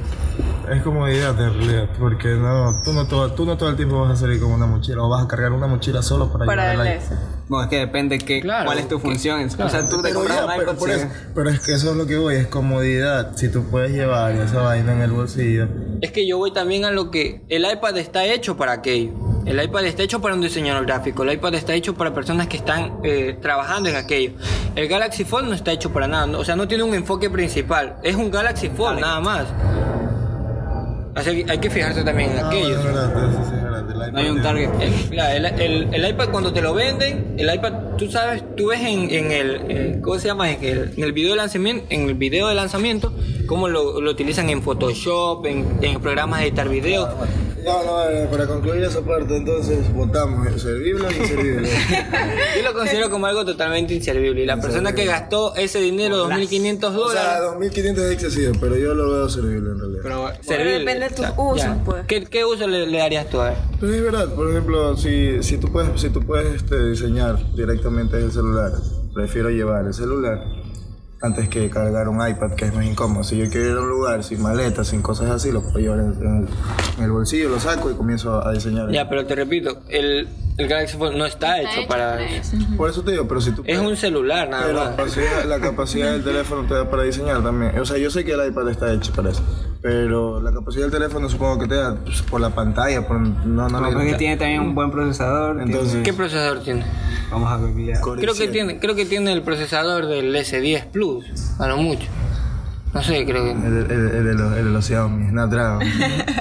es 0.71 0.83
comodidad 0.83 1.31
en 1.41 1.55
realidad, 1.55 1.89
porque 1.99 2.29
no, 2.29 2.81
tú 2.85 2.93
no 2.93 3.07
todo, 3.07 3.33
tú 3.33 3.45
no 3.47 3.57
todo 3.57 3.69
el 3.71 3.77
tiempo 3.77 4.01
vas 4.01 4.13
a 4.13 4.17
salir 4.17 4.41
con 4.41 4.53
una 4.53 4.67
mochila 4.67 5.03
o 5.03 5.09
vas 5.09 5.25
a 5.25 5.29
cargar 5.29 5.53
una 5.53 5.67
mochila 5.67 6.03
solo 6.03 6.31
para, 6.33 6.45
para 6.47 6.71
llevar 6.73 6.87
el. 6.87 7.01
No, 7.49 7.61
es 7.63 7.69
que 7.69 7.77
depende 7.79 8.19
que, 8.19 8.41
Claro, 8.41 8.67
cuál 8.67 8.79
es 8.79 8.89
tu 8.89 8.97
que- 8.97 9.03
función. 9.09 9.47
claro. 9.49 9.67
O 9.67 9.69
sea, 9.71 9.89
tú 9.89 9.97
te 9.97 10.05
Pero, 10.09 10.15
compras 10.21 10.39
ya, 10.39 10.45
un 10.47 10.51
pero, 10.59 10.73
iPod, 10.73 10.87
sí. 10.87 10.93
eso- 10.93 11.09
pero 11.35 11.51
es 11.51 11.61
que 11.61 11.73
eso 11.75 11.91
es 11.91 11.97
lo 11.97 12.07
que 12.07 12.17
voy, 12.17 12.35
es 12.37 12.47
comodidad. 12.47 13.33
Si 13.37 13.49
tú 13.51 13.65
puedes 13.65 13.93
llevar 13.93 14.33
esa 14.33 14.61
vaina 14.63 14.93
en 14.93 15.03
el 15.03 15.11
bolsillo. 15.11 15.69
Es 16.01 16.13
que 16.13 16.27
yo 16.27 16.39
voy 16.39 16.53
también 16.53 16.85
a 16.85 16.91
lo 16.91 17.11
que 17.11 17.43
el 17.49 17.71
iPad 17.71 17.99
está 17.99 18.25
hecho 18.25 18.57
para 18.57 18.73
aquello. 18.73 19.13
El 19.45 19.61
iPad 19.63 19.85
está 19.87 20.03
hecho 20.05 20.21
para 20.23 20.35
un 20.35 20.41
diseñador 20.41 20.87
gráfico. 20.87 21.25
El 21.25 21.33
iPad 21.33 21.55
está 21.55 21.75
hecho 21.75 21.95
para 21.95 22.15
personas 22.15 22.47
que 22.47 22.57
están 22.57 22.99
eh, 23.03 23.37
trabajando 23.43 23.89
en 23.89 23.97
aquello. 23.97 24.33
El 24.77 24.89
Galaxy 24.89 25.25
Fold 25.25 25.49
no 25.49 25.55
está 25.55 25.73
hecho 25.73 25.93
para 25.93 26.07
nada. 26.07 26.27
no- 26.27 26.39
o 26.39 26.45
sea, 26.45 26.55
no 26.57 26.67
tiene 26.69 26.85
un 26.85 26.95
enfoque 26.95 27.29
principal. 27.29 27.97
Es 28.03 28.15
un 28.17 28.31
Galaxy 28.31 28.69
Fold, 28.71 29.01
nada 29.01 29.21
más. 29.21 29.47
Así 31.15 31.45
que 31.45 31.51
hay 31.53 31.59
que 31.59 31.69
fijarse 31.71 32.03
también 32.05 32.31
en 32.33 32.39
Ah, 32.39 32.49
aquello. 32.49 32.81
bueno, 32.83 33.45
sí 33.45 33.53
el 33.55 33.61
iPad 33.69 34.13
No 34.13 34.19
hay 34.19 34.29
un 34.31 34.43
target. 34.43 34.71
El, 34.81 34.93
claro, 35.11 35.37
el, 35.37 35.61
el- 35.61 35.95
el 35.95 36.11
iPad 36.11 36.29
cuando 36.31 36.53
te 36.53 36.63
lo 36.63 36.73
venden, 36.75 37.35
el 37.39 37.55
iPad, 37.55 37.73
tú 37.99 38.11
sabes, 38.11 38.43
tú 38.57 38.69
ves 38.69 38.81
en, 38.81 39.11
en 39.11 39.31
el, 39.33 40.01
¿cómo 40.01 40.19
se 40.19 40.29
llama? 40.29 40.51
En 40.51 40.65
el, 40.65 40.93
en 40.97 41.05
el 41.05 41.13
video 41.13 41.31
de 41.33 41.37
lanzamiento, 41.37 41.85
en 41.91 42.09
el 42.09 42.15
video 42.15 42.49
de 42.49 42.55
lanzamiento, 42.55 43.13
cómo 43.47 43.69
lo, 43.69 44.01
lo 44.01 44.11
utilizan 44.11 44.49
en 44.51 44.63
Photoshop, 44.63 45.45
en, 45.47 45.79
en 45.83 46.01
programas 46.01 46.41
de 46.41 46.47
editar 46.47 46.69
videos. 46.69 47.09
No, 47.65 47.85
no, 47.85 48.11
eh, 48.11 48.27
para 48.29 48.45
concluir 48.49 48.83
esa 48.83 49.03
parte, 49.03 49.37
entonces 49.37 49.79
votamos 49.95 50.61
servible 50.61 51.07
o 51.07 51.11
inservible. 51.13 51.69
Yo 52.57 52.63
lo 52.65 52.75
considero 52.75 53.09
como 53.09 53.27
algo 53.27 53.45
totalmente 53.45 53.95
inservible. 53.95 54.43
Y 54.43 54.47
la 54.47 54.61
persona 54.61 54.93
que 54.97 55.05
gastó 55.05 55.55
ese 55.55 55.79
dinero, 55.81 56.29
2.500 56.29 56.85
o 56.97 57.11
sea, 57.13 57.39
dólares, 57.39 57.73
2.500 57.73 57.99
es 57.99 58.11
excesivo, 58.15 58.53
pero 58.61 58.77
yo 58.77 58.95
lo 58.95 59.09
veo 59.13 59.29
servible 59.29 59.71
en 59.71 59.79
realidad. 59.79 60.01
Pero, 60.03 60.33
servible. 60.41 60.85
Tus 61.11 61.27
usos, 61.37 61.59
ya. 61.59 61.83
pues. 61.85 62.07
¿Qué, 62.07 62.25
qué 62.25 62.45
uso 62.45 62.67
le, 62.69 62.87
le 62.87 62.99
darías 62.99 63.29
tú 63.29 63.41
a 63.41 63.51
ver? 63.51 63.59
Pero 63.81 63.93
es 63.93 64.03
verdad, 64.03 64.35
por 64.35 64.49
ejemplo, 64.49 64.97
si, 64.97 65.43
si 65.43 65.59
tú 65.59 65.71
puedes, 65.73 66.01
si 66.01 66.11
tú 66.11 66.21
puedes 66.21 66.55
este, 66.55 66.89
diseñar 66.91 67.53
directamente 67.55 68.17
el 68.19 68.31
celular, 68.31 68.73
prefiero 69.15 69.51
llevar 69.51 69.87
el 69.87 69.95
celular 69.95 70.45
antes 71.21 71.49
que 71.49 71.71
cargar 71.71 72.09
un 72.09 72.17
iPad 72.27 72.53
que 72.55 72.65
es 72.67 72.75
más 72.75 72.85
incómodo. 72.85 73.23
Si 73.25 73.37
yo 73.37 73.49
quiero 73.49 73.71
ir 73.71 73.77
a 73.77 73.81
un 73.81 73.89
lugar 73.89 74.25
sin 74.25 74.43
maletas, 74.43 74.89
sin 74.89 75.03
cosas 75.03 75.31
así, 75.31 75.53
lo 75.53 75.63
puedo 75.63 75.79
llevar 75.79 76.01
en, 76.01 76.13
en 76.21 76.37
el, 76.43 76.49
en 76.99 77.05
el 77.05 77.11
bolsillo, 77.13 77.49
lo 77.49 77.61
saco 77.61 77.91
y 77.91 77.95
comienzo 77.95 78.45
a 78.45 78.53
diseñar. 78.53 78.91
Ya, 78.91 79.09
pero 79.09 79.25
te 79.27 79.35
repito, 79.37 79.83
el, 79.89 80.29
el 80.63 80.69
Galaxy 80.69 80.97
Fold 80.97 81.17
no 81.17 81.27
está, 81.27 81.59
Está 81.59 81.71
hecho, 81.73 81.81
hecho 81.81 81.89
para 81.89 82.13
para 82.15 82.25
eso. 82.27 82.57
Por 82.77 82.91
eso 82.91 83.03
te 83.03 83.13
digo, 83.13 83.27
pero 83.29 83.41
si 83.41 83.51
tú 83.53 83.63
Es 83.67 83.77
puedes- 83.79 83.91
un 83.93 83.97
celular 83.97 84.49
nada 84.49 84.67
más. 84.73 84.75
la 84.75 84.91
capacidad, 84.97 85.45
la 85.45 85.61
capacidad 85.61 86.13
del 86.13 86.25
teléfono 86.25 86.67
te 86.69 86.75
da 86.75 86.89
para 86.91 87.03
diseñar 87.05 87.43
también. 87.43 87.79
O 87.79 87.85
sea, 87.87 87.99
yo 87.99 88.11
sé 88.11 88.25
que 88.25 88.33
el 88.33 88.47
iPad 88.49 88.69
está 88.71 88.93
hecho 88.93 89.13
para 89.13 89.31
eso. 89.31 89.43
Pero 89.83 90.41
la 90.41 90.53
capacidad 90.53 90.83
del 90.85 90.93
teléfono 90.93 91.29
supongo 91.29 91.59
que 91.59 91.67
te 91.67 91.75
da 91.75 91.97
pues, 91.97 92.23
por 92.23 92.41
la 92.41 92.51
pantalla, 92.51 93.07
por 93.07 93.19
no, 93.21 93.69
no, 93.69 93.81
no, 93.81 93.91
porque 93.93 94.15
tiene 94.15 94.37
también 94.37 94.61
un 94.61 94.75
buen 94.75 94.91
procesador. 94.93 95.61
Entonces- 95.61 95.89
tiene- 95.91 96.03
¿Qué 96.05 96.13
procesador 96.13 96.63
tiene? 96.63 96.85
vamos 97.31 97.51
a 97.51 97.57
ver 97.57 97.73
Creo 97.73 98.33
que 98.35 98.39
7. 98.39 98.53
tiene, 98.53 98.79
creo 98.79 98.95
que 98.95 99.07
tiene 99.07 99.33
el 99.33 99.43
procesador 99.43 100.07
del 100.07 100.35
S10 100.37 100.87
Plus, 100.87 101.25
a 101.59 101.67
lo 101.67 101.77
mucho. 101.79 102.07
No 102.93 103.03
sé, 103.03 103.25
creo 103.25 103.45
que. 103.45 103.51
El, 103.53 103.91
el- 103.91 103.91
el 103.91 104.25
de 104.27 104.35
los, 104.35 104.53
el 104.57 104.65
de 104.67 104.71
los 104.71 104.85
Xiaomi, 104.87 105.29
Snapdragon. 105.31 105.79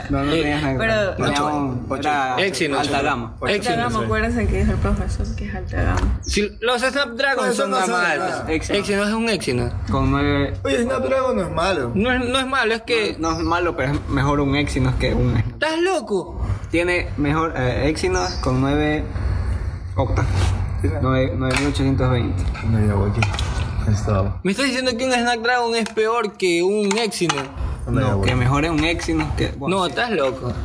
No, 0.10 0.24
no 0.24 0.32
Eh, 0.34 0.42
tenías 0.42 0.62
nada. 0.62 1.16
pero- 1.18 2.38
Exynos. 2.40 2.80
alta 2.82 3.02
gama. 3.02 3.34
Alta 3.42 3.52
Exynos. 3.56 3.78
gama, 3.94 4.06
acuérdense 4.06 4.48
que 4.48 4.60
dijo 4.60 4.72
el 4.74 4.78
profesor 4.80 5.36
que 5.36 5.46
es 5.46 5.56
alta 5.56 5.82
gama. 5.82 6.20
Si 6.22 6.58
los 6.60 6.82
Snapdragon 6.82 7.48
No, 7.48 7.54
son 7.54 7.72
no 7.72 7.78
gama 7.78 8.10
alta. 8.12 8.46
Exynos. 8.52 9.08
Es 9.08 9.14
un 9.14 9.30
Exynos. 9.30 9.72
Con 9.90 10.12
nueve. 10.12 10.54
Oye, 10.64 10.84
Snapdragon 10.84 11.36
no 11.38 11.42
es 11.44 11.52
malo. 11.52 11.92
No 11.96 12.12
es, 12.12 12.20
no 12.30 12.40
es 12.40 12.48
malo, 12.48 12.74
es 12.74 12.82
que. 12.82 13.16
No 13.20 13.32
es 13.32 13.40
malo, 13.40 13.76
pero 13.78 13.94
es 13.94 14.10
mejor 14.10 14.42
un 14.42 14.56
Exynos 14.56 14.96
que 14.96 15.14
un. 15.14 15.38
¿Estás 15.38 15.80
loco? 15.80 16.46
Tiene 16.70 17.08
mejor 17.18 17.54
eh, 17.56 17.88
Exynos 17.88 18.30
con 18.42 18.60
9 18.60 19.04
octa. 19.96 20.26
9 21.02 21.34
9820. 21.38 22.44
No 22.70 22.80
llevo 22.80 23.06
aquí. 23.06 23.22
Estaba. 23.89 24.39
¿Me 24.44 24.52
estás 24.52 24.65
diciendo 24.67 24.91
que 24.98 25.06
un 25.06 25.12
Snapdragon 25.12 25.76
es 25.76 25.89
peor 25.89 26.34
que 26.34 26.62
un 26.63 26.96
Exynos? 26.98 27.44
¿Dónde 27.86 28.02
No, 28.02 28.22
que 28.22 28.36
mejor 28.36 28.65
es 28.65 28.72
un 28.72 28.84
Exynos 28.84 29.34
que. 29.36 29.48
bueno, 29.58 29.78
No, 29.78 29.84
sí. 29.86 29.89
estás 29.91 30.12
loco. 30.12 30.54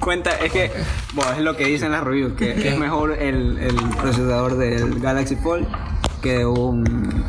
Cuenta, 0.00 0.30
es 0.30 0.52
que. 0.52 0.70
Bueno, 1.14 1.32
es 1.32 1.38
lo 1.40 1.56
que 1.56 1.64
dicen 1.66 1.92
las 1.92 2.02
reviews, 2.04 2.34
que 2.34 2.68
es 2.68 2.78
mejor 2.78 3.12
el, 3.12 3.58
el 3.58 3.74
procesador 4.00 4.56
del 4.56 5.00
Galaxy 5.00 5.36
Fold 5.36 5.66
que 6.22 6.44
un. 6.46 7.24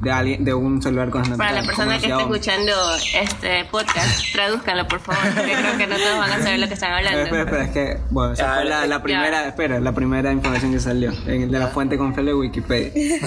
De, 0.00 0.10
alguien, 0.10 0.44
de 0.44 0.54
un 0.54 0.80
celular 0.80 1.10
con 1.10 1.22
Para 1.36 1.52
la 1.52 1.62
persona 1.62 1.98
que 1.98 2.06
está 2.06 2.20
escuchando 2.20 2.72
este 3.14 3.64
podcast, 3.66 4.32
tradúzcanlo 4.32 4.88
por 4.88 5.00
favor, 5.00 5.22
porque 5.34 5.52
creo 5.52 5.76
que 5.76 5.86
no 5.86 5.96
todos 5.96 6.18
van 6.18 6.32
a 6.32 6.42
saber 6.42 6.58
lo 6.58 6.68
que 6.68 6.74
están 6.74 6.90
Espera, 6.98 7.22
espera, 7.22 7.40
hablando. 7.42 7.58
espera, 7.58 7.64
es 7.64 7.70
que, 7.98 8.02
bueno, 8.10 8.32
esa 8.32 8.54
fue 8.54 8.64
la, 8.64 8.86
la 8.86 8.96
ya. 8.96 9.02
primera, 9.02 9.46
espera, 9.46 9.80
la 9.80 9.92
primera 9.92 10.32
información 10.32 10.72
que 10.72 10.80
salió, 10.80 11.12
en, 11.26 11.50
de 11.50 11.58
la 11.58 11.68
fuente 11.68 11.98
confiable 11.98 12.30
de 12.30 12.36
Wikipedia. 12.38 13.16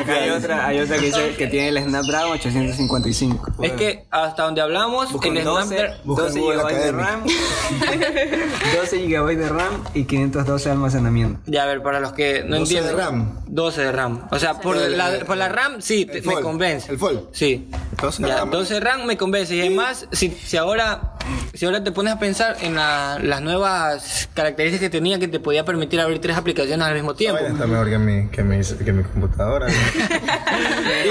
Acá 0.00 0.12
hay 0.14 0.30
otra, 0.30 0.66
hay 0.66 0.78
otra 0.80 0.96
que 0.98 1.06
dice 1.06 1.34
que 1.36 1.46
tiene 1.48 1.68
el 1.70 1.84
Snapdragon 1.84 2.32
855. 2.32 3.52
Es 3.62 3.72
que 3.72 4.04
hasta 4.10 4.44
donde 4.44 4.60
hablamos, 4.60 5.10
Con 5.10 5.36
el 5.36 5.44
12, 5.44 5.66
Snapdragon. 5.66 5.96
Busca 6.04 6.22
12 6.24 6.38
en 6.38 6.44
Google 6.44 6.62
GB 6.62 6.68
de. 6.84 6.92
RAM, 6.92 7.24
12 8.80 9.06
GB 9.08 9.36
de 9.36 9.48
RAM 9.48 9.84
y 9.94 10.04
512 10.04 10.64
de 10.64 10.70
almacenamiento. 10.72 11.40
Ya, 11.46 11.64
a 11.64 11.66
ver, 11.66 11.82
para 11.82 12.00
los 12.00 12.12
que 12.12 12.44
no 12.46 12.58
12 12.60 12.74
de 12.74 12.78
entienden. 12.80 12.96
RAM. 13.04 13.40
12 13.48 13.80
de 13.82 13.92
RAM. 13.92 14.26
O 14.30 14.38
sea, 14.38 14.54
por 14.60 14.76
la, 14.76 15.14
el- 15.14 15.24
por 15.32 15.38
la 15.38 15.48
RAM, 15.48 15.80
sí, 15.80 16.04
te- 16.04 16.20
me 16.22 16.34
convence. 16.40 16.90
El 16.92 16.98
Fold. 16.98 17.28
Sí. 17.32 17.68
12 18.00 18.22
de 18.22 18.28
Ya, 18.28 18.36
RAM. 18.38 18.50
12 18.50 18.74
de 18.74 18.80
RAM 18.80 19.04
me 19.06 19.16
convence. 19.16 19.54
Y 19.54 19.60
además, 19.60 20.06
si, 20.12 20.30
si 20.30 20.56
ahora 20.56 21.11
si 21.54 21.64
ahora 21.66 21.82
te 21.84 21.92
pones 21.92 22.12
a 22.14 22.18
pensar 22.18 22.56
en 22.60 22.74
la- 22.74 23.18
las 23.22 23.40
nuevas 23.42 24.28
características 24.34 24.88
que 24.88 24.90
tenía 24.90 25.18
que 25.18 25.28
te 25.28 25.40
podía 25.40 25.64
permitir 25.64 26.00
abrir 26.00 26.18
tres 26.20 26.36
aplicaciones 26.36 26.86
al 26.86 26.94
mismo 26.94 27.14
tiempo. 27.14 27.40
Está 27.44 27.66
mejor 27.66 27.88
que 27.90 27.98
mi, 27.98 28.28
que 28.28 28.42
mi, 28.42 28.60
que 28.84 28.92
mi 28.92 29.02
computadora. 29.04 29.66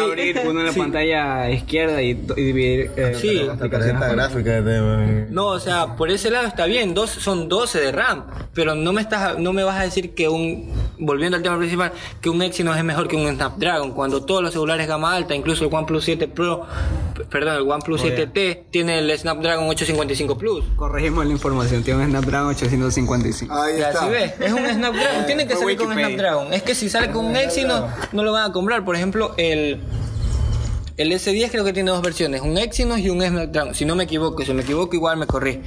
Abrir 0.04 0.42
uno 0.46 0.60
en 0.62 0.66
la 0.68 0.74
pantalla 0.74 1.50
izquierda 1.50 2.02
y, 2.02 2.10
y 2.36 2.42
dividir 2.44 2.92
eh, 2.98 3.16
Sí. 3.20 3.44
La 3.44 3.58
tarjeta 3.58 4.08
gráfica 4.10 4.62
de... 4.62 5.28
No, 5.30 5.48
o 5.48 5.60
sea, 5.60 5.96
por 5.96 6.10
ese 6.10 6.30
lado 6.30 6.48
está 6.48 6.66
bien, 6.66 6.94
dos, 6.94 7.10
son 7.10 7.48
12 7.50 7.80
de 7.80 7.92
RAM, 7.92 8.26
pero 8.54 8.76
no 8.76 8.94
me 8.94 9.02
estás 9.02 9.38
no 9.38 9.54
me 9.54 9.64
vas 9.64 9.80
a 9.80 9.84
decir 9.84 10.14
que 10.14 10.28
un 10.30 10.72
volviendo 11.00 11.38
al 11.38 11.44
tema 11.44 11.58
principal, 11.58 11.92
que 12.22 12.30
un 12.30 12.42
Exynos 12.42 12.78
es 12.78 12.84
mejor 12.84 13.08
que 13.08 13.16
un 13.16 13.28
Snapdragon, 13.34 13.94
cuando 13.94 14.24
todos 14.24 14.42
los 14.44 14.52
celulares 14.52 14.88
gama 14.88 15.16
alta, 15.16 15.34
incluso 15.36 15.66
el 15.66 15.74
OnePlus 15.74 16.04
7 16.04 16.28
Pro, 16.28 16.66
perdón, 17.30 17.56
el 17.58 17.70
OnePlus 17.70 18.04
7T 18.04 18.64
tiene 18.72 19.00
el 19.00 19.18
Snapdragon 19.18 19.68
855 20.02 20.38
Plus. 20.38 20.64
Corregimos 20.76 21.26
la 21.26 21.32
información, 21.32 21.84
tiene 21.84 22.04
un 22.04 22.10
Snapdragon 22.10 22.50
855. 22.50 23.54
Ahí 23.54 23.78
Ya, 23.80 23.90
está. 23.90 24.04
si 24.06 24.10
ves, 24.10 24.34
es 24.40 24.52
un 24.52 24.66
Snapdragon, 24.68 25.26
tiene 25.28 25.48
que 25.48 25.56
salir 25.56 25.78
con 25.78 25.88
un. 25.88 25.94
Snapdragon. 25.98 26.54
Es 26.54 26.64
que 26.64 26.76
si 26.76 26.90
sale 26.90 27.12
con 27.12 27.26
un 27.26 27.36
Exynos, 27.36 27.84
no 28.12 28.24
lo 28.24 28.32
van 28.32 28.50
a 28.50 28.54
comprar. 28.54 28.84
Por 28.86 28.96
ejemplo, 28.96 29.34
el, 29.38 29.80
el 30.98 31.12
S10 31.12 31.50
creo 31.52 31.64
que 31.64 31.74
tiene 31.74 31.92
dos 31.92 32.02
versiones, 32.02 32.42
un 32.42 32.58
Exynos 32.58 33.00
y 33.00 33.10
un 33.10 33.22
Snapdragon. 33.22 33.74
Si 33.76 33.86
no 33.86 33.96
me 33.96 34.04
equivoco, 34.06 34.44
si 34.44 34.54
me 34.54 34.62
equivoco 34.64 34.96
igual 34.96 35.18
me 35.18 35.28
corrí. 35.28 35.62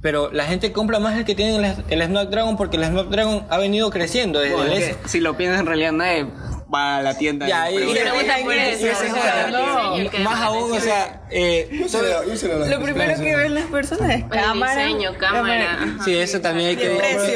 Pero 0.00 0.30
la 0.30 0.44
gente 0.44 0.70
compra 0.70 0.98
más 0.98 1.16
el 1.16 1.24
que 1.24 1.34
tiene 1.34 1.56
el, 1.56 1.74
el 2.00 2.06
Snapdragon 2.08 2.58
porque 2.58 2.76
el 2.76 2.84
Snapdragon 2.84 3.46
ha 3.48 3.56
venido 3.56 3.88
creciendo 3.90 4.38
desde 4.40 4.54
Bueno, 4.54 4.72
el 4.72 4.82
S. 4.82 4.96
si 5.06 5.20
lo 5.20 5.34
piensas 5.36 5.60
en 5.60 5.66
realidad 5.66 5.92
nadie 5.92 6.26
va 6.72 6.98
a 6.98 7.02
la 7.02 7.16
tienda. 7.16 7.46
Ya, 7.46 7.70
y 7.70 7.76
y, 7.76 7.84
más 10.20 10.40
aún, 10.40 10.72
o 10.72 10.80
sea, 10.80 11.22
eh, 11.30 11.68
Lo 12.68 12.80
primero 12.80 13.20
que 13.20 13.36
ven 13.36 13.54
las 13.54 13.66
personas 13.66 14.10
es 14.10 14.24
cámara. 14.24 14.86
diseño, 14.86 15.12
cámara. 15.18 15.78
sí, 16.04 16.16
eso 16.16 16.40
también 16.40 16.70
hay 16.70 16.76
que, 16.76 16.86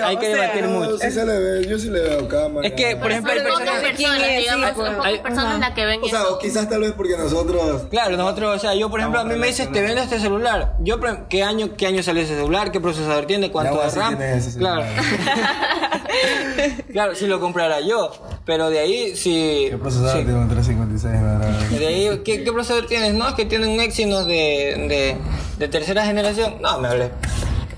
hay 0.02 0.16
que 0.16 0.28
o 0.28 0.36
sea, 0.36 0.42
debatir 0.42 0.64
mucho. 0.66 0.90
Yo 0.92 0.98
sí 0.98 1.10
se 1.10 1.26
le 1.26 1.38
ve, 1.38 1.66
yo 1.68 1.78
sí 1.78 1.90
le 1.90 2.00
veo 2.00 2.28
cámara. 2.28 2.66
Es 2.66 2.74
que, 2.74 2.96
por 2.96 3.10
ejemplo, 3.10 3.32
hay 3.32 3.38
personas... 3.40 3.68
personas, 3.80 3.96
¿Quién 3.96 4.14
es? 4.14 4.38
digamos, 4.40 4.68
Sí, 4.68 4.74
son 4.76 4.94
pocas 4.94 5.06
Hay- 5.06 5.18
personas 5.20 5.58
las 5.60 5.70
que 5.72 5.84
ven 5.86 6.00
O 6.02 6.08
sea, 6.08 6.20
eso. 6.20 6.34
o 6.34 6.38
quizás 6.38 6.68
tal 6.68 6.80
vez 6.80 6.92
porque 6.92 7.16
nosotros... 7.16 7.82
Claro, 7.90 8.16
nosotros, 8.16 8.56
o 8.56 8.58
sea, 8.58 8.74
yo 8.74 8.90
por 8.90 9.00
ejemplo, 9.00 9.20
a 9.20 9.24
mí 9.24 9.34
me 9.36 9.46
dices, 9.46 9.70
te 9.72 9.82
vendo 9.82 10.00
este 10.00 10.20
celular. 10.20 10.74
Yo, 10.80 11.00
pre- 11.00 11.24
¿qué 11.28 11.42
año, 11.42 11.70
qué 11.76 11.86
año 11.86 12.02
salió 12.02 12.22
ese 12.22 12.36
celular? 12.36 12.70
¿Qué 12.72 12.80
procesador 12.80 13.26
tiene? 13.26 13.50
¿Cuánto 13.50 13.80
de 13.82 13.90
RAM? 13.90 14.18
Claro. 14.58 14.84
claro, 16.92 17.14
si 17.14 17.26
lo 17.26 17.40
comprara 17.40 17.80
yo. 17.80 18.10
Pero 18.48 18.70
de 18.70 18.78
ahí, 18.78 19.14
si. 19.14 19.66
¿Qué 19.68 19.76
procesador 19.76 20.20
sí. 20.20 20.24
tiene 20.24 20.40
un 20.40 20.48
356? 20.48 21.22
verdad? 21.22 21.68
De 21.68 21.86
ahí, 21.86 22.22
¿qué, 22.24 22.42
qué 22.42 22.50
procesador 22.50 22.86
tienes? 22.86 23.12
No, 23.12 23.28
es 23.28 23.34
que 23.34 23.44
tiene 23.44 23.66
un 23.68 23.78
Exynos 23.78 24.26
de, 24.26 24.86
de, 24.88 25.16
de 25.58 25.68
tercera 25.68 26.06
generación. 26.06 26.54
No, 26.62 26.78
me 26.78 26.88
hablé. 26.88 27.10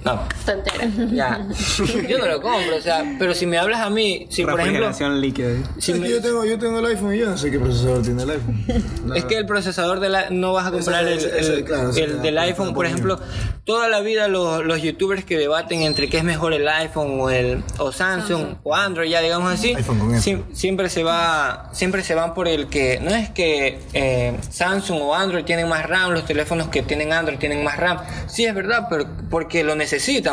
No, 0.04 0.20
Tontera. 0.46 0.86
ya. 1.12 1.46
Yo 2.08 2.18
no 2.18 2.26
lo 2.26 2.40
compro, 2.40 2.76
o 2.76 2.80
sea, 2.80 3.04
pero 3.18 3.34
si 3.34 3.46
me 3.46 3.58
hablas 3.58 3.80
a 3.80 3.90
mí, 3.90 4.26
si 4.30 4.42
por 4.44 4.60
ejemplo. 4.60 5.20
Líquida. 5.20 5.48
Si 5.78 5.92
Es 5.92 5.98
que 5.98 6.02
me- 6.02 6.08
yo, 6.10 6.20
tengo, 6.22 6.44
yo 6.44 6.58
tengo 6.58 6.78
el 6.78 6.86
iPhone 6.86 7.14
y 7.14 7.18
yo 7.18 7.26
no 7.30 7.36
sé 7.36 7.50
qué 7.50 7.58
procesador 7.58 8.02
tiene 8.02 8.22
el 8.22 8.30
iPhone. 8.30 8.64
Es 9.14 9.24
que 9.26 9.36
el 9.36 9.46
procesador 9.46 10.00
de 10.00 10.08
la, 10.08 10.30
no 10.30 10.52
vas 10.54 10.66
a 10.66 10.70
comprar 10.70 11.04
el, 11.06 11.18
Ese- 11.18 11.38
ese- 11.38 11.54
el- 11.54 11.64
claro, 11.64 11.90
el 11.94 12.22
del 12.22 12.38
iPhone, 12.38 12.72
por 12.74 12.86
ejemplo, 12.86 13.20
toda 13.64 13.88
la 13.88 14.00
vida 14.00 14.26
los, 14.28 14.64
los 14.64 14.80
youtubers 14.80 15.24
que 15.24 15.36
debaten 15.36 15.82
entre 15.82 16.08
qué 16.08 16.18
es 16.18 16.24
mejor 16.24 16.54
el 16.54 16.66
iPhone 16.66 17.20
o 17.20 17.28
el 17.30 17.62
o 17.78 17.92
Samsung, 17.92 18.56
o 18.62 18.74
Android, 18.74 19.10
ya 19.10 19.20
digamos 19.20 19.52
así, 19.52 19.74
siem- 20.22 20.44
siempre 20.54 20.88
se 20.88 21.02
va 21.04 21.68
siempre 21.72 22.02
se 22.02 22.14
van 22.14 22.32
por 22.34 22.48
el 22.48 22.68
que 22.68 23.00
no 23.00 23.10
es 23.10 23.28
que 23.30 23.80
eh, 23.92 24.36
Samsung 24.48 24.98
o 25.02 25.14
Android 25.14 25.44
tienen 25.44 25.68
más 25.68 25.86
RAM, 25.86 26.12
los 26.12 26.24
teléfonos 26.24 26.68
que 26.68 26.82
tienen 26.82 27.12
Android 27.12 27.38
tienen 27.38 27.62
más 27.62 27.76
RAM. 27.76 27.98
Sí 28.28 28.46
es 28.46 28.54
verdad, 28.54 28.86
pero 28.88 29.06
porque 29.28 29.62
lo 29.62 29.74
necesitan. 29.74 29.89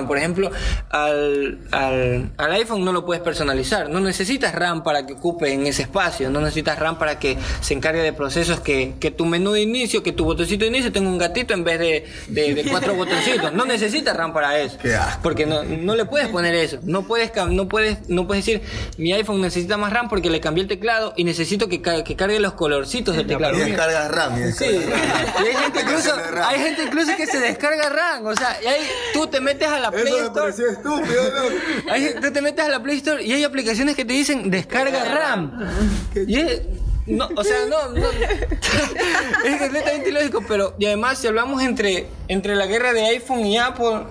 Por 0.08 0.18
ejemplo, 0.18 0.52
al, 0.90 1.60
al, 1.72 2.32
al 2.38 2.52
iPhone 2.54 2.84
no 2.86 2.92
lo 2.92 3.06
puedes 3.06 3.22
personalizar, 3.24 3.90
no 3.90 4.00
necesitas 4.00 4.54
RAM 4.54 4.84
para 4.84 5.06
que 5.06 5.14
ocupe 5.14 5.52
en 5.52 5.66
ese 5.68 5.84
espacio, 5.84 6.30
no 6.30 6.40
necesitas 6.42 6.78
RAM 6.80 6.98
para 6.98 7.20
que 7.20 7.38
se 7.62 7.74
encargue 7.74 8.02
de 8.02 8.14
procesos 8.14 8.60
que, 8.60 8.96
que 9.00 9.12
tu 9.12 9.26
menú 9.26 9.52
de 9.54 9.62
inicio, 9.62 10.04
que 10.04 10.12
tu 10.12 10.26
botoncito 10.26 10.66
de 10.66 10.70
inicio 10.70 10.92
tenga 10.92 11.10
un 11.10 11.18
gatito 11.18 11.54
en 11.54 11.64
vez 11.64 11.80
de, 11.80 12.06
de- 12.28 12.54
de 12.56 12.64
cuatro 12.70 12.94
botoncitos. 12.96 13.54
No 13.54 13.66
necesitas 13.66 14.16
RAM 14.16 14.34
para 14.34 14.60
eso. 14.60 14.78
Porque 15.24 15.46
no, 15.46 15.64
no 15.64 15.96
le 15.96 16.06
puedes 16.06 16.28
poner 16.30 16.54
eso. 16.56 16.80
No 16.84 17.04
puedes, 17.04 17.32
no 17.50 17.68
puedes, 17.68 18.10
no 18.10 18.28
puedes 18.28 18.46
decir 18.46 18.62
mi 18.98 19.14
iPhone 19.14 19.42
necesita 19.42 19.78
más 19.78 19.92
RAM 19.94 20.10
porque 20.10 20.30
le 20.30 20.40
cambié 20.40 20.64
el 20.64 20.68
teclado 20.68 21.14
y 21.18 21.24
necesito 21.24 21.68
que, 21.68 21.82
ca- 21.82 22.04
que 22.04 22.16
cargue 22.16 22.40
los 22.40 22.54
colorcitos 22.54 23.16
del 23.16 23.28
teclado. 23.28 23.56
Y 23.56 23.60
descarga 23.72 24.08
RAM. 24.08 24.48
Y 24.50 24.52
Sí, 24.52 24.66
y 24.66 25.56
gente 25.56 25.82
incluso, 25.82 26.12
hay 26.44 26.60
gente 26.60 26.84
incluso 26.84 27.16
que 27.16 27.26
se 27.28 27.40
descarga 27.40 27.90
RAM, 27.90 28.26
o 28.26 28.36
sea, 28.36 28.58
y 28.64 28.68
ahí 28.68 28.82
tú 29.14 29.28
te 29.28 29.40
metes 29.48 29.68
a 29.68 29.80
la 29.80 29.92
Play 29.92 30.04
Eso 30.08 30.18
Store, 30.26 30.42
pareció 30.42 30.70
estúpido, 30.70 31.24
¿no? 31.34 31.92
hay- 31.92 32.14
tú 32.22 32.32
te 32.32 32.42
metes 32.42 32.66
a 32.66 32.70
la 32.70 32.82
Play 32.84 32.98
Store 32.98 33.24
y 33.24 33.32
hay 33.34 33.44
aplicaciones 33.44 33.96
que 33.96 34.06
te 34.06 34.14
dicen 34.14 34.50
descarga 34.52 35.04
RAM. 35.06 35.68
Y 36.28 36.40
es- 36.40 36.62
no, 37.06 37.30
o 37.36 37.44
sea, 37.44 37.58
no, 37.70 37.90
no 37.94 38.08
es 39.46 39.58
completamente 39.62 40.10
ilógico, 40.10 40.44
pero 40.48 40.76
y 40.78 40.86
además 40.88 41.18
si 41.20 41.28
hablamos 41.28 41.62
entre 41.64 42.08
entre 42.28 42.56
la 42.56 42.66
guerra 42.66 42.92
de 42.94 43.06
iPhone 43.06 43.46
y 43.46 43.58
Apple 43.58 44.04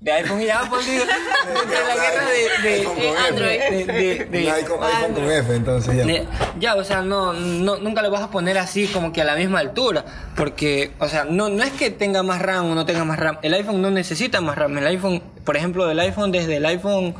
de 0.00 0.12
iPhone 0.12 0.40
y 0.40 0.48
Apple, 0.48 0.78
digo, 0.86 1.04
entre 1.62 1.80
la 1.80 1.94
guerra 1.96 2.28
de, 2.28 2.68
de, 2.68 2.74
iPhone 2.76 2.94
con 2.94 3.02
de 3.02 3.08
F. 3.10 3.28
Android, 3.28 3.58
de, 3.58 3.84
de- 3.92 4.24
de- 4.26 4.50
iPhone, 4.52 4.78
iPhone 4.84 5.14
con 5.14 5.30
F, 5.32 5.54
entonces 5.56 5.96
ya. 5.96 6.04
de- 6.04 6.26
Ya, 6.60 6.74
o 6.76 6.84
sea, 6.84 7.02
no, 7.02 7.32
no, 7.32 7.78
nunca 7.78 8.02
lo 8.02 8.10
vas 8.12 8.22
a 8.22 8.30
poner 8.30 8.58
así 8.58 8.86
como 8.86 9.12
que 9.12 9.22
a 9.22 9.24
la 9.24 9.34
misma 9.34 9.58
altura. 9.58 10.04
Porque, 10.36 10.92
o 11.00 11.08
sea, 11.08 11.24
no, 11.24 11.48
no 11.48 11.64
es 11.64 11.72
que 11.72 11.90
tenga 11.90 12.22
más 12.22 12.40
RAM 12.40 12.70
o 12.70 12.74
no 12.76 12.86
tenga 12.86 13.04
más 13.04 13.18
RAM. 13.18 13.38
El 13.42 13.54
iPhone 13.54 13.82
no 13.82 13.90
necesita 13.90 14.40
más 14.40 14.56
RAM. 14.56 14.78
El 14.78 14.86
iPhone, 14.86 15.20
por 15.44 15.56
ejemplo, 15.56 15.84
del 15.86 15.98
iPhone, 15.98 16.30
desde 16.30 16.56
el 16.58 16.66
iPhone. 16.66 17.14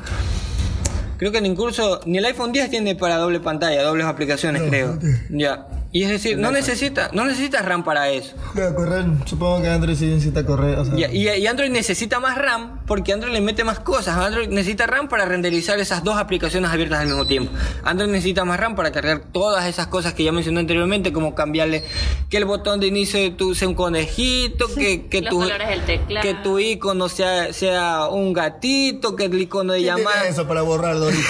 Creo 1.17 1.33
que 1.33 1.41
ni 1.41 1.49
incluso 1.49 1.99
ni 2.05 2.17
el 2.17 2.25
iPhone 2.25 2.53
10 2.53 2.69
tiene 2.69 2.95
para 2.95 3.17
doble 3.17 3.41
pantalla, 3.41 3.83
dobles 3.83 4.05
aplicaciones, 4.05 4.61
creo. 4.69 4.97
Ya. 5.29 5.67
Y 5.91 6.03
es 6.03 6.09
decir, 6.09 6.37
no 6.37 6.51
necesita, 6.51 7.09
no 7.13 7.25
necesita 7.25 7.63
RAM 7.63 7.83
para 7.83 8.09
eso. 8.09 8.35
Correr, 8.75 9.05
supongo 9.25 9.59
que 9.63 9.69
Android 9.69 9.95
sí 9.95 10.05
necesita 10.05 10.45
correr. 10.45 10.77
O 10.77 10.85
sea, 10.85 10.93
Y, 10.95 11.03
y- 11.17 11.29
y 11.29 11.47
Android 11.47 11.71
necesita 11.71 12.19
más 12.19 12.37
RAM 12.37 12.81
porque 12.85 13.11
Android 13.11 13.33
le 13.33 13.41
mete 13.41 13.63
más 13.63 13.79
cosas. 13.79 14.15
Android 14.17 14.49
necesita 14.49 14.85
RAM 14.85 15.07
para 15.07 15.25
renderizar 15.25 15.79
esas 15.79 16.03
dos 16.03 16.17
aplicaciones 16.17 16.69
abiertas 16.69 16.99
al 16.99 17.07
mismo 17.07 17.25
tiempo. 17.25 17.51
Android 17.83 18.09
necesita 18.11 18.45
más 18.45 18.59
RAM 18.59 18.75
para 18.75 18.91
cargar 18.91 19.21
todas 19.31 19.65
esas 19.65 19.87
cosas 19.87 20.13
que 20.13 20.23
ya 20.23 20.31
mencioné 20.31 20.59
anteriormente, 20.59 21.11
como 21.11 21.33
cambiarle 21.33 21.83
que 22.29 22.37
el 22.37 22.45
botón 22.45 22.79
de 22.79 22.85
inicio 22.85 23.19
de 23.19 23.31
tu 23.31 23.55
sea 23.55 23.67
un 23.67 23.73
conejito, 23.73 24.67
que, 24.75 25.07
que 25.07 25.21
Los 25.21 25.31
tu 25.31 25.39
colores 25.39 25.69
del 25.69 25.81
teclado. 25.85 26.21
que 26.27 26.33
tu 26.35 26.59
icono 26.59 27.09
sea, 27.09 27.51
sea 27.51 28.09
un 28.09 28.33
gatito, 28.33 29.15
que 29.15 29.25
el 29.25 29.41
icono 29.41 29.73
de 29.73 29.79
¿Quién 29.81 29.95
tiene 29.95 30.07
llamada 30.11 30.27
eso 30.27 30.47
para 30.47 30.61
borrarlo 30.61 31.05
ahorita. 31.05 31.29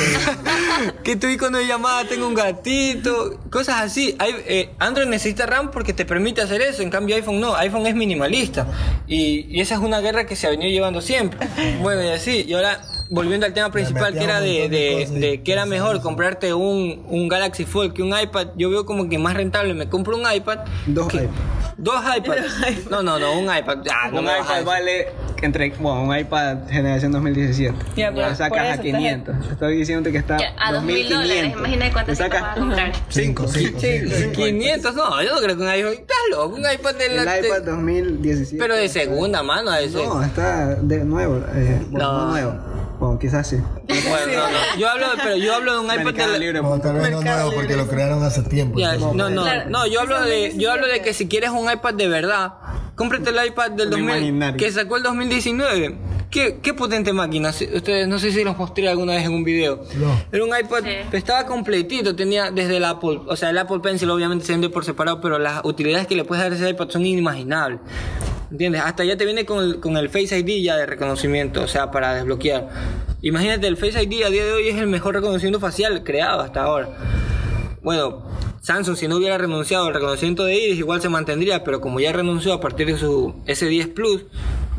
que 1.04 1.16
tu 1.16 1.28
icono 1.28 1.60
de 1.60 1.66
llamada 1.68 2.04
tenga 2.10 2.26
un 2.28 2.34
gatito, 2.36 3.40
cosas 3.50 3.82
así. 3.84 4.16
Hay- 4.20 4.36
eh, 4.50 4.72
Android 4.80 5.08
necesita 5.08 5.46
RAM 5.46 5.72
porque 5.72 5.94
te 5.94 6.06
permite 6.06 6.42
hacer 6.42 6.62
eso, 6.62 6.82
en 6.82 6.90
cambio 6.90 7.16
iPhone 7.16 7.40
no, 7.40 7.56
iPhone 7.56 7.86
es 7.88 7.96
minimalista. 7.96 8.66
Y, 9.08 9.46
y 9.50 9.62
esa 9.62 9.76
es 9.76 9.82
una 9.82 10.02
guerra 10.02 10.26
que 10.26 10.36
se 10.36 10.48
ha 10.48 10.50
venido 10.50 10.72
llevando 10.72 11.02
siempre. 11.02 11.48
Bueno, 11.82 12.04
y 12.04 12.10
así, 12.10 12.46
y 12.48 12.54
ahora 12.54 12.82
volviendo 13.10 13.46
al 13.46 13.54
tema 13.54 13.72
principal 13.72 14.14
que 14.14 14.24
era 14.24 14.40
de, 14.40 14.70
de- 14.70 15.08
de 15.20 15.42
que 15.44 15.52
era 15.52 15.66
mejor 15.66 16.02
comprarte 16.02 16.54
un, 16.54 17.04
un 17.08 17.28
Galaxy 17.28 17.66
Fold 17.66 17.94
que 17.94 18.04
un 18.04 18.18
iPad, 18.18 18.48
yo 18.56 18.70
veo 18.70 18.86
como 18.86 19.10
que 19.10 19.18
más 19.18 19.34
rentable, 19.36 19.74
me 19.74 19.88
compro 19.90 20.16
un 20.18 20.24
iPad. 20.32 20.60
Dos 20.86 21.08
que- 21.08 21.18
iPads. 21.24 21.34
Dos 21.78 22.02
iPads. 22.18 22.90
No, 22.92 23.02
no, 23.02 23.18
no, 23.20 23.40
un 23.40 23.46
iPad. 23.46 23.78
Ah, 23.92 24.10
no 24.12 24.20
un 24.20 24.26
iPad 24.26 24.64
vale 24.66 25.08
entre 25.42 25.70
bueno, 25.80 26.04
un 26.04 26.18
iPad 26.18 26.68
generación 26.70 27.14
2017. 27.14 27.74
Ya, 27.96 28.12
Lo 28.12 28.36
sacas 28.36 28.60
a 28.60 28.70
está 28.72 28.82
500. 28.84 29.36
Estoy 29.52 29.78
diciendo 29.78 30.12
que 30.12 30.18
está 30.18 30.38
a 30.58 30.74
dos 30.74 30.84
mil 30.84 31.08
dólares, 31.08 31.54
2500. 31.54 31.60
imagina 31.60 31.94
cuántas 31.94 32.18
Te 32.18 32.26
cosas 32.26 32.42
vas 32.42 32.52
a 32.58 32.60
comprar. 32.60 32.92
5, 33.08 33.48
5, 33.48 33.80
500, 34.36 34.96
no, 34.96 35.24
yo 35.24 35.34
no 35.36 35.42
creo 35.42 35.56
que 35.56 35.62
un 35.64 35.70
iPhone. 35.70 35.94
Estás 35.94 36.18
loco, 36.32 36.56
un 36.56 36.62
iPad 36.70 36.96
de 36.96 37.10
la. 37.16 37.38
El 37.38 37.46
iPad 37.46 37.62
de- 37.62 37.72
2017. 37.72 38.58
pero 38.60 38.76
de 38.76 38.90
segunda 38.90 39.42
mano 39.42 39.72
a 39.72 39.80
ese. 39.80 40.04
No, 40.06 40.22
está 40.22 40.76
de 40.76 41.06
nuevo. 41.06 41.38
Eh, 41.56 41.82
no 41.92 42.32
nuevo. 42.32 42.54
Bueno, 43.00 43.18
quizás 43.18 43.48
sí. 43.48 43.56
Bueno, 43.88 44.34
no, 44.34 44.52
no. 44.52 44.58
Yo 44.78 44.90
hablo, 44.90 45.06
pero 45.24 45.38
yo 45.38 45.56
hablo 45.56 45.72
de 45.74 45.80
un 45.80 45.86
iPad 45.86 46.04
Mercado 46.04 46.28
de 46.34 46.40
la- 46.40 46.46
Libre. 46.46 46.62
No, 46.62 46.80
tal 46.82 46.96
vez 46.96 47.12
no 47.12 47.22
nuevo 47.22 47.52
porque 47.54 47.76
lo 47.78 47.88
crearon 47.88 48.24
hace 48.24 48.42
tiempo. 48.44 48.78
Entonces- 48.80 49.16
no, 49.16 49.30
no, 49.30 49.66
no, 49.70 49.88
yo 49.88 50.02
hablo 50.02 50.22
de, 50.22 50.54
yo 50.58 50.72
hablo 50.72 50.88
de 50.88 51.02
que 51.02 51.14
si 51.14 51.28
quieres 51.30 51.52
un 51.52 51.72
iPad 51.72 51.94
de 51.94 52.08
verdad, 52.10 52.54
cómprate 53.00 53.30
el 53.30 53.48
iPad 53.48 53.72
del 53.72 53.86
Un 53.88 53.92
2000 53.92 54.10
imaginario. 54.10 54.58
que 54.58 54.72
sacó 54.72 54.98
el 54.98 55.04
2019. 55.04 55.96
Qué, 56.30 56.60
qué 56.62 56.74
potente 56.76 57.12
máquina. 57.14 57.50
Ustedes 57.50 58.08
no 58.08 58.20
sé 58.20 58.32
si 58.32 58.44
los 58.44 58.56
mostré 58.58 58.88
alguna 58.90 59.14
vez 59.14 59.26
en 59.26 59.32
un 59.34 59.44
video. 59.44 59.82
No. 59.98 60.22
Era 60.32 60.44
un 60.44 60.50
iPad, 60.50 60.84
Sí. 60.84 61.18
estaba 61.18 61.46
completito, 61.48 62.16
tenía 62.16 62.52
desde 62.52 62.78
el 62.78 62.86
Apple, 62.86 63.22
o 63.26 63.36
sea, 63.36 63.50
el 63.50 63.58
Apple 63.58 63.80
Pencil 63.80 64.10
obviamente 64.12 64.46
se 64.46 64.52
vende 64.52 64.70
por 64.70 64.86
separado, 64.86 65.22
pero 65.22 65.40
las 65.40 65.62
utilidades 65.66 66.06
que 66.06 66.16
le 66.16 66.26
puedes 66.26 66.44
dar 66.44 66.52
a 66.52 66.56
ese 66.56 66.70
iPad 66.70 66.90
son 66.90 67.04
inimaginables. 67.06 67.80
¿Entiendes? 68.52 68.82
Hasta 68.84 69.04
ya 69.06 69.16
te 69.18 69.26
viene 69.26 69.46
con 69.46 69.64
el, 69.64 69.80
con 69.80 69.96
el 69.98 70.10
Face 70.10 70.38
ID 70.38 70.64
ya 70.64 70.76
de 70.76 70.86
reconocimiento, 70.86 71.62
o 71.64 71.68
sea, 71.68 71.90
para 71.90 72.14
desbloquear. 72.16 72.68
Imagínate, 73.22 73.66
el 73.68 73.78
Face 73.78 74.02
ID 74.04 74.24
a 74.24 74.30
día 74.30 74.44
de 74.46 74.52
hoy 74.52 74.68
es 74.70 74.76
el 74.78 74.88
mejor 74.88 75.16
reconocimiento 75.16 75.60
facial 75.60 76.04
creado 76.04 76.42
hasta 76.42 76.62
ahora. 76.64 76.90
Bueno, 77.82 78.24
Samsung 78.62 78.96
si 78.98 79.08
no 79.08 79.18
hubiera 79.18 79.38
renunciado 79.38 79.88
al 79.88 79.94
reconocimiento 79.94 80.44
de 80.44 80.56
iris 80.58 80.78
igual 80.78 81.02
se 81.02 81.10
mantendría, 81.10 81.64
pero 81.64 81.80
como 81.82 82.00
ya 82.00 82.12
renunció 82.12 82.54
a 82.54 82.60
partir 82.60 82.88
de 82.88 82.98
su 82.98 83.36
S10 83.48 83.94
Plus, 83.94 84.26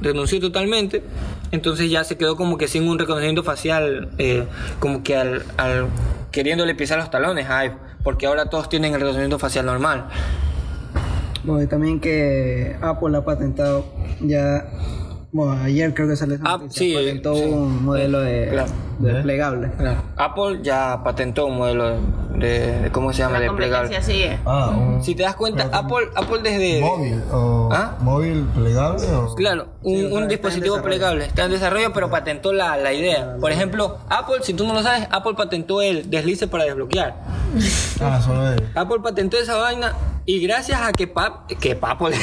renunció 0.00 0.38
totalmente, 0.40 1.02
entonces 1.50 1.90
ya 1.90 2.04
se 2.04 2.16
quedó 2.16 2.36
como 2.36 2.58
que 2.58 2.68
sin 2.68 2.88
un 2.88 2.98
reconocimiento 2.98 3.42
facial, 3.42 4.10
eh, 4.18 4.44
como 4.80 5.02
que 5.02 5.16
al, 5.16 5.44
al- 5.56 5.86
queriéndole 6.30 6.74
pisar 6.74 6.98
los 6.98 7.10
talones 7.10 7.46
a 7.48 7.58
iPhone, 7.60 7.78
porque 8.04 8.26
ahora 8.26 8.46
todos 8.46 8.68
tienen 8.68 8.92
el 8.94 9.00
reconocimiento 9.00 9.38
facial 9.38 9.66
normal. 9.66 10.06
Bueno, 11.42 11.62
y 11.62 11.66
también 11.66 12.00
que 12.00 12.76
Apple 12.82 13.16
ha 13.16 13.24
patentado 13.24 13.86
ya. 14.20 14.64
Bueno, 15.32 15.62
ayer 15.62 15.94
creo 15.94 16.08
que 16.08 16.16
salió 16.16 16.34
esa 16.34 16.44
Ah, 16.44 16.58
sí, 16.70 16.92
patentó 16.92 17.36
sí. 17.36 17.42
un 17.44 17.84
modelo 17.84 18.18
de, 18.20 18.48
Claro. 18.50 18.68
de 18.98 19.12
desplegable. 19.12 19.70
Apple 20.16 20.58
ya 20.62 21.02
patentó 21.04 21.46
un 21.46 21.56
modelo 21.56 22.00
de, 22.36 22.80
de- 22.80 22.90
¿cómo 22.90 23.12
se 23.12 23.20
llama? 23.20 23.38
La 23.38 23.44
De 23.44 23.52
plegable. 23.52 23.88
competencia 23.90 24.12
sigue. 24.12 24.38
Ah, 24.44 24.70
un 24.76 25.04
Si 25.04 25.14
te 25.14 25.22
das 25.22 25.36
cuenta, 25.36 25.68
Apple, 25.72 26.08
Apple 26.16 26.40
desde... 26.42 26.80
móvil 26.80 27.22
o 27.32 27.68
¿Ah? 27.70 27.96
móvil 28.00 28.42
plegable 28.56 29.06
o 29.06 29.32
Claro, 29.36 29.68
un, 29.82 29.94
Sí, 29.96 30.04
un 30.06 30.26
dispositivo 30.26 30.82
plegable. 30.82 31.26
Está 31.26 31.44
en 31.44 31.52
desarrollo, 31.52 31.92
pero 31.92 32.10
patentó 32.10 32.52
la, 32.52 32.76
la 32.76 32.92
idea. 32.92 33.36
Por 33.40 33.52
ejemplo, 33.52 33.98
Apple, 34.08 34.38
si 34.42 34.52
tú 34.54 34.66
no 34.66 34.74
lo 34.74 34.82
sabes, 34.82 35.06
Apple 35.12 35.34
patentó 35.36 35.80
el 35.80 36.10
deslice 36.10 36.48
para 36.48 36.64
desbloquear. 36.64 37.14
Ah, 38.02 38.18
solo 38.24 38.50
él. 38.50 38.66
Apple 38.74 39.00
patentó 39.02 39.36
esa 39.36 39.56
vaina 39.56 39.92
y 40.24 40.40
gracias 40.40 40.80
a 40.80 40.90
que 40.90 41.06
Pap, 41.06 41.46
que 41.60 41.78
Apple, 41.78 42.16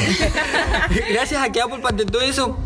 gracias 1.12 1.40
a 1.40 1.52
que 1.52 1.60
Apple 1.62 1.78
patentó 1.80 2.20
eso, 2.20 2.56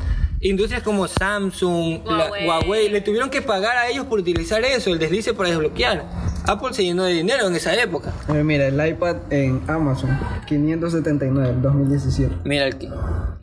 industrias 0.43 0.83
como 0.83 1.07
Samsung, 1.09 2.01
la- 2.05 2.31
Huawei. 2.47 2.89
Le 2.89 3.01
tuvieron 3.01 3.31
que 3.31 3.41
pagar 3.43 3.77
a 3.77 3.89
ellos 3.89 4.07
por 4.07 4.19
utilizar 4.19 4.63
eso, 4.65 4.91
el 4.91 4.99
deslice 4.99 5.33
para 5.35 5.49
desbloquear. 5.51 6.05
Apple 6.45 6.73
se 6.73 6.83
llenó 6.85 7.05
de 7.05 7.13
dinero 7.15 7.47
en 7.47 7.55
esa 7.55 7.73
época. 7.81 8.13
Oye, 8.29 8.43
mira, 8.43 8.67
el 8.67 8.87
iPad 8.89 9.17
en 9.31 9.63
Amazon, 9.69 10.19
579, 10.49 11.55
2017. 11.63 12.35
Mira, 12.45 12.67
el 12.67 12.77
que- 12.79 12.89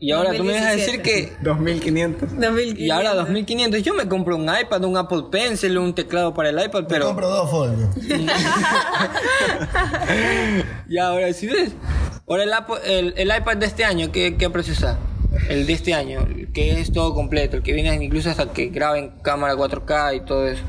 y 0.01 0.11
ahora 0.11 0.33
tú 0.33 0.43
me 0.43 0.53
vas 0.53 0.63
a 0.65 0.71
decir 0.71 1.01
que 1.01 1.31
2500. 1.41 2.29
y 2.77 2.89
ahora 2.89 3.13
2500, 3.15 3.81
yo 3.83 3.93
me 3.93 4.07
compro 4.07 4.35
un 4.35 4.43
iPad, 4.49 4.83
un 4.83 4.97
Apple 4.97 5.23
Pencil, 5.31 5.77
un 5.77 5.93
teclado 5.95 6.33
para 6.33 6.49
el 6.49 6.59
iPad, 6.61 6.81
Me 6.81 6.87
pero 6.87 7.05
compro 7.07 7.29
dos 7.29 7.49
folios. 7.49 7.89
Y 10.89 10.97
ahora, 10.97 11.31
si 11.33 11.47
ves, 11.47 11.71
ahora 12.27 12.43
el, 12.43 12.53
Apple- 12.53 12.79
el, 12.85 13.13
el 13.17 13.37
iPad 13.37 13.57
de 13.57 13.65
este 13.65 13.85
año, 13.85 14.11
¿qué, 14.11 14.35
qué 14.37 14.49
precio 14.49 14.73
está? 14.73 14.97
El 15.47 15.67
de 15.67 15.73
este 15.73 15.93
año, 15.93 16.21
el 16.21 16.51
que 16.51 16.79
es 16.79 16.91
todo 16.91 17.13
completo, 17.13 17.57
el 17.57 17.63
que 17.63 17.73
viene 17.73 17.93
incluso 18.03 18.29
hasta 18.29 18.51
que 18.51 18.67
graba 18.67 18.97
en 18.97 19.09
cámara 19.21 19.55
4K 19.55 20.17
y 20.17 20.19
todo 20.21 20.47
eso. 20.47 20.63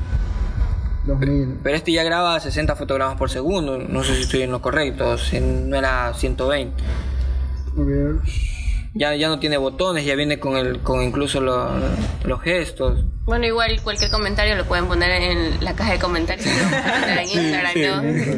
2000. 1.05 1.59
Pero 1.63 1.75
este 1.75 1.91
ya 1.91 2.03
graba 2.03 2.39
60 2.39 2.75
fotogramas 2.75 3.17
por 3.17 3.29
segundo, 3.29 3.77
no 3.79 4.03
sé 4.03 4.15
si 4.15 4.21
estoy 4.21 4.41
en 4.43 4.51
lo 4.51 4.61
correcto, 4.61 5.15
no 5.41 5.75
era 5.75 6.13
120. 6.13 6.83
A 7.77 7.81
ver. 7.81 8.15
Ya, 8.93 9.15
ya 9.15 9.29
no 9.29 9.39
tiene 9.39 9.55
botones, 9.55 10.03
ya 10.05 10.15
viene 10.15 10.37
con 10.37 10.57
el, 10.57 10.79
con 10.81 11.01
incluso 11.01 11.39
lo- 11.39 11.69
los 12.25 12.41
gestos. 12.41 13.05
Bueno, 13.23 13.45
igual 13.45 13.79
cualquier 13.83 14.11
comentario 14.11 14.55
lo 14.57 14.65
pueden 14.65 14.87
poner 14.87 15.09
en 15.11 15.63
la 15.63 15.73
caja 15.75 15.93
de 15.93 15.99
comentarios. 15.99 16.45
en 16.45 17.29
Instagram, 17.29 17.73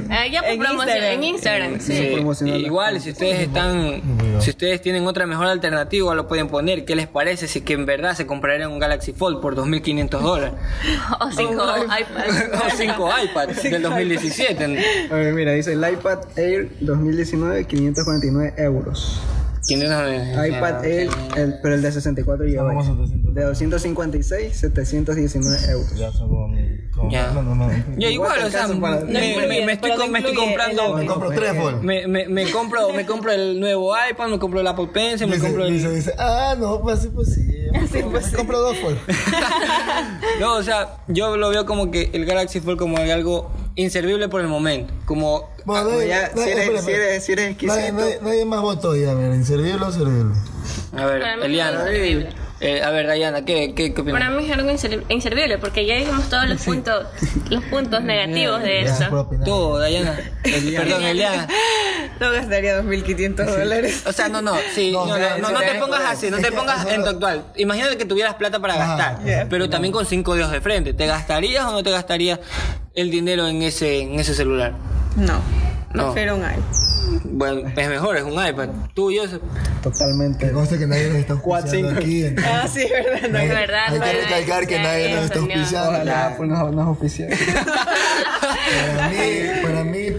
¿no? 0.08 0.14
Ah, 0.14 0.28
ya 0.28 0.41
por 0.41 0.51
En 0.51 0.60
promoción 0.60 0.89
Instagram. 0.89 1.14
en 1.14 1.24
Instagram, 1.24 1.80
sí. 1.80 1.95
Sí, 2.36 2.45
igual 2.66 3.01
si 3.01 3.10
ustedes 3.12 3.39
están, 3.39 4.01
si 4.41 4.51
ustedes 4.51 4.80
tienen 4.82 5.08
otra 5.08 5.26
mejor 5.26 5.47
alternativa 5.47 6.14
lo 6.14 6.28
pueden 6.28 6.47
poner. 6.49 6.86
¿Qué 6.86 6.95
les 6.95 7.08
parece 7.08 7.47
si 7.47 7.62
que 7.62 7.74
en 7.74 7.88
verdad 7.88 8.14
se 8.16 8.28
comprarían 8.28 8.70
un 8.72 8.78
Galaxy 8.78 9.12
Fold 9.14 9.41
por 9.41 9.56
2.500 9.56 10.10
dólares? 10.20 10.54
O 11.20 11.32
cinco 11.32 11.64
iPads. 11.78 12.64
o 12.74 12.78
cinco 12.78 13.10
iPads 13.24 13.64
del 13.64 13.82
2017. 13.82 14.84
A 15.10 15.16
ver, 15.16 15.34
mira, 15.34 15.54
dice 15.54 15.74
el 15.74 15.80
iPad 15.80 16.20
Air 16.36 16.70
2019, 16.82 17.66
549 17.66 18.54
euros. 18.58 19.20
500 19.66 20.47
iPad 20.47 20.86
Air, 20.86 21.09
el- 21.38 21.59
pero 21.61 21.76
el 21.76 21.82
de 21.82 21.91
64 21.91 22.45
Vamos 22.64 22.88
a 22.88 22.91
GB. 22.91 22.97
700. 23.07 23.34
De 23.34 23.43
256, 23.43 24.55
719 24.57 25.57
euros. 25.72 25.95
Ya 25.95 26.11
son 26.11 26.30
como 26.30 27.09
Ya. 27.09 27.32
No, 27.32 27.41
no, 27.43 27.55
no. 27.55 27.70
Yo 27.97 28.09
igual, 28.09 28.43
o 28.43 28.49
sea, 28.49 28.68
para- 28.80 29.01
me, 29.01 29.47
me- 29.47 29.66
me 29.66 29.72
estoy, 29.74 30.09
me 30.09 30.20
estoy 30.20 30.36
comprando... 30.36 30.95
Me 30.95 31.05
compro 31.05 31.30
tres 31.32 31.55
fold. 31.55 31.82
Me, 31.82 32.07
me, 32.07 32.28
me 32.28 32.51
compro 32.51 32.89
me 32.93 33.05
compro 33.05 33.32
el 33.32 33.59
nuevo 33.59 33.93
iPad, 34.11 34.28
me 34.28 34.39
compro 34.39 34.59
el 34.59 34.68
Apple 34.68 34.89
Pencil, 34.93 35.28
me 35.28 35.36
Dice, 35.36 35.47
compro 35.47 35.66
dice, 35.66 35.88
el... 35.88 35.95
dice, 35.95 36.14
ah, 36.20 36.55
no, 36.59 36.82
pues 36.82 36.99
así 36.99 37.07
pues 37.09 37.34
sí. 37.34 37.49
Me 37.93 38.22
compro 38.38 38.59
dos 38.59 38.78
fold. 38.78 38.97
No, 40.39 40.55
o 40.55 40.64
sea, 40.64 40.97
yo 41.07 41.38
lo 41.38 41.49
veo 41.49 41.66
como 41.66 41.89
que 41.91 42.09
el 42.14 42.26
Galaxy 42.26 42.59
Fold 42.59 42.78
como 42.78 42.97
algo 42.97 43.49
inservible 43.76 44.30
por 44.30 44.42
el 44.42 44.48
momento. 44.48 44.94
Como 45.06 45.50
Bueno, 45.66 45.90
nadie- 45.92 46.08
ya, 46.08 46.32
si 46.34 46.40
eres, 46.42 46.58
espera, 46.70 46.82
si 46.82 46.92
eres, 46.92 47.24
si 47.24 47.32
eres 47.32 47.50
exquisito, 47.52 47.76
Nadie, 47.80 47.92
nadie, 47.92 48.20
nadie 48.22 48.46
más 48.46 48.62
votó 48.62 48.96
ya, 48.96 49.12
a 49.12 49.14
ver, 49.16 49.34
inservible 49.34 49.86
o 49.86 49.92
servible. 49.92 50.36
A 50.96 51.06
ver, 51.06 51.24
Eliana. 51.44 51.86
Eh, 52.66 52.82
a 52.82 52.91
ver, 52.91 53.07
Dayana, 53.07 53.43
¿qué, 53.43 53.74
qué, 53.76 53.93
qué 53.93 54.01
opinas? 54.01 54.22
Para 54.22 54.30
mí 54.32 54.45
es 54.45 54.51
algo 54.57 54.72
inser- 54.72 55.03
inservible 55.09 55.57
porque 55.57 55.86
ya 55.86 55.95
dijimos 55.95 56.30
todos 56.30 56.47
los 56.47 56.61
puntos, 56.64 57.05
los 57.49 57.61
puntos 57.66 58.01
negativos 58.05 58.61
de 58.64 58.84
eso. 58.84 59.28
Tú, 59.43 59.78
Dayana. 59.78 60.18
Perdón, 60.78 61.03
Eliana. 61.03 61.47
No 62.22 62.32
gastaría 62.32 62.82
2.500 62.82 63.45
dólares. 63.57 64.03
O 64.05 64.14
sea, 64.14 64.30
no, 64.30 64.41
no, 64.41 64.55
sí, 64.74 64.91
no, 64.93 65.05
No, 65.05 65.18
no, 65.18 65.38
no, 65.39 65.51
no 65.51 65.59
te 65.59 65.76
pongas 65.76 66.01
así, 66.05 66.32
no 66.32 66.38
te 66.38 66.51
pongas 66.53 66.86
en 66.86 67.03
tu 67.03 67.09
actual. 67.09 67.43
Imagínate 67.57 67.97
que 67.97 68.05
tuvieras 68.05 68.36
plata 68.36 68.59
para 68.59 68.78
gastar, 68.78 69.20
pero 69.49 69.70
también 69.70 69.91
con 69.91 70.05
cinco 70.05 70.36
dedos 70.36 70.51
de 70.51 70.61
frente. 70.61 70.93
¿Te 70.93 71.05
gastarías 71.05 71.66
o 71.66 71.72
no 71.74 71.84
te 71.84 71.91
gastarías 71.91 72.39
el 72.95 73.11
dinero 73.11 73.45
en 73.47 73.61
ese, 73.61 74.01
en 74.03 74.20
ese 74.20 74.34
celular? 74.34 74.72
No. 75.18 75.41
No. 75.93 76.05
Prefiero 76.14 76.36
un 76.38 76.43
iPhone. 76.45 76.64
Bueno, 77.24 77.70
es 77.76 77.89
mejor, 77.89 78.18
es 78.18 78.24
un 78.24 78.34
iPad. 78.34 78.70
Tú 78.93 79.11
y 79.11 79.16
yo. 79.18 79.24
totalmente. 79.82 80.47
Que 80.47 80.51
conste 80.51 80.78
que 80.78 80.88
nadie 80.88 81.09
nos 81.09 81.18
está 81.18 81.34
auspiciando 81.34 81.89
aquí. 81.99 82.26
entonces, 82.26 82.53
Ah, 82.53 82.68
sí, 82.68 82.86
verdad. 82.89 83.22
No. 83.30 83.30
nadie- 83.38 83.47
verdad, 83.49 83.84
Hay 83.89 83.99
que 83.99 84.22
recalcar 84.22 84.68
que 84.68 84.80
nadie 84.80 85.16
nos 85.16 85.26
está 85.26 85.39
auspiciando. 85.39 85.89
Ojalá, 85.89 86.34
pues 86.38 86.49
no, 86.49 86.72
no 86.72 86.82
es 86.82 86.88
oficial. 86.88 87.30
Para 88.97 89.09
mí, 89.09 89.16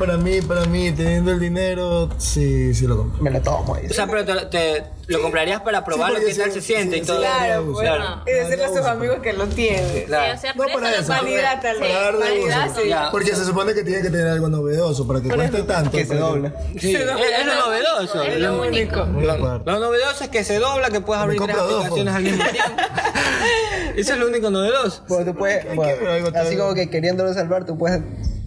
para 0.07 0.17
mí, 0.19 0.41
para 0.43 0.65
mí, 0.67 0.91
para 0.91 0.97
teniendo 0.97 1.31
el 1.33 1.41
dinero, 1.41 2.09
sí, 2.19 2.75
sí 2.75 2.87
lo 2.87 2.97
compro. 2.97 3.23
Me 3.23 3.31
lo 3.31 3.41
tomo 3.41 3.75
ahí. 3.75 3.87
O 3.87 3.93
sea, 3.95 4.07
pero 4.07 4.25
te, 4.25 4.35
te- 4.47 4.85
lo 5.07 5.21
comprarías 5.21 5.61
para 5.61 5.85
probarlo, 5.85 6.17
porque 6.17 6.33
qué 6.33 6.39
tal 6.39 6.51
sí, 6.53 6.61
se 6.61 6.67
siente 6.67 6.97
sí, 6.97 7.03
y 7.03 7.05
todo. 7.07 7.19
sí, 7.21 7.23
Claro, 7.27 7.65
pues. 7.73 7.79
Claro. 7.89 8.23
Y 8.27 8.31
decirle 8.31 8.65
a 8.65 8.69
sus 8.69 8.87
amigos 8.87 9.19
que 9.23 9.33
lo 9.35 9.47
tienen. 9.49 10.05
Claro. 10.07 10.33
Sí, 10.33 10.39
o 10.39 10.41
sea, 10.41 10.55
No 10.55 10.65
para 10.73 10.91
eso 10.93 11.01
lo 11.03 11.07
tal 11.09 11.25
vez. 11.27 11.45
Para 11.79 11.93
darle 12.05 12.41
uso. 12.41 12.81
sí. 12.83 12.91
Porque 13.11 13.35
se 13.37 13.45
supone 13.45 13.75
que 13.75 13.83
tiene 13.85 14.03
que 14.03 14.11
tener 14.11 14.29
algo 14.29 14.49
novedoso 14.49 15.07
para 15.07 15.21
que 15.21 15.29
cueste 15.29 15.63
tanto. 15.65 15.91
que 15.91 16.05
se 16.07 16.15
para 16.15 16.21
dobla. 16.21 16.53
Sí, 16.81 16.95
es, 16.95 17.01
es 17.03 17.47
lo 17.47 17.55
novedoso. 17.67 18.23
Es 18.23 18.41
lo 18.41 18.63
único. 18.63 19.01
Acuerdo. 19.01 19.63
Lo 19.67 19.79
novedoso 19.81 20.25
es 20.25 20.31
que 20.31 20.43
se 20.45 20.59
dobla, 20.59 20.89
que 20.91 21.01
puedes 21.01 21.23
abrir 21.23 21.41
tres 21.43 21.57
dos, 21.57 21.73
aplicaciones 21.85 22.15
al 22.15 22.23
mismo 22.23 22.45
tiempo. 22.45 22.83
Eso 23.97 24.13
es 24.15 24.19
lo 24.19 24.27
único 24.27 24.51
novedoso. 24.51 25.03
Bueno, 25.09 25.33
tú 25.33 25.39
puedes, 25.39 25.65
bueno, 25.75 26.33
que 26.33 26.39
así 26.39 26.51
tal- 26.51 26.59
como 26.59 26.75
que 26.75 26.91
queriéndolo 26.91 27.33
salvar, 27.35 27.65
tú 27.65 27.79
puedes, 27.79 28.01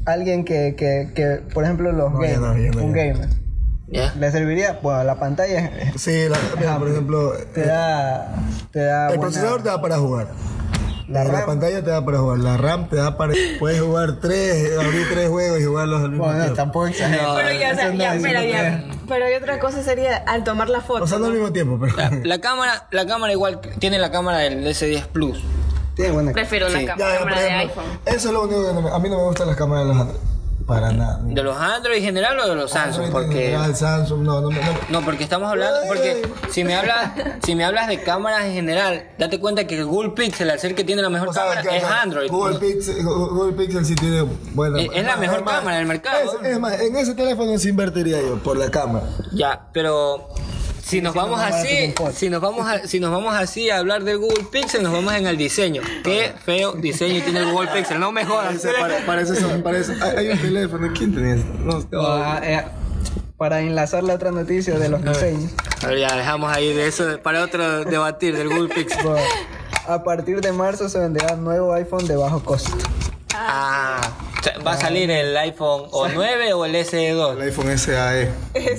alguien 0.08 0.43
que, 0.45 0.76
que, 0.76 1.12
que 1.14 1.41
por 1.53 1.64
ejemplo, 1.64 1.91
los 1.91 2.12
No, 2.14 2.22
ya 2.24 2.34
gamers, 2.39 2.41
no, 2.41 2.58
ya 2.64 2.72
no, 2.72 2.84
un 2.86 2.93
gamer, 2.93 3.30
Ya. 3.88 4.14
le 4.20 4.32
serviría, 4.32 4.80
bueno, 4.82 5.03
la 5.03 5.16
pantalla 5.20 5.72
Sí, 5.97 6.28
la, 6.30 6.38
mira, 6.58 6.78
por 6.80 6.89
ejemplo, 6.89 7.34
te 7.53 7.66
da, 7.66 8.36
te 8.72 8.80
da 8.80 9.03
el 9.10 9.18
buena- 9.18 9.22
procesador 9.22 9.64
te 9.64 9.70
da 9.70 9.82
para 9.82 9.97
jugar. 9.97 10.28
La 11.08 11.24
La, 11.24 11.45
pantalla 11.45 11.82
te 11.82 11.89
da 11.89 12.03
para 12.03 12.18
jugar. 12.20 12.39
La 12.39 12.58
RAM 12.58 12.89
te 12.89 12.97
da 12.97 13.16
para. 13.16 13.34
Puedes 13.60 13.80
jugar 13.80 14.20
tres, 14.20 14.78
abrir 14.78 15.08
tres 15.10 15.30
juegos 15.30 15.62
y 15.62 15.64
jugarlos 15.64 16.03
al 16.03 16.10
mismo 16.10 16.26
Bueno, 16.26 16.39
tiempo. 16.39 16.55
tampoco 16.58 16.88
exagero. 16.88 17.34
Pero 17.38 17.51
ya, 17.58 17.72
o 17.72 17.76
sea, 17.76 17.93
ya, 17.93 18.18
pero 18.22 18.41
ya. 18.43 18.84
Pero 19.08 19.26
hay 19.26 19.34
otra 19.36 19.58
cosa 19.60 19.82
sería 19.84 20.18
al 20.18 20.43
tomar 20.43 20.68
la 20.68 20.82
foto. 20.82 21.05
O 21.05 21.08
sea, 21.08 21.18
no 21.18 21.28
al 21.28 21.32
mismo 21.32 21.53
tiempo, 21.53 21.80
pero. 21.80 21.95
La, 21.95 22.12
la 22.24 22.41
cámara, 22.41 22.88
la 22.91 23.05
cámara 23.08 23.32
igual 23.32 23.62
tiene 23.80 23.99
la 23.99 24.12
cámara 24.12 24.39
del 24.39 24.66
S10 24.68 25.05
Plus. 25.08 25.41
Tiene 25.97 26.11
buena 26.11 26.31
Prefiero 26.31 26.67
una 26.67 26.79
Sí. 26.79 26.85
cam- 26.85 26.97
Ya, 26.97 27.05
ya, 27.13 27.19
por 27.19 27.27
cámara 27.27 27.41
de 27.41 27.51
iPhone. 27.51 27.85
Eso 28.05 28.27
es 28.29 28.33
lo 28.33 28.43
único 28.43 28.65
que 28.67 28.73
no 28.73 28.81
me- 28.81 28.89
a 28.91 28.99
mí 28.99 29.09
no 29.09 29.17
me 29.17 29.23
gustan 29.23 29.47
las 29.47 29.57
cámaras 29.57 29.83
de 29.85 29.93
los 29.93 30.01
Android. 30.01 30.19
Para 30.67 30.91
nada. 30.91 31.19
¿De 31.23 31.41
los 31.43 31.55
Android 31.55 31.97
en 31.99 32.03
general 32.03 32.37
o 32.41 32.45
de 32.49 32.53
los 32.55 32.69
Samsung? 32.71 33.05
Android 33.05 33.07
en 33.07 33.11
Porque 33.29 33.41
general, 33.45 33.73
Samsung, 33.77 34.21
no, 34.21 34.41
no, 34.41 34.49
me- 34.51 34.59
no. 34.59 34.71
no, 34.89 35.01
porque 35.05 35.23
estamos 35.23 35.49
hablando, 35.49 35.79
porque 35.87 36.21
si 36.51 36.65
me 36.65 36.75
hablas, 36.75 37.11
si 37.45 37.55
me 37.55 37.63
hablas 37.63 37.87
de 37.87 38.03
cámaras 38.03 38.43
en 38.47 38.53
general, 38.53 39.07
date 39.17 39.39
cuenta 39.39 39.65
que 39.65 39.81
Google 39.83 40.09
Pixel, 40.11 40.49
al 40.49 40.59
ser 40.59 40.75
que 40.75 40.83
tiene 40.83 41.01
la 41.01 41.09
mejor 41.09 41.29
O 41.29 41.33
sea, 41.33 41.43
cámara, 41.43 41.61
que- 41.61 41.77
es 41.77 41.83
Android. 41.85 42.29
Google 42.29 42.59
Pixel, 42.59 43.01
Google 43.01 43.53
Pixel 43.53 43.85
sí 43.85 43.95
tiene 43.95 44.23
buena. 44.53 44.81
Es- 44.81 44.89
es 44.93 45.05
la 45.05 45.15
mejor 45.15 45.45
cámara 45.45 45.77
del 45.77 45.85
mercado. 45.85 46.37
Es, 46.43 46.47
es 46.49 46.59
más, 46.59 46.77
en 46.81 46.95
ese 46.97 47.15
teléfono 47.15 47.57
sí 47.57 47.69
invertiría 47.69 48.19
yo, 48.21 48.35
por 48.39 48.57
la 48.57 48.69
cámara. 48.69 49.05
Ya, 49.31 49.67
pero 49.71 50.27
si 50.88 51.01
nos 51.01 51.13
vamos 51.13 51.39
así, 51.41 51.93
si 52.13 52.29
nos 52.29 52.41
vamos 52.41 52.65
a, 52.67 52.88
si 52.88 52.99
nos 52.99 53.11
vamos 53.11 53.35
así 53.35 53.69
a 53.69 53.79
hablar 53.79 54.03
del 54.03 54.19
Google 54.19 54.45
Pixel, 54.49 54.83
nos 54.83 54.93
vamos 54.93 55.13
en 55.13 55.27
el 55.27 55.35
diseño. 55.38 55.81
Qué 56.03 56.33
feo 56.43 56.73
diseño 56.73 57.21
tiene 57.23 57.39
el 57.39 57.51
Google 57.51 57.69
Pixel, 57.73 57.99
no 57.99 58.11
me 58.11 58.23
jodas. 58.25 58.65
Parece, 59.05 59.33
eso, 59.33 59.93
hay, 60.01 60.15
hay 60.17 60.29
un 60.29 60.39
teléfono, 60.39 60.88
¿quién 60.97 61.13
tenía 61.13 61.35
eso? 61.35 61.45
No, 61.91 62.07
Ah, 62.07 62.39
eh, 62.41 62.63
para 63.38 63.59
enlazar 63.59 64.03
la 64.03 64.13
otra 64.13 64.31
noticia 64.31 64.79
de 64.79 64.89
los 64.89 65.03
diseños, 65.03 65.51
A 65.83 65.88
ver, 65.88 65.99
ya 65.99 66.15
dejamos 66.15 66.51
ahí 66.51 66.73
de 66.73 66.88
eso 66.88 67.19
para 67.21 67.43
otro 67.43 67.83
debatir 67.83 68.35
del 68.38 68.47
Google 68.47 68.73
Pixel. 68.73 69.03
bueno, 69.03 69.21
a 69.88 70.03
partir 70.03 70.39
de 70.41 70.51
marzo 70.53 70.88
se 70.89 70.99
venderá 70.99 71.35
nuevo 71.35 71.73
iPhone 71.73 72.07
de 72.07 72.15
bajo 72.15 72.41
costo. 72.43 72.71
Ah, 73.35 73.99
va 74.68 74.74
a 74.74 74.78
salir 74.78 75.09
el 75.09 75.36
iPhone 75.38 75.84
o 75.91 76.07
9 76.07 76.53
o 76.53 76.65
el 76.65 76.76
el 76.76 76.86
SE2. 76.86 77.41
iPhone 77.41 77.78
SAE. 77.78 78.30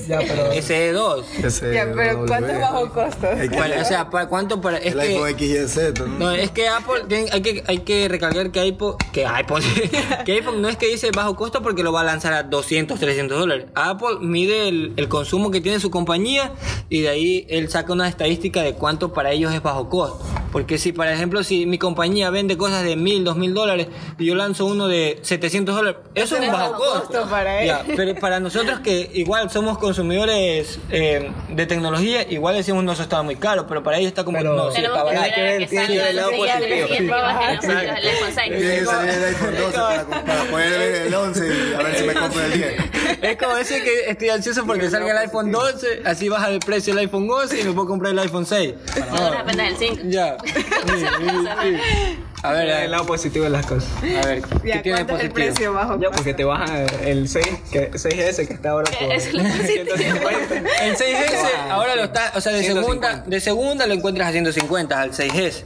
Ya, 0.09 0.18
pero 0.18 0.53
SE2. 0.53 1.24
Ese 1.45 1.74
Ya, 1.74 1.91
pero 1.95 2.24
¿cuánto 2.26 2.49
es 2.49 2.61
bajo 2.61 2.89
costo? 2.91 3.26
El, 3.30 3.49
Bueno, 3.51 3.74
o 3.80 3.84
sea, 3.84 4.11
¿para 4.11 4.28
cuánto 4.28 4.61
para 4.61 4.78
es 4.78 4.93
el 4.93 5.01
iPhone 5.01 5.24
que 5.36 5.45
X 5.45 5.49
y 5.49 5.57
el 5.57 5.68
Z, 5.68 6.05
¿no? 6.05 6.18
no, 6.18 6.30
es 6.32 6.51
que 6.51 6.68
Apple 6.68 7.05
tiene- 7.09 7.30
hay 7.32 7.41
que 7.43 7.64
hay 7.66 7.78
que 7.78 8.09
recalcar 8.09 8.51
que 8.51 8.61
iPhone 8.61 8.97
que 9.12 9.26
iPhone 9.26 9.62
que 10.24 10.32
iPhone 10.32 10.62
no 10.62 10.68
es 10.68 10.76
que 10.76 10.86
dice 10.89 11.11
bajo 11.11 11.34
costo 11.36 11.62
porque 11.62 11.82
lo 11.82 11.93
va 11.93 12.03
a 12.03 12.05
lanzar 12.05 12.32
a 12.32 12.43
200, 12.43 12.99
300 13.01 13.39
dólares. 13.39 13.66
Apple 13.74 14.18
mide 14.20 14.68
el, 14.68 14.93
el 14.97 15.09
consumo 15.09 15.51
que 15.51 15.61
tiene 15.61 15.80
su 15.80 15.91
compañía 15.91 16.53
y 16.89 17.01
de 17.03 17.09
ahí 17.09 17.47
él 17.49 17.68
saca 17.70 17.93
una 17.93 18.09
estadística 18.09 18.62
de 18.62 18.74
cuánto 18.74 19.12
para 19.12 19.32
ellos 19.32 19.53
es 19.55 19.62
bajo 19.62 19.89
costo. 19.89 20.24
Porque 20.53 20.78
si, 20.78 20.93
por 20.93 21.07
ejemplo, 21.07 21.43
si 21.45 21.66
mi 21.66 21.78
compañía 21.78 22.30
vende 22.30 22.57
cosas 22.57 22.82
de 22.82 22.97
mil, 22.97 23.22
dos 23.22 23.36
mil 23.36 23.53
dólares 23.53 23.89
y 24.18 24.24
yo 24.26 24.34
lanzo 24.34 24.64
uno 24.64 24.89
de 24.89 25.18
700 25.22 25.76
dólares, 25.79 26.01
eso 26.14 26.37
es 26.37 26.43
un 26.47 26.53
bajo 26.53 26.74
costo. 26.74 27.01
costo 27.09 27.31
para 27.31 27.61
él. 27.62 27.66
Ya, 27.68 27.83
pero 27.97 28.14
para 28.16 28.41
nosotros 28.41 28.81
que 28.81 29.11
igual 29.14 29.51
somos 29.51 29.79
consumidores 29.79 30.79
eh, 30.91 31.31
de 31.49 31.66
tecnología, 31.66 32.22
igual 32.31 32.55
decimos 32.57 32.85
no, 32.85 32.93
eso 32.93 33.03
está 33.03 33.22
muy 33.22 33.37
caro, 33.37 33.66
pero 33.66 33.83
para 33.83 33.99
ellos 33.99 34.09
está 34.09 34.24
como 34.24 34.39
Pero- 34.39 34.55
no, 34.55 34.70
sí, 34.70 34.79
está 34.79 34.89
que 34.93 34.99
barato. 35.05 35.41
ver 35.41 35.62
el 35.62 36.16
lado 36.16 36.31
el 36.31 36.37
positivo. 36.37 36.87
siguiente 36.87 37.11
baja 37.12 37.51
el 37.51 37.55
Exacto. 37.57 37.95
el 38.01 38.09
iPhone 38.09 38.33
6. 38.35 38.49
Tiene 38.59 38.79
que 38.79 38.85
salir 38.85 39.11
el 39.11 39.24
iPhone 39.24 39.55
12 39.59 39.79
para, 39.79 40.45
poder 40.51 40.79
ver 40.79 41.07
el 41.07 41.14
11 41.14 41.47
y 41.49 41.74
a 41.74 41.79
ver 41.83 41.97
si 41.97 42.05
me 42.05 42.14
compro 42.14 42.43
el 42.43 42.53
10. 42.53 42.74
Es 43.22 43.37
como 43.39 43.55
decir 43.57 43.83
que 43.85 44.11
estoy 44.11 44.29
ansioso 44.31 44.66
porque 44.66 44.91
salga 44.91 45.11
el 45.12 45.18
iPhone 45.18 45.51
12, 45.53 46.03
así 46.05 46.29
baja 46.29 46.49
el 46.49 46.59
precio 46.61 46.95
del 46.95 47.05
iPhone 47.05 47.29
11 47.31 47.61
y 47.61 47.64
me 47.64 47.72
puedo 47.72 47.87
comprar 47.89 48.12
el 48.12 48.18
iPhone 48.20 48.47
6. 48.47 48.74
Ahora 49.11 49.39
depende 49.45 49.64
del 49.64 49.76
5. 49.76 50.03
Ya. 50.09 50.37
A 52.43 52.53
ver, 52.53 52.68
el 52.68 52.91
lado 52.91 53.05
positivo 53.05 53.45
de 53.45 53.51
las 53.51 53.66
cosas. 53.66 53.89
a 54.03 54.26
ver, 54.26 54.43
¿qué 54.43 54.68
Ya, 54.68 54.82
tiene 54.82 54.99
de 54.99 55.07
¿cuánto 55.07 55.16
es 55.16 55.22
el 55.24 55.30
positivo? 55.30 55.34
precio 55.34 55.72
bajo 55.72 56.01
Ya, 56.01 56.11
porque 56.11 56.34
te 56.34 56.45
baja 56.45 56.84
el 57.05 57.28
6, 57.28 57.47
que, 57.72 57.91
6S 57.91 58.47
que 58.47 58.55
está 58.55 58.70
ahora 58.70 58.91
por 58.99 59.12
Es 59.12 59.32
lo 59.34 59.43
positivo. 59.43 59.97
150. 59.97 60.55
El 60.84 60.97
6S 60.97 61.70
ahora 61.70 61.97
lo 61.97 62.05
está, 62.05 62.32
o 62.36 62.41
sea, 62.41 62.53
de 62.53 62.61
150. 62.62 63.09
segunda, 63.09 63.28
de 63.28 63.41
segunda 63.41 63.86
lo 63.86 63.95
encuentras 63.95 64.28
a 64.28 64.32
150 64.32 65.01
al 65.01 65.12
6S. 65.12 65.64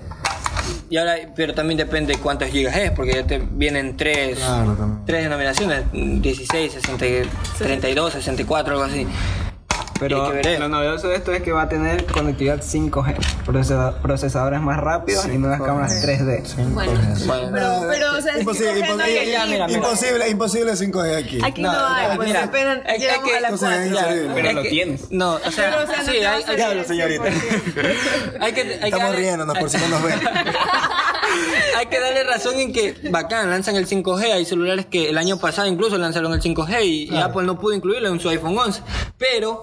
Y 0.88 0.96
ahora, 0.98 1.16
pero 1.34 1.54
también 1.54 1.78
depende 1.78 2.16
cuántos 2.16 2.48
gigas 2.48 2.76
es, 2.76 2.90
porque 2.90 3.14
ya 3.14 3.26
te 3.26 3.38
vienen 3.38 3.96
tres, 3.96 4.38
Claro, 4.38 5.00
tres 5.06 5.22
denominaciones, 5.24 5.84
16, 5.92 6.72
60, 6.72 7.04
32, 7.58 8.12
64, 8.12 8.72
algo 8.74 8.84
así. 8.84 9.06
Pero 10.08 10.32
lo 10.60 10.68
novedoso 10.68 11.08
de 11.08 11.16
esto 11.16 11.32
es 11.32 11.42
que 11.42 11.52
va 11.52 11.62
a 11.62 11.68
tener 11.68 12.04
conectividad 12.06 12.60
5G, 12.60 13.16
procesa- 13.46 13.94
procesadores 14.02 14.60
más 14.60 14.78
rápidos 14.78 15.26
y 15.26 15.38
nuevas 15.38 15.60
cámaras 15.62 16.04
3D. 16.04 16.42
Bueno, 16.72 16.92
Bueno, 17.26 17.50
Pero, 17.52 17.82
pero, 17.88 18.18
o 18.18 18.20
sea, 18.20 18.38
Imposible, 18.38 18.72
5G 18.74 18.80
no 18.80 18.92
imposible, 18.92 19.20
hay 19.20 19.30
ya, 19.32 19.42
aquí. 19.42 19.50
mira, 19.52 19.66
mira. 19.66 19.78
imposible, 19.78 20.28
imposible 20.28 20.72
5G 20.72 21.16
aquí. 21.16 21.38
Aquí 21.44 21.62
no, 21.62 21.72
No, 21.72 21.86
hay, 21.86 22.08
no, 22.08 22.16
pues 22.16 22.28
mira, 22.28 22.44
apenas 22.44 22.78
es- 22.84 22.94
es 22.94 23.00
llegamos 23.00 23.28
que- 23.30 23.36
a 23.36 23.40
la 23.40 23.48
o 23.50 23.56
sea, 23.56 23.68
4. 23.68 23.82
es 23.84 23.90
inservible. 23.90 24.30
Pero 24.34 24.48
Es 24.48 24.54
lo 24.54 24.62
tienes. 24.62 25.10
No, 25.10 25.34
o 25.34 25.38
sea, 25.50 25.70
Pero, 25.70 25.82
o 25.82 25.86
sea, 25.86 25.96
no 26.02 26.12
sí, 26.12 26.18
hay, 26.18 26.84
señorita. 26.84 27.24
hay 28.40 28.52
que, 28.52 28.60
hay 28.60 28.78
que 28.78 28.84
Estamos 28.88 29.16
riéndonos 29.16 29.58
por 29.58 29.70
si 29.70 29.76
no 29.78 29.88
nos 29.88 30.02
ven. 30.02 30.20
hay 31.76 31.86
que 31.86 32.00
darle 32.00 32.24
razón 32.24 32.58
en 32.58 32.72
que 32.72 32.94
bacán, 33.10 33.50
lanzan 33.50 33.76
el 33.76 33.86
5G, 33.86 34.32
hay 34.32 34.44
celulares 34.44 34.86
que 34.86 35.10
el 35.10 35.18
año 35.18 35.38
pasado 35.38 35.68
incluso 35.68 35.98
lanzaron 35.98 36.32
el 36.32 36.40
5G 36.40 36.84
y, 36.84 37.14
y 37.14 37.16
Apple 37.18 37.44
no 37.44 37.58
pudo 37.58 37.74
incluirlo 37.74 38.08
en 38.08 38.20
su 38.20 38.28
iPhone 38.28 38.58
11, 38.58 38.82
pero 39.18 39.62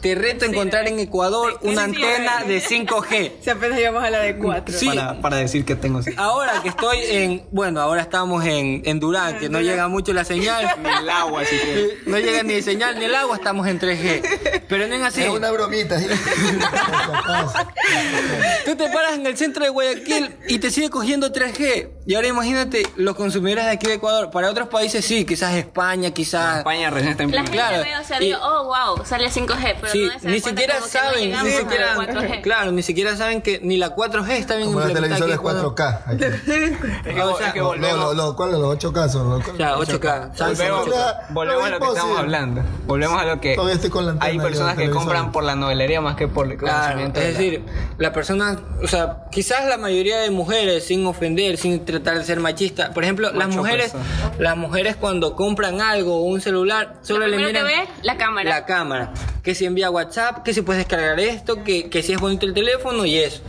te 0.00 0.14
reto 0.14 0.44
a 0.44 0.48
encontrar 0.48 0.88
en 0.88 0.98
Ecuador 0.98 1.58
una 1.62 1.84
antena 1.84 2.42
de 2.44 2.62
5G. 2.62 3.32
Si 3.42 3.50
apenas 3.50 3.78
llegamos 3.78 4.02
a 4.02 4.10
la 4.10 4.20
de 4.20 4.36
4. 4.36 4.78
Sí. 4.78 4.86
Para, 4.86 5.20
para 5.20 5.36
decir 5.36 5.64
que 5.64 5.76
tengo. 5.76 6.00
Ahora 6.16 6.60
que 6.62 6.68
estoy 6.70 6.98
en, 7.08 7.46
bueno, 7.50 7.80
ahora 7.80 8.02
estamos 8.02 8.44
en, 8.44 8.82
en 8.84 9.00
Durán, 9.00 9.38
que 9.38 9.48
no 9.48 9.60
llega 9.60 9.88
mucho 9.88 10.12
la 10.12 10.24
señal. 10.24 10.66
Ni 10.82 10.88
el 10.88 11.08
agua, 11.10 11.42
así 11.42 11.56
que. 11.56 11.98
No 12.06 12.18
llega 12.18 12.42
ni 12.42 12.54
el 12.54 12.62
señal 12.62 12.98
ni 12.98 13.04
el 13.04 13.14
agua, 13.14 13.36
estamos 13.36 13.66
en 13.66 13.78
3G. 13.80 14.62
Pero 14.68 14.86
no 14.88 14.94
es 14.94 15.02
así. 15.02 15.22
Es 15.22 15.28
una 15.30 15.50
bromita. 15.50 15.98
¿sí? 15.98 16.06
Tú 18.64 18.76
te 18.76 18.88
paras 18.90 19.14
en 19.14 19.26
el 19.26 19.36
centro 19.36 19.64
de 19.64 19.70
Guayaquil 19.70 20.36
y 20.48 20.58
te 20.58 20.70
sigue 20.70 20.90
cogiendo 20.90 21.32
3G. 21.32 21.88
Y 22.06 22.14
ahora 22.14 22.28
imagínate 22.28 22.86
los 22.96 23.14
consumidores 23.16 23.64
de 23.64 23.70
aquí 23.72 23.86
de 23.86 23.94
Ecuador. 23.94 24.30
Para 24.30 24.50
otros 24.50 24.68
países 24.68 25.04
sí, 25.04 25.24
quizás 25.24 25.54
España, 25.54 26.10
quizás... 26.10 26.58
España 26.58 26.90
recién 26.90 27.12
está 27.12 27.22
la 27.24 27.28
implementando. 27.28 27.84
gente 27.84 27.90
Claro, 27.90 27.98
ve, 27.98 28.04
o 28.04 28.08
sea, 28.08 28.22
y- 28.22 28.32
oh, 28.34 28.64
wow, 28.96 29.04
sale 29.06 29.28
5G, 29.28 29.76
pero 29.80 29.89
Sí, 29.92 30.04
no 30.06 30.12
se 30.12 30.24
dan 30.26 30.32
ni 30.34 30.40
cuenta 30.40 30.48
siquiera 30.60 30.80
no 30.80 30.86
saben, 30.86 31.44
ni 31.44 31.50
siquiera, 31.50 31.96
4G. 31.96 32.40
claro, 32.42 32.72
ni 32.72 32.82
siquiera 32.82 33.16
saben 33.16 33.42
que 33.42 33.60
ni 33.62 33.76
la 33.76 33.94
4G 33.94 34.30
está 34.30 34.56
bien 34.56 34.68
Como 34.68 34.80
los 34.80 34.88
implementada 34.90 35.26
televisores 35.26 35.34
Ecuador. 35.36 35.74
4K. 35.74 36.00
aquí. 36.06 36.24
Es 37.10 37.14
que, 37.14 37.22
O 37.22 37.36
sea, 37.38 37.46
es 37.48 37.52
que 37.54 37.58
No, 37.60 37.66
volvemos, 37.66 37.98
no, 37.98 38.14
no, 38.14 38.36
¿cuáles? 38.36 38.58
Los 38.58 38.76
8K 38.78 39.08
son. 39.08 39.30
los- 39.30 39.58
Ya, 39.58 39.76
8K. 39.76 40.34
Samsung 40.34 40.56
volvemos, 40.68 40.86
8K. 40.88 41.16
volvemos 41.30 41.64
a 41.64 41.70
lo 41.70 41.78
que 41.80 41.86
estamos 41.86 42.18
hablando. 42.18 42.62
Volvemos 42.86 43.20
a 43.20 43.24
lo 43.24 43.40
que 43.40 43.54
Todavía 43.54 43.74
estoy 43.74 43.90
con 43.90 44.04
la 44.06 44.12
antena 44.12 44.30
hay 44.32 44.38
personas 44.38 44.76
que 44.76 44.90
compran 44.90 45.32
por 45.32 45.44
la 45.44 45.54
novelería 45.54 46.00
más 46.00 46.16
que 46.16 46.28
por 46.28 46.50
el 46.50 46.56
Claro, 46.58 46.78
conocimiento. 46.82 47.20
es 47.20 47.26
decir, 47.38 47.64
la 47.98 48.12
persona, 48.12 48.58
o 48.82 48.86
sea, 48.88 49.24
quizás 49.30 49.64
la 49.66 49.76
mayoría 49.78 50.18
de 50.18 50.30
mujeres, 50.30 50.86
sin 50.86 51.06
ofender, 51.06 51.56
sin 51.56 51.84
tratar 51.84 52.18
de 52.18 52.24
ser 52.24 52.40
machista, 52.40 52.92
por 52.92 53.04
ejemplo, 53.04 53.30
las 53.32 53.48
mujeres, 53.48 53.92
persona. 53.92 54.32
las 54.38 54.56
mujeres 54.56 54.96
cuando 54.96 55.36
compran 55.36 55.80
algo 55.80 56.16
o 56.16 56.22
un 56.22 56.40
celular, 56.40 56.94
solo 57.02 57.20
Lo 57.20 57.28
le 57.28 57.36
miran 57.36 57.52
que 57.52 57.62
ve, 57.62 57.88
la 58.02 58.16
cámara. 58.16 58.50
la 58.50 58.64
cámara, 58.66 59.12
que 59.42 59.54
si 59.54 59.66
envía 59.80 59.90
WhatsApp, 59.90 60.42
que 60.44 60.52
si 60.52 60.60
puedes 60.62 60.80
descargar 60.86 61.18
esto, 61.20 61.64
que, 61.64 61.88
que 61.88 62.02
si 62.02 62.12
es 62.12 62.20
bonito 62.20 62.44
el 62.46 62.52
teléfono 62.54 63.06
y 63.06 63.16
eso. 63.18 63.40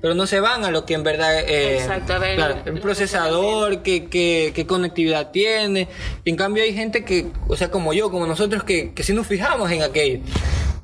Pero 0.00 0.14
no 0.14 0.26
se 0.26 0.40
van 0.40 0.64
a 0.64 0.70
lo 0.70 0.86
que 0.86 0.94
en 0.94 1.02
verdad 1.02 1.40
eh, 1.40 1.78
Exacto, 1.78 2.14
a 2.14 2.18
ver, 2.18 2.36
claro, 2.36 2.56
el- 2.64 2.74
el 2.76 2.80
procesador, 2.80 3.82
que, 3.82 4.06
que, 4.06 4.52
qué 4.54 4.66
conectividad 4.66 5.30
tiene. 5.30 5.88
En 6.24 6.36
cambio 6.36 6.62
hay 6.62 6.72
gente 6.74 7.04
que, 7.04 7.26
o 7.48 7.56
sea, 7.56 7.70
como 7.70 7.92
yo, 7.92 8.10
como 8.10 8.26
nosotros, 8.26 8.62
que, 8.64 8.92
que 8.94 9.02
sí 9.02 9.12
nos 9.12 9.26
fijamos 9.26 9.70
en 9.72 9.82
aquello. 9.82 10.20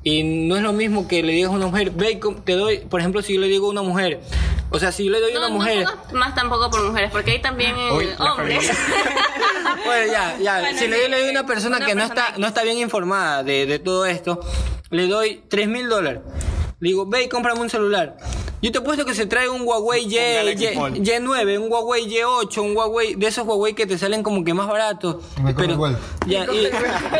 Y 0.03 0.23
no 0.23 0.55
es 0.57 0.61
lo 0.61 0.71
mismo 0.73 1.07
que 1.07 1.23
le 1.23 1.33
digas 1.33 1.51
a 1.51 1.55
una 1.55 1.67
mujer, 1.67 1.91
ve, 1.91 2.11
y 2.11 2.19
te 2.43 2.53
doy, 2.53 2.77
por 2.79 2.99
ejemplo, 2.99 3.21
si 3.21 3.33
yo 3.35 3.41
le 3.41 3.47
digo 3.47 3.67
a 3.67 3.71
una 3.71 3.81
mujer, 3.81 4.19
o 4.69 4.77
sea, 4.79 4.91
si 4.91 5.05
yo 5.05 5.11
le 5.11 5.19
doy 5.19 5.31
a 5.31 5.33
No, 5.35 5.39
una 5.39 5.49
no 5.49 5.55
mujer, 5.55 5.85
pongas 5.85 6.13
más 6.13 6.35
tampoco 6.35 6.69
por 6.69 6.83
mujeres, 6.83 7.09
porque 7.11 7.31
hay 7.31 7.41
también 7.41 7.75
Uy, 7.93 8.09
hombres. 8.19 8.69
Bueno, 9.85 10.11
ya, 10.11 10.37
ya. 10.41 10.59
Bueno, 10.59 10.77
si 10.77 10.85
sí, 10.85 10.89
le 10.91 11.09
doy, 11.09 11.27
a 11.27 11.31
una 11.31 11.45
persona 11.45 11.77
una 11.77 11.85
que 11.85 11.95
no 11.95 12.01
persona 12.07 12.25
está, 12.27 12.37
no 12.39 12.47
está 12.47 12.63
bien 12.63 12.77
informada 12.79 13.43
de, 13.43 13.65
de 13.65 13.79
todo 13.79 14.05
esto, 14.05 14.39
le 14.89 15.07
doy 15.07 15.41
3 15.47 15.67
mil 15.67 15.89
dólares. 15.89 16.21
Le 16.79 16.89
digo, 16.89 17.05
ve 17.07 17.23
y 17.23 17.27
cómprame 17.27 17.59
un 17.61 17.69
celular. 17.69 18.17
Yo 18.61 18.71
te 18.71 18.79
apuesto 18.79 19.05
que 19.05 19.13
se 19.13 19.25
trae 19.27 19.49
un 19.49 19.61
Huawei 19.61 20.03
Y, 20.05 20.17
Y, 20.17 20.75
Fold. 20.75 20.97
Y9, 20.97 21.59
un 21.59 21.71
Huawei 21.71 22.07
Y8, 22.07 22.57
un 22.61 22.75
Huawei, 22.75 23.13
de 23.15 23.27
esos 23.27 23.45
Huawei 23.45 23.73
que 23.73 23.85
te 23.85 23.97
salen 23.99 24.23
como 24.23 24.43
que 24.43 24.53
más 24.53 24.67
baratos. 24.67 25.17
Me 25.43 25.51
el 25.51 25.55
Pero, 25.55 25.77
vuelto. 25.77 25.99
ya, 26.25 26.45
y, 26.51 26.69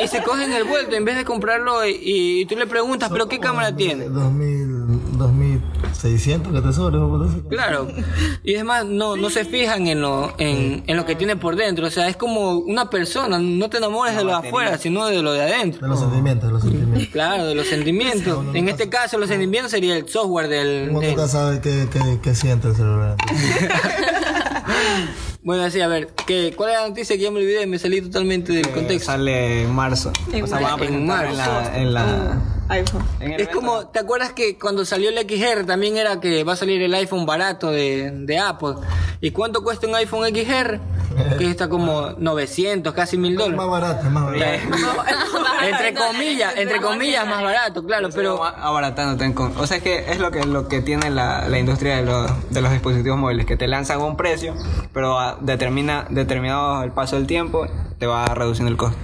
y 0.03 0.07
se 0.07 0.24
cogen 0.24 0.51
el 0.53 0.63
vuelto 0.63 0.95
en 0.95 1.05
vez 1.05 1.15
de 1.15 1.26
comprarlo 1.26 1.86
y, 1.88 1.95
y 2.01 2.45
tú 2.45 2.55
le 2.55 2.65
preguntas, 2.65 3.09
¿pero 3.11 3.28
qué 3.28 3.39
cámara 3.39 3.76
tiene? 3.76 4.05
2000, 4.09 4.76
2600 5.18 6.53
que 6.53 6.61
te. 6.61 7.47
Claro. 7.49 7.88
Y 8.43 8.53
es 8.55 8.63
más, 8.63 8.86
no, 8.86 9.15
no 9.18 9.30
se 9.30 9.45
fijan 9.45 9.88
en 9.88 10.01
lo, 10.01 10.34
en, 10.38 10.84
en 10.88 10.97
lo 10.97 11.05
que 11.05 11.15
tiene 11.15 11.36
por 11.36 11.55
dentro. 11.55 11.88
O 11.88 11.89
sea, 11.89 12.07
es 12.07 12.15
como 12.18 12.51
una 12.51 12.89
persona. 12.89 13.39
No 13.39 13.70
te 13.70 13.78
enamores 13.78 14.15
de 14.15 14.24
lo 14.24 14.39
de 14.39 14.47
afuera, 14.47 14.78
sino 14.78 15.05
de 15.07 15.22
lo 15.22 15.34
de 15.34 15.41
adentro. 15.41 15.82
De 15.82 15.88
los 15.88 15.99
sentimientos, 15.99 16.47
de 16.47 16.53
los 16.53 16.61
sentimientos. 16.63 17.07
Claro, 17.11 17.45
de 17.45 17.55
los 17.55 17.68
sentimientos. 17.68 18.45
En 18.55 18.70
este 18.70 18.89
caso, 18.89 19.18
los 19.18 19.30
sentimientos 19.30 19.72
sería 19.72 19.95
el 19.97 20.07
software 20.07 20.47
del... 20.47 20.68
Del- 20.86 20.93
nunca 20.93 21.28
sabe 21.28 21.59
qué, 21.61 21.88
qué, 21.91 22.20
qué 22.22 22.36
siente 22.36 22.68
el 22.70 22.76
celular. 22.76 23.15
Bueno, 25.43 25.63
así, 25.63 25.80
a 25.80 25.88
ver, 25.88 26.09
¿qué, 26.26 26.53
¿cuál 26.57 26.72
es 26.72 26.76
la 26.82 26.88
noticia 26.89 27.15
que 27.15 27.24
ya 27.24 27.32
me 27.32 27.38
olvidé? 27.39 27.65
Me 27.68 27.80
salí 27.80 28.01
totalmente 28.01 28.51
del 28.51 28.63
que 28.68 28.72
contexto. 28.74 29.11
Sale 29.11 29.61
en 29.63 29.74
marzo. 29.74 30.11
En 30.34 30.43
o 30.43 30.47
sea, 30.47 30.57
van 30.59 30.65
a 30.65 30.70
marzo. 30.72 30.78
presentar 30.78 31.26
En 31.26 31.32
en 31.32 31.38
la, 31.38 31.78
en 31.78 31.93
la- 31.93 32.41
iPhone. 32.70 33.03
en 33.20 33.32
el 33.34 33.41
Es 33.41 33.47
como, 33.49 33.88
¿te 33.88 33.99
acuerdas 33.99 34.34
que 34.34 34.57
cuando 34.57 34.84
salió 34.86 35.09
el 35.09 35.18
XR 35.18 35.65
también 35.65 35.97
era 35.97 36.20
que 36.20 36.43
va 36.43 36.53
a 36.53 36.55
salir 36.55 36.82
el 36.82 36.93
iPhone 36.93 37.26
barato 37.26 37.72
de, 37.72 38.11
de 38.11 38.39
Apple? 38.39 38.76
¿Y 39.22 39.32
cuánto 39.32 39.63
cuesta 39.63 39.88
un 39.88 39.95
iPhone 39.95 40.26
XR? 40.28 40.80
Que 41.38 41.49
está 41.49 41.68
como 41.70 42.11
900, 42.18 42.93
casi 42.93 43.18
1000 43.18 43.32
Es 43.32 43.38
dólares. 43.39 43.57
más 43.57 43.68
barato, 43.70 44.05
es 44.05 44.11
más 44.11 44.26
barato. 44.26 44.45
entre 45.70 45.93
comillas, 45.95 46.53
entre 46.57 46.80
comillas 46.82 47.26
más 47.28 47.41
barato, 47.41 47.84
claro, 47.84 48.09
pero 48.13 48.36
pero 48.38 48.43
abaratándote 48.45 49.26
en 49.26 49.34
con- 49.34 49.53
o 49.57 49.65
sea 49.65 49.78
es 49.78 49.84
que 49.84 50.11
es 50.11 50.20
lo 50.20 50.30
que 50.32 50.43
lo 50.45 50.68
que 50.68 50.82
tiene 50.82 51.09
la, 51.09 51.47
la 51.49 51.57
industria 51.59 51.95
de 51.97 52.03
los, 52.03 52.30
de 52.51 52.61
los 52.61 52.72
dispositivos 52.72 53.18
móviles 53.18 53.45
que 53.45 53.57
te 53.57 53.68
lanzan 53.68 54.01
un 54.01 54.15
precio 54.18 54.53
pero 54.93 55.18
a- 55.20 55.38
determina 55.41 56.05
determinado 56.09 56.84
el 56.84 56.91
paso 56.91 57.15
del 57.15 57.26
tiempo 57.26 57.68
te 57.99 58.05
va 58.05 58.26
reduciendo 58.28 58.70
el 58.72 58.78
costo 58.78 58.97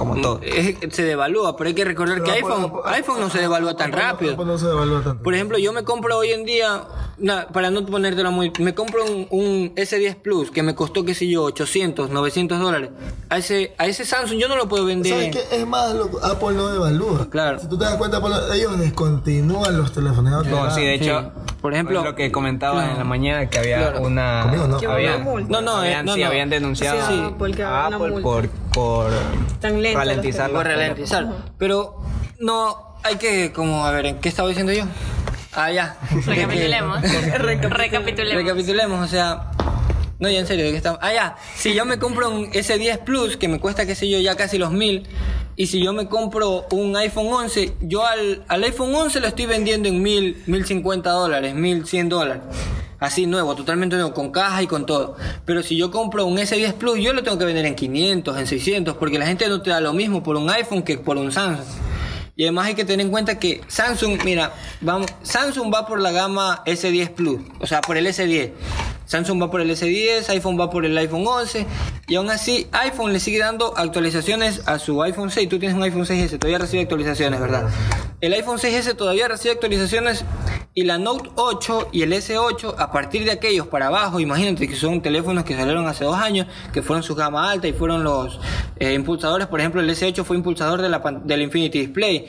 como 0.00 0.20
todo 0.20 0.40
es- 0.42 0.76
se 0.94 1.02
devalúa, 1.04 1.56
pero 1.56 1.68
hay 1.68 1.74
que 1.74 1.84
recordar 1.84 2.22
que 2.22 2.30
iPhone, 2.32 2.64
Apple- 2.64 2.80
Apple- 2.84 2.92
iPhone 2.96 3.20
no 3.20 3.30
se 3.30 3.38
devalúa 3.38 3.76
tan 3.76 3.90
Apple- 3.92 4.02
rápido. 4.02 4.32
Apple 4.32 4.46
no 4.46 4.58
se 4.58 4.66
devalúa 4.66 5.02
tanto. 5.02 5.22
Por 5.22 5.34
ejemplo, 5.34 5.58
yo 5.58 5.72
me 5.72 5.84
compro 5.84 6.16
hoy 6.18 6.30
en 6.32 6.44
día, 6.44 6.84
na- 7.18 7.46
para 7.48 7.70
no 7.70 7.84
ponértela 7.86 8.30
muy, 8.30 8.50
me 8.58 8.74
compro 8.74 9.04
un, 9.04 9.26
un 9.30 9.72
S10 9.76 10.16
Plus 10.16 10.50
que 10.50 10.62
me 10.62 10.74
costó, 10.74 11.04
qué 11.04 11.14
sé 11.14 11.28
yo, 11.28 11.44
800, 11.44 12.10
900 12.10 12.58
dólares. 12.58 12.90
A 13.28 13.38
ese, 13.38 13.74
a 13.78 13.86
ese 13.86 14.04
Samsung 14.04 14.38
yo 14.38 14.48
no 14.48 14.56
lo 14.56 14.68
puedo 14.68 14.84
vender. 14.86 15.12
¿Sabes 15.12 15.36
qué? 15.36 15.56
Es 15.60 15.66
más, 15.66 15.94
lo- 15.94 16.10
Apple 16.24 16.52
no 16.54 16.68
devalúa. 16.68 17.28
Claro. 17.30 17.60
Si 17.60 17.68
tú 17.68 17.76
te 17.78 17.84
das 17.84 17.96
cuenta, 17.96 18.16
Apple- 18.16 18.34
ellos 18.56 18.78
descontinúan 18.78 19.76
los 19.76 19.92
teléfonos. 19.92 20.46
no 20.46 20.70
sí 20.74 20.84
de 20.84 20.98
Sí. 20.98 21.04
Por 21.60 21.74
ejemplo- 21.74 21.98
es 22.00 22.04
lo 22.06 22.14
que 22.14 22.32
comentaba 22.32 22.74
Claro. 22.76 22.92
en 22.92 22.98
la 22.98 23.04
mañana 23.04 23.50
que 23.50 23.58
había 23.58 23.78
Claro. 23.78 24.00
una 24.02 24.42
Conmigo 24.44 24.66
no. 24.68 24.92
Había- 24.92 25.16
una 25.16 25.24
multa. 25.24 25.48
No, 25.50 25.60
no, 25.60 25.84
eh, 25.84 25.88
habían, 25.88 26.06
no, 26.06 26.14
sí, 26.14 26.20
no. 26.20 26.26
habían 26.26 26.50
denunciado 26.50 27.06
Sí, 27.08 27.20
a- 27.22 27.36
porque 27.36 27.62
a 27.62 27.68
había 27.84 27.88
una 27.88 27.96
Apple 27.96 28.10
multa. 28.20 28.22
por 28.22 28.48
por 28.72 29.12
Tan 29.60 29.82
lento 29.82 29.98
ralentizar 29.98 30.50
Por 30.50 30.64
ralentizar. 30.66 31.26
Pero 31.58 31.96
no, 32.38 32.96
hay 33.02 33.16
que, 33.16 33.52
como, 33.52 33.84
a 33.84 33.90
ver, 33.90 34.06
¿en 34.06 34.18
qué 34.20 34.28
estaba 34.28 34.48
diciendo 34.48 34.72
yo? 34.72 34.84
Ah, 35.52 35.70
ya. 35.72 35.96
Recapitulemos. 36.26 37.00
Recapitulemos. 37.38 38.42
Recapitulemos, 38.42 39.04
o 39.04 39.08
sea. 39.08 39.50
No, 40.20 40.28
ya 40.28 40.38
en 40.38 40.46
serio, 40.46 40.64
¿de 40.66 40.70
qué 40.70 40.76
estamos? 40.76 40.98
Ah, 41.02 41.12
ya. 41.12 41.36
Si 41.56 41.72
yo 41.74 41.84
me 41.86 41.98
compro 41.98 42.28
un 42.30 42.50
S10 42.52 42.98
Plus, 42.98 43.36
que 43.38 43.48
me 43.48 43.58
cuesta, 43.58 43.86
qué 43.86 43.94
sé 43.94 44.08
yo, 44.08 44.18
ya 44.18 44.36
casi 44.36 44.58
los 44.58 44.70
mil. 44.70 45.08
Y 45.60 45.66
si 45.66 45.84
yo 45.84 45.92
me 45.92 46.08
compro 46.08 46.64
un 46.70 46.96
iPhone 46.96 47.26
11, 47.26 47.74
yo 47.82 48.06
al, 48.06 48.42
al 48.48 48.64
iPhone 48.64 48.94
11 48.94 49.20
lo 49.20 49.26
estoy 49.26 49.44
vendiendo 49.44 49.90
en 49.90 50.00
mil, 50.00 50.42
mil 50.46 50.64
cincuenta 50.64 51.10
dólares, 51.10 51.54
mil 51.54 51.84
cien 51.84 52.08
dólares. 52.08 52.42
Así 52.98 53.26
nuevo, 53.26 53.54
totalmente 53.54 53.96
nuevo, 53.96 54.14
con 54.14 54.32
caja 54.32 54.62
y 54.62 54.66
con 54.66 54.86
todo. 54.86 55.18
Pero 55.44 55.62
si 55.62 55.76
yo 55.76 55.90
compro 55.90 56.24
un 56.24 56.38
S10 56.38 56.72
Plus, 56.76 56.98
yo 57.00 57.12
lo 57.12 57.22
tengo 57.22 57.36
que 57.36 57.44
vender 57.44 57.66
en 57.66 57.74
500, 57.74 58.38
en 58.38 58.46
600, 58.46 58.96
porque 58.96 59.18
la 59.18 59.26
gente 59.26 59.48
no 59.48 59.60
te 59.60 59.68
da 59.68 59.82
lo 59.82 59.92
mismo 59.92 60.22
por 60.22 60.36
un 60.36 60.48
iPhone 60.48 60.82
que 60.82 60.96
por 60.96 61.18
un 61.18 61.30
Samsung. 61.30 61.66
Y 62.36 62.44
además 62.44 62.68
hay 62.68 62.74
que 62.74 62.86
tener 62.86 63.04
en 63.04 63.12
cuenta 63.12 63.38
que 63.38 63.60
Samsung, 63.68 64.24
mira, 64.24 64.54
vamos, 64.80 65.10
Samsung 65.20 65.70
va 65.74 65.86
por 65.86 66.00
la 66.00 66.10
gama 66.10 66.62
S10 66.64 67.10
Plus, 67.10 67.38
o 67.60 67.66
sea, 67.66 67.82
por 67.82 67.98
el 67.98 68.06
S10. 68.06 68.52
Samsung 69.10 69.42
va 69.42 69.50
por 69.50 69.60
el 69.60 69.68
S10, 69.68 70.28
iPhone 70.28 70.56
va 70.58 70.70
por 70.70 70.84
el 70.84 70.96
iPhone 70.96 71.26
11 71.26 71.66
y 72.06 72.14
aún 72.14 72.30
así 72.30 72.68
iPhone 72.70 73.12
le 73.12 73.18
sigue 73.18 73.40
dando 73.40 73.76
actualizaciones 73.76 74.62
a 74.66 74.78
su 74.78 75.02
iPhone 75.02 75.32
6. 75.32 75.48
Tú 75.48 75.58
tienes 75.58 75.76
un 75.76 75.82
iPhone 75.82 76.04
6S, 76.04 76.38
todavía 76.38 76.58
recibe 76.58 76.82
actualizaciones, 76.82 77.40
¿verdad? 77.40 77.68
El 78.20 78.34
iPhone 78.34 78.58
6S 78.58 78.96
todavía 78.96 79.26
recibe 79.26 79.54
actualizaciones 79.54 80.24
Y 80.74 80.84
la 80.84 80.98
Note 80.98 81.30
8 81.34 81.88
y 81.90 82.02
el 82.02 82.12
S8, 82.12 82.76
a 82.78 82.92
partir 82.92 83.24
de 83.24 83.32
aquellos 83.32 83.66
para 83.66 83.88
abajo, 83.88 84.20
imagínate 84.20 84.68
que 84.68 84.76
son 84.76 85.02
teléfonos 85.02 85.42
que 85.42 85.56
salieron 85.56 85.88
hace 85.88 86.04
dos 86.04 86.16
años, 86.16 86.46
que 86.72 86.80
fueron 86.80 87.02
su 87.02 87.16
gama 87.16 87.50
alta 87.50 87.66
y 87.66 87.72
fueron 87.72 88.04
los 88.04 88.38
eh, 88.76 88.94
impulsadores. 88.94 89.48
Por 89.48 89.58
ejemplo, 89.58 89.80
el 89.80 89.90
S8 89.90 90.22
fue 90.22 90.36
impulsador 90.36 90.80
de 90.80 90.88
la, 90.88 91.00
del 91.24 91.42
Infinity 91.42 91.80
Display. 91.80 92.28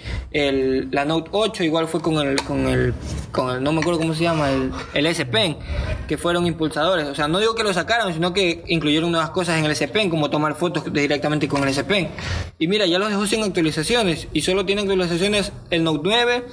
La 0.90 1.06
Note 1.06 1.30
8 1.32 1.64
igual 1.64 1.88
fue 1.88 2.02
con 2.02 2.16
el, 2.16 2.42
con 2.42 2.66
el, 2.68 2.96
con 3.32 3.52
el, 3.52 3.62
no 3.62 3.72
me 3.72 3.82
acuerdo 3.82 4.00
cómo 4.00 4.16
se 4.16 4.24
llama, 4.24 4.50
el, 4.50 4.72
el 4.96 5.06
S 5.06 5.24
Pen, 5.28 5.58
que 6.08 6.18
fueron 6.18 6.48
impulsadores. 6.48 6.71
O 6.78 7.16
sea, 7.16 7.28
no 7.28 7.40
digo 7.40 7.56
que 7.56 7.64
lo 7.64 7.74
sacaron, 7.74 8.14
sino 8.14 8.34
que 8.34 8.64
incluyeron 8.68 9.12
nuevas 9.12 9.32
cosas 9.32 9.60
en 9.60 9.66
el 9.66 9.72
S 9.72 9.88
Pen, 9.88 10.10
como 10.10 10.30
tomar 10.30 10.56
fotos 10.56 10.92
directamente 10.92 11.48
con 11.48 11.64
el 11.64 11.70
S 11.70 11.84
Pen. 11.84 12.10
Y 12.60 12.68
mira, 12.68 12.86
ya 12.86 13.00
los 13.00 13.10
dejó 13.10 13.26
sin 13.26 13.44
actualizaciones 13.44 14.28
y 14.34 14.42
solo 14.42 14.66
tiene 14.66 14.82
actualizaciones 14.82 15.52
el 15.70 15.84
Note 15.84 16.02
9 16.04 16.46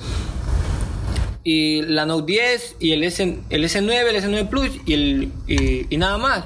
y 1.45 1.83
la 1.83 2.07
Note 2.07 2.33
10 2.33 2.77
y 2.81 2.93
el, 2.93 3.05
S, 3.05 3.23
el 3.23 3.65
S9, 3.65 3.91
el 3.91 4.17
S9 4.17 4.49
Plus 4.49 4.71
y, 4.85 4.95
el, 4.95 5.33
y 5.91 5.97
nada 5.97 6.19
más. 6.19 6.45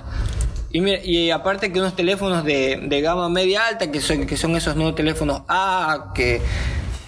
Y, 0.72 0.80
mira, 0.80 1.04
y 1.04 1.30
aparte 1.30 1.70
que 1.70 1.80
unos 1.80 1.94
teléfonos 1.94 2.44
de, 2.44 2.80
de 2.82 3.00
gama 3.02 3.28
media 3.28 3.66
alta, 3.66 3.90
que 3.90 4.00
son, 4.00 4.26
que 4.26 4.38
son 4.38 4.56
esos 4.56 4.74
nuevos 4.74 4.94
teléfonos 4.94 5.42
A, 5.46 6.12
que, 6.14 6.40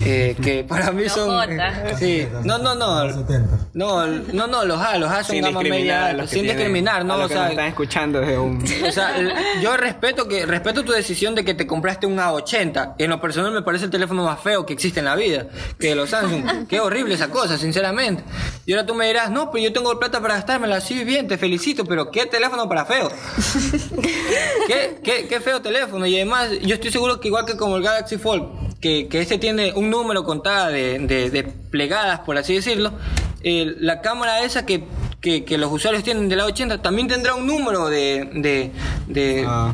eh, 0.04 0.36
que 0.42 0.64
para 0.68 0.90
mí 0.92 1.04
Los 1.04 1.12
son... 1.12 1.28
J. 1.30 1.96
Sí, 1.98 2.26
no, 2.44 2.58
no, 2.58 2.74
no. 2.74 3.08
70. 3.12 3.40
No, 3.74 4.06
no, 4.06 4.46
no, 4.46 4.64
los 4.64 4.80
A, 4.80 4.98
los 4.98 5.10
A 5.10 5.24
son 5.24 5.36
Sin 5.36 5.42
gama 5.44 5.60
discriminar 5.60 5.80
media 5.80 6.06
alta, 6.06 6.26
sin 6.26 6.40
tienen- 6.42 6.56
discriminar, 6.56 7.04
¿no? 7.04 7.14
a 7.14 7.16
los 7.16 7.26
O 7.26 7.28
que 7.28 7.34
nos 7.34 7.42
sea, 7.44 7.50
están 7.50 7.66
escuchando 7.68 8.20
desde 8.20 8.38
un... 8.38 8.64
o 8.88 8.92
sea, 8.92 9.14
yo 9.60 9.76
respeto 9.76 10.28
que 10.28 10.46
respeto 10.46 10.84
tu 10.84 10.92
decisión 10.92 11.34
de 11.34 11.44
que 11.44 11.54
te 11.54 11.66
compraste 11.66 12.06
un 12.06 12.16
A80. 12.18 12.94
En 12.98 13.10
lo 13.10 13.20
personal 13.20 13.52
me 13.52 13.62
parece 13.62 13.86
el 13.86 13.90
teléfono 13.90 14.24
más 14.24 14.40
feo 14.40 14.64
que 14.66 14.72
existe 14.72 15.00
en 15.00 15.06
la 15.06 15.16
vida, 15.16 15.46
que 15.78 15.94
los 15.94 16.10
Samsung. 16.10 16.66
Qué 16.68 16.80
horrible 16.80 17.14
esa 17.14 17.28
cosa, 17.28 17.58
sinceramente. 17.58 18.22
Y 18.66 18.72
ahora 18.72 18.86
tú 18.86 18.94
me 18.94 19.06
dirás, 19.06 19.30
no, 19.30 19.50
pero 19.50 19.64
yo 19.64 19.72
tengo 19.72 19.98
plata 19.98 20.20
para 20.20 20.34
gastármela. 20.34 20.80
Sí, 20.80 21.04
bien, 21.04 21.28
te 21.28 21.36
felicito, 21.38 21.84
pero 21.84 22.10
qué 22.10 22.26
teléfono 22.26 22.68
para 22.68 22.84
feo. 22.84 23.10
qué, 24.66 24.98
qué, 25.02 25.26
qué 25.28 25.40
feo 25.40 25.60
teléfono. 25.60 26.06
Y 26.06 26.16
además, 26.16 26.50
yo 26.62 26.74
estoy 26.74 26.90
seguro 26.90 27.20
que 27.20 27.28
igual 27.28 27.44
que 27.44 27.56
como 27.56 27.76
el 27.76 27.82
Galaxy 27.82 28.16
Fold, 28.16 28.44
que, 28.84 29.08
que 29.08 29.22
este 29.22 29.38
tiene 29.38 29.72
un 29.72 29.88
número 29.88 30.24
contada 30.24 30.68
de, 30.68 30.98
de, 30.98 31.30
de 31.30 31.42
plegadas, 31.44 32.20
por 32.20 32.36
así 32.36 32.54
decirlo, 32.54 32.92
el- 33.42 33.78
la 33.80 34.02
cámara 34.02 34.42
esa 34.44 34.66
que, 34.66 34.84
que, 35.22 35.42
que 35.46 35.56
los 35.56 35.72
usuarios 35.72 36.04
tienen 36.04 36.28
del 36.28 36.40
A80 36.40 36.82
también 36.82 37.08
tendrá 37.08 37.34
un 37.34 37.46
número 37.46 37.88
de... 37.88 38.28
de, 38.34 38.70
de, 39.08 39.44
Ah. 39.48 39.72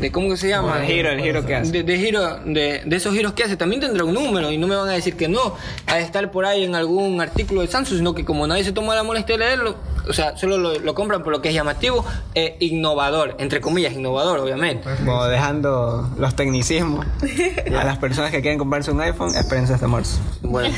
De 0.00 0.10
cómo 0.12 0.28
que 0.30 0.36
se 0.36 0.48
llama 0.48 0.78
El 0.80 0.86
giro, 0.86 1.10
el 1.10 1.20
giro 1.20 1.44
que 1.46 1.54
hace. 1.56 1.70
de, 1.72 1.82
de 1.82 1.98
giro 1.98 2.38
de, 2.44 2.82
de 2.84 2.96
esos 2.96 3.14
giros 3.14 3.32
que 3.34 3.44
hace 3.44 3.56
también 3.56 3.80
tendrá 3.80 4.04
un 4.04 4.14
número 4.14 4.50
y 4.50 4.58
no 4.58 4.66
me 4.66 4.76
van 4.76 4.88
a 4.88 4.92
decir 4.92 5.16
que 5.16 5.28
no 5.28 5.54
ha 5.86 5.96
de 5.96 6.02
estar 6.02 6.30
por 6.30 6.44
ahí 6.46 6.64
en 6.64 6.74
algún 6.74 7.20
artículo 7.20 7.60
de 7.60 7.68
Samsung 7.68 7.98
sino 7.98 8.14
que 8.14 8.24
como 8.24 8.46
nadie 8.46 8.64
se 8.64 8.72
toma 8.72 8.94
la 8.94 9.02
molestia 9.02 9.36
de 9.36 9.44
leerlo 9.44 9.76
o 10.08 10.12
sea 10.12 10.36
solo 10.36 10.56
lo, 10.58 10.78
lo 10.78 10.94
compran 10.94 11.22
por 11.22 11.32
lo 11.32 11.42
que 11.42 11.48
es 11.50 11.54
llamativo 11.54 12.04
e 12.34 12.56
innovador 12.60 13.36
entre 13.38 13.60
comillas 13.60 13.92
innovador 13.92 14.38
obviamente 14.38 14.88
Como 15.04 15.24
dejando 15.26 16.08
los 16.18 16.34
tecnicismos 16.34 17.06
a 17.78 17.84
las 17.84 17.98
personas 17.98 18.30
que 18.30 18.40
quieren 18.40 18.58
comprarse 18.58 18.90
un 18.90 19.00
iPhone, 19.02 19.34
espérense 19.36 19.74
hasta 19.74 19.86
marzo. 19.86 20.18
bueno 20.42 20.74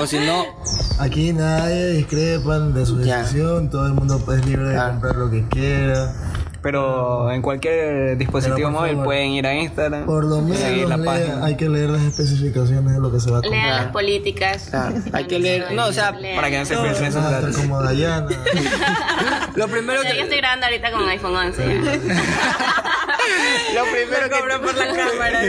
o 0.00 0.06
si 0.06 0.18
no 0.18 0.44
Aquí 0.98 1.32
nadie 1.32 1.92
discrepan 1.92 2.74
de 2.74 2.84
su 2.84 3.00
Ya. 3.04 3.18
decisión, 3.18 3.70
todo 3.70 3.86
el 3.86 3.92
mundo 3.94 4.20
es 4.36 4.46
libre 4.46 4.68
de 4.68 4.74
Claro. 4.74 4.90
comprar 4.92 5.16
lo 5.16 5.30
que 5.30 5.44
quiera. 5.48 6.12
Pero 6.70 7.30
en 7.32 7.40
cualquier 7.40 8.18
dispositivo 8.18 8.70
móvil 8.70 8.90
favor, 8.90 9.04
pueden 9.06 9.30
ir 9.30 9.46
a 9.46 9.54
Instagram, 9.54 10.04
Por 10.04 10.22
lo 10.24 10.42
menos 10.42 10.58
seguir 10.58 10.86
la 10.86 10.98
lea- 10.98 11.06
página. 11.06 11.44
hay 11.46 11.56
que 11.56 11.66
leer 11.66 11.88
las 11.88 12.02
especificaciones 12.02 12.92
de 12.92 13.00
lo 13.00 13.10
que 13.10 13.20
se 13.20 13.30
va 13.30 13.38
a 13.38 13.40
comprar. 13.40 13.64
Lean 13.64 13.76
las 13.84 13.86
políticas. 13.92 14.66
claro, 14.68 14.94
hay 15.14 15.24
que 15.26 15.38
leer 15.38 15.72
no 15.72 15.86
o 15.86 15.92
sea 15.94 16.10
Lean. 16.10 16.36
Para 16.36 16.50
que 16.50 16.58
no 16.58 16.66
se 16.66 16.74
No, 16.74 16.82
filtren 16.84 17.06
estar 17.06 17.30
datos. 17.30 17.56
como 17.56 17.80
Dayana. 17.82 18.26
lo 19.54 19.68
primero 19.68 20.02
Yo 20.02 20.10
que 20.10 20.20
estoy 20.20 20.36
grabando 20.36 20.66
ahorita 20.66 20.90
con 20.90 21.08
iPhone 21.08 21.36
11. 21.36 21.64
lo 23.74 23.84
primero 23.84 24.28
que 24.28 24.58
por 24.58 24.74
la 24.76 24.86
cámara, 24.94 25.40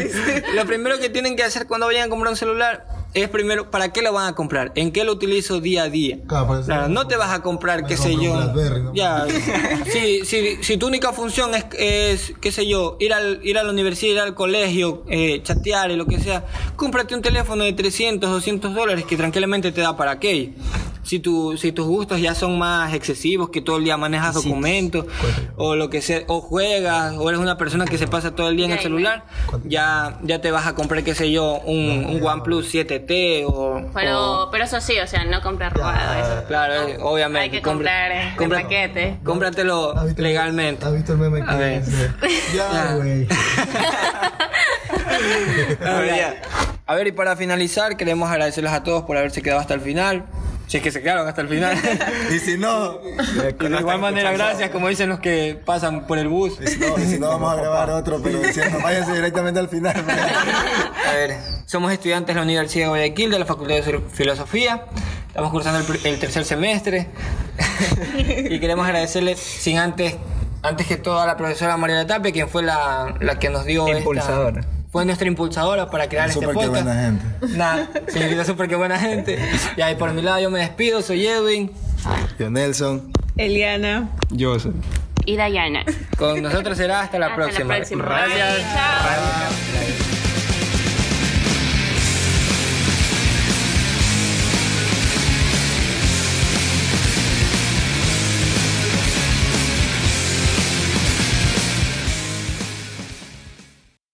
lo 0.55 0.65
primero 0.65 0.99
que 0.99 1.09
tienen 1.09 1.35
que 1.35 1.43
hacer 1.43 1.67
cuando 1.67 1.85
vayan 1.87 2.07
a 2.07 2.09
comprar 2.09 2.31
un 2.31 2.37
celular 2.37 2.85
es 3.13 3.27
primero 3.29 3.71
para 3.71 3.91
qué 3.91 4.01
lo 4.01 4.13
van 4.13 4.27
a 4.27 4.35
comprar 4.35 4.71
en 4.75 4.91
qué 4.91 5.03
lo 5.03 5.13
utilizo 5.13 5.59
día 5.59 5.83
a 5.83 5.89
día 5.89 6.19
Claro, 6.27 6.61
Claro, 6.63 6.89
no 6.89 7.07
te 7.07 7.15
vas 7.15 7.31
a 7.31 7.41
comprar, 7.41 7.85
qué 7.85 7.97
sé 7.97 8.15
yo. 8.15 8.33
un 8.33 8.37
Blackberry, 8.37 8.83
¿no? 8.83 8.93
Ya, 8.93 9.25
si, 9.91 10.25
si, 10.25 10.63
si 10.63 10.77
tu 10.77 10.87
única 10.87 11.11
función 11.13 11.55
es, 11.55 11.65
es, 11.77 12.33
qué 12.39 12.51
sé 12.51 12.67
yo, 12.67 12.97
ir, 12.99 13.13
al, 13.13 13.39
ir 13.43 13.57
a 13.57 13.63
la 13.63 13.71
universidad, 13.71 14.13
ir 14.13 14.19
al 14.19 14.35
colegio, 14.35 15.03
eh, 15.07 15.41
chatear 15.43 15.91
y 15.91 15.95
lo 15.95 16.05
que 16.05 16.19
sea, 16.19 16.45
cómprate 16.75 17.15
un 17.15 17.21
teléfono 17.21 17.63
de 17.63 17.73
300, 17.73 18.29
200 18.29 18.73
dólares 18.75 19.05
que 19.05 19.17
tranquilamente 19.17 19.71
te 19.71 19.81
da 19.81 19.97
para 19.97 20.11
aquello. 20.11 20.51
Si, 21.09 21.17
tu, 21.17 21.57
si 21.57 21.71
tus 21.71 21.87
gustos 21.87 22.21
ya 22.21 22.35
son 22.35 22.59
más 22.59 22.93
excesivos, 22.93 23.49
que 23.49 23.61
todo 23.61 23.77
el 23.77 23.83
día 23.83 23.97
manejas 23.97 24.35
documentos, 24.35 25.07
o 25.55 25.75
lo 25.75 25.89
que 25.89 26.03
sea, 26.03 26.21
o 26.27 26.39
juegas, 26.39 27.15
o 27.17 27.27
eres 27.29 27.41
una 27.41 27.57
persona 27.57 27.85
que 27.85 27.97
se 27.97 28.05
pasa 28.07 28.35
todo 28.35 28.47
el 28.49 28.55
día 28.57 28.67
en 28.67 28.73
el 28.73 28.79
celular, 28.79 29.23
ya, 29.63 30.19
ya 30.21 30.39
te 30.39 30.51
vas 30.51 30.67
a 30.67 30.75
comprar, 30.75 31.03
qué 31.03 31.15
sé 31.15 31.31
yo, 31.31 31.61
un, 31.65 32.05
un 32.07 32.23
OnePlus 32.23 32.71
7T 32.71 33.43
o... 33.47 33.89
Pero, 33.91 34.43
o- 34.43 34.51
pero 34.51 34.65
eso 34.65 34.79
sí, 34.81 34.99
o 34.99 35.07
sea, 35.07 35.23
no 35.23 35.41
comprar 35.41 35.73
robado. 35.75 36.13
Eso. 36.19 36.47
Claro, 36.47 36.75
obviamente. 37.09 37.39
Hay 37.39 37.49
que 37.49 37.61
compra- 37.63 37.73
comprar 37.73 38.11
eh, 38.11 38.33
compra- 38.37 38.61
paquete. 38.61 39.17
Cómpratelo 39.23 39.97
¿Has 39.97 40.05
visto 40.05 40.21
el- 40.21 40.27
legalmente. 40.27 40.85
¿Has 40.85 40.93
visto 40.93 41.13
el 41.13 41.17
meme 41.17 41.43
que 41.43 41.55
ver. 41.55 41.83
Ya. 41.83 42.13
Ya, 42.55 42.93
güey. 42.97 43.27
A 45.85 45.93
ver, 45.99 46.15
ya. 46.15 46.41
A 46.85 46.95
ver, 46.95 47.07
y 47.07 47.11
para 47.11 47.35
finalizar, 47.35 47.97
queremos 47.97 48.29
agradecerles 48.29 48.73
a 48.73 48.83
todos 48.83 49.03
por 49.03 49.17
haberse 49.17 49.41
quedado 49.41 49.59
hasta 49.59 49.73
el 49.73 49.81
final. 49.81 50.25
Si 50.69 50.77
es 50.77 50.83
que 50.83 50.91
se 50.91 51.01
quedaron 51.01 51.27
hasta 51.27 51.41
el 51.41 51.47
final. 51.49 51.75
Y 52.31 52.37
si 52.37 52.55
no, 52.55 52.99
Y 53.03 53.67
de 53.69 53.79
igual 53.79 53.99
manera, 53.99 54.31
gracias, 54.31 54.69
como 54.69 54.87
dicen 54.87 55.09
los 55.09 55.19
que 55.19 55.59
pasan 55.65 56.05
por 56.05 56.19
el 56.19 56.27
bus. 56.27 56.59
y 56.61 56.67
si 56.67 56.77
no, 56.79 56.95
y 56.99 57.05
si 57.07 57.17
no 57.19 57.27
vamos 57.29 57.51
a 57.51 57.55
grabar 57.55 57.89
otro, 57.89 58.21
pero 58.21 58.37
diciendo, 58.39 58.77
váyanse 58.83 59.13
directamente 59.13 59.59
al 59.59 59.67
final. 59.67 59.95
A 61.07 61.11
ver, 61.13 61.37
somos 61.65 61.91
estudiantes 61.91 62.35
de 62.35 62.39
la 62.39 62.43
Universidad 62.43 62.85
de 62.85 62.89
Guayaquil, 62.89 63.31
de 63.31 63.39
la 63.39 63.45
Facultad 63.45 63.75
de 63.77 63.99
Filosofía. 64.11 64.85
Estamos 65.27 65.49
cursando 65.51 65.79
el, 66.03 66.19
tercer 66.19 66.45
semestre. 66.45 67.07
y 68.17 68.59
queremos 68.59 68.85
agradecerle, 68.85 69.35
sin 69.37 69.79
antes, 69.79 70.17
antes 70.61 70.85
que 70.85 70.97
todo, 70.97 71.19
a 71.19 71.25
la 71.25 71.35
profesora 71.35 71.77
Mariela 71.77 72.05
Tapia, 72.05 72.31
quien 72.31 72.47
fue 72.47 72.61
la, 72.61 73.15
la 73.19 73.39
que 73.39 73.49
nos 73.49 73.65
dio. 73.65 73.87
esta- 73.87 73.97
Impulsadora. 73.97 74.61
Fue 74.91 75.05
nuestra 75.05 75.27
impulsadora 75.27 75.89
para 75.89 76.07
crear 76.09 76.29
este 76.29 76.39
Súper 76.39 76.49
que 76.49 76.65
podcast. 76.67 76.83
buena 76.85 77.01
gente. 77.03 77.57
Nada, 77.57 77.89
señorita, 78.07 78.45
súper 78.45 78.67
que 78.67 78.75
buena 78.75 78.99
gente. 78.99 79.39
Y 79.77 79.95
por 79.95 80.11
mi 80.13 80.21
lado 80.21 80.39
yo 80.39 80.49
me 80.49 80.59
despido, 80.59 81.01
soy 81.01 81.27
Edwin. 81.27 81.71
Yo, 82.39 82.49
Nelson. 82.49 83.11
Eliana. 83.37 84.09
Yo 84.29 84.59
soy. 84.59 84.73
Y 85.25 85.35
Dayana. 85.35 85.83
Con 86.17 86.41
nosotros 86.41 86.77
será 86.77 87.01
hasta 87.01 87.19
la 87.19 87.27
Hasta 87.27 87.39
la 87.39 87.45
próxima. 87.45 87.75
próxima. 87.75 88.05
Gracias. 88.05 88.57
Chao. 88.73 90.08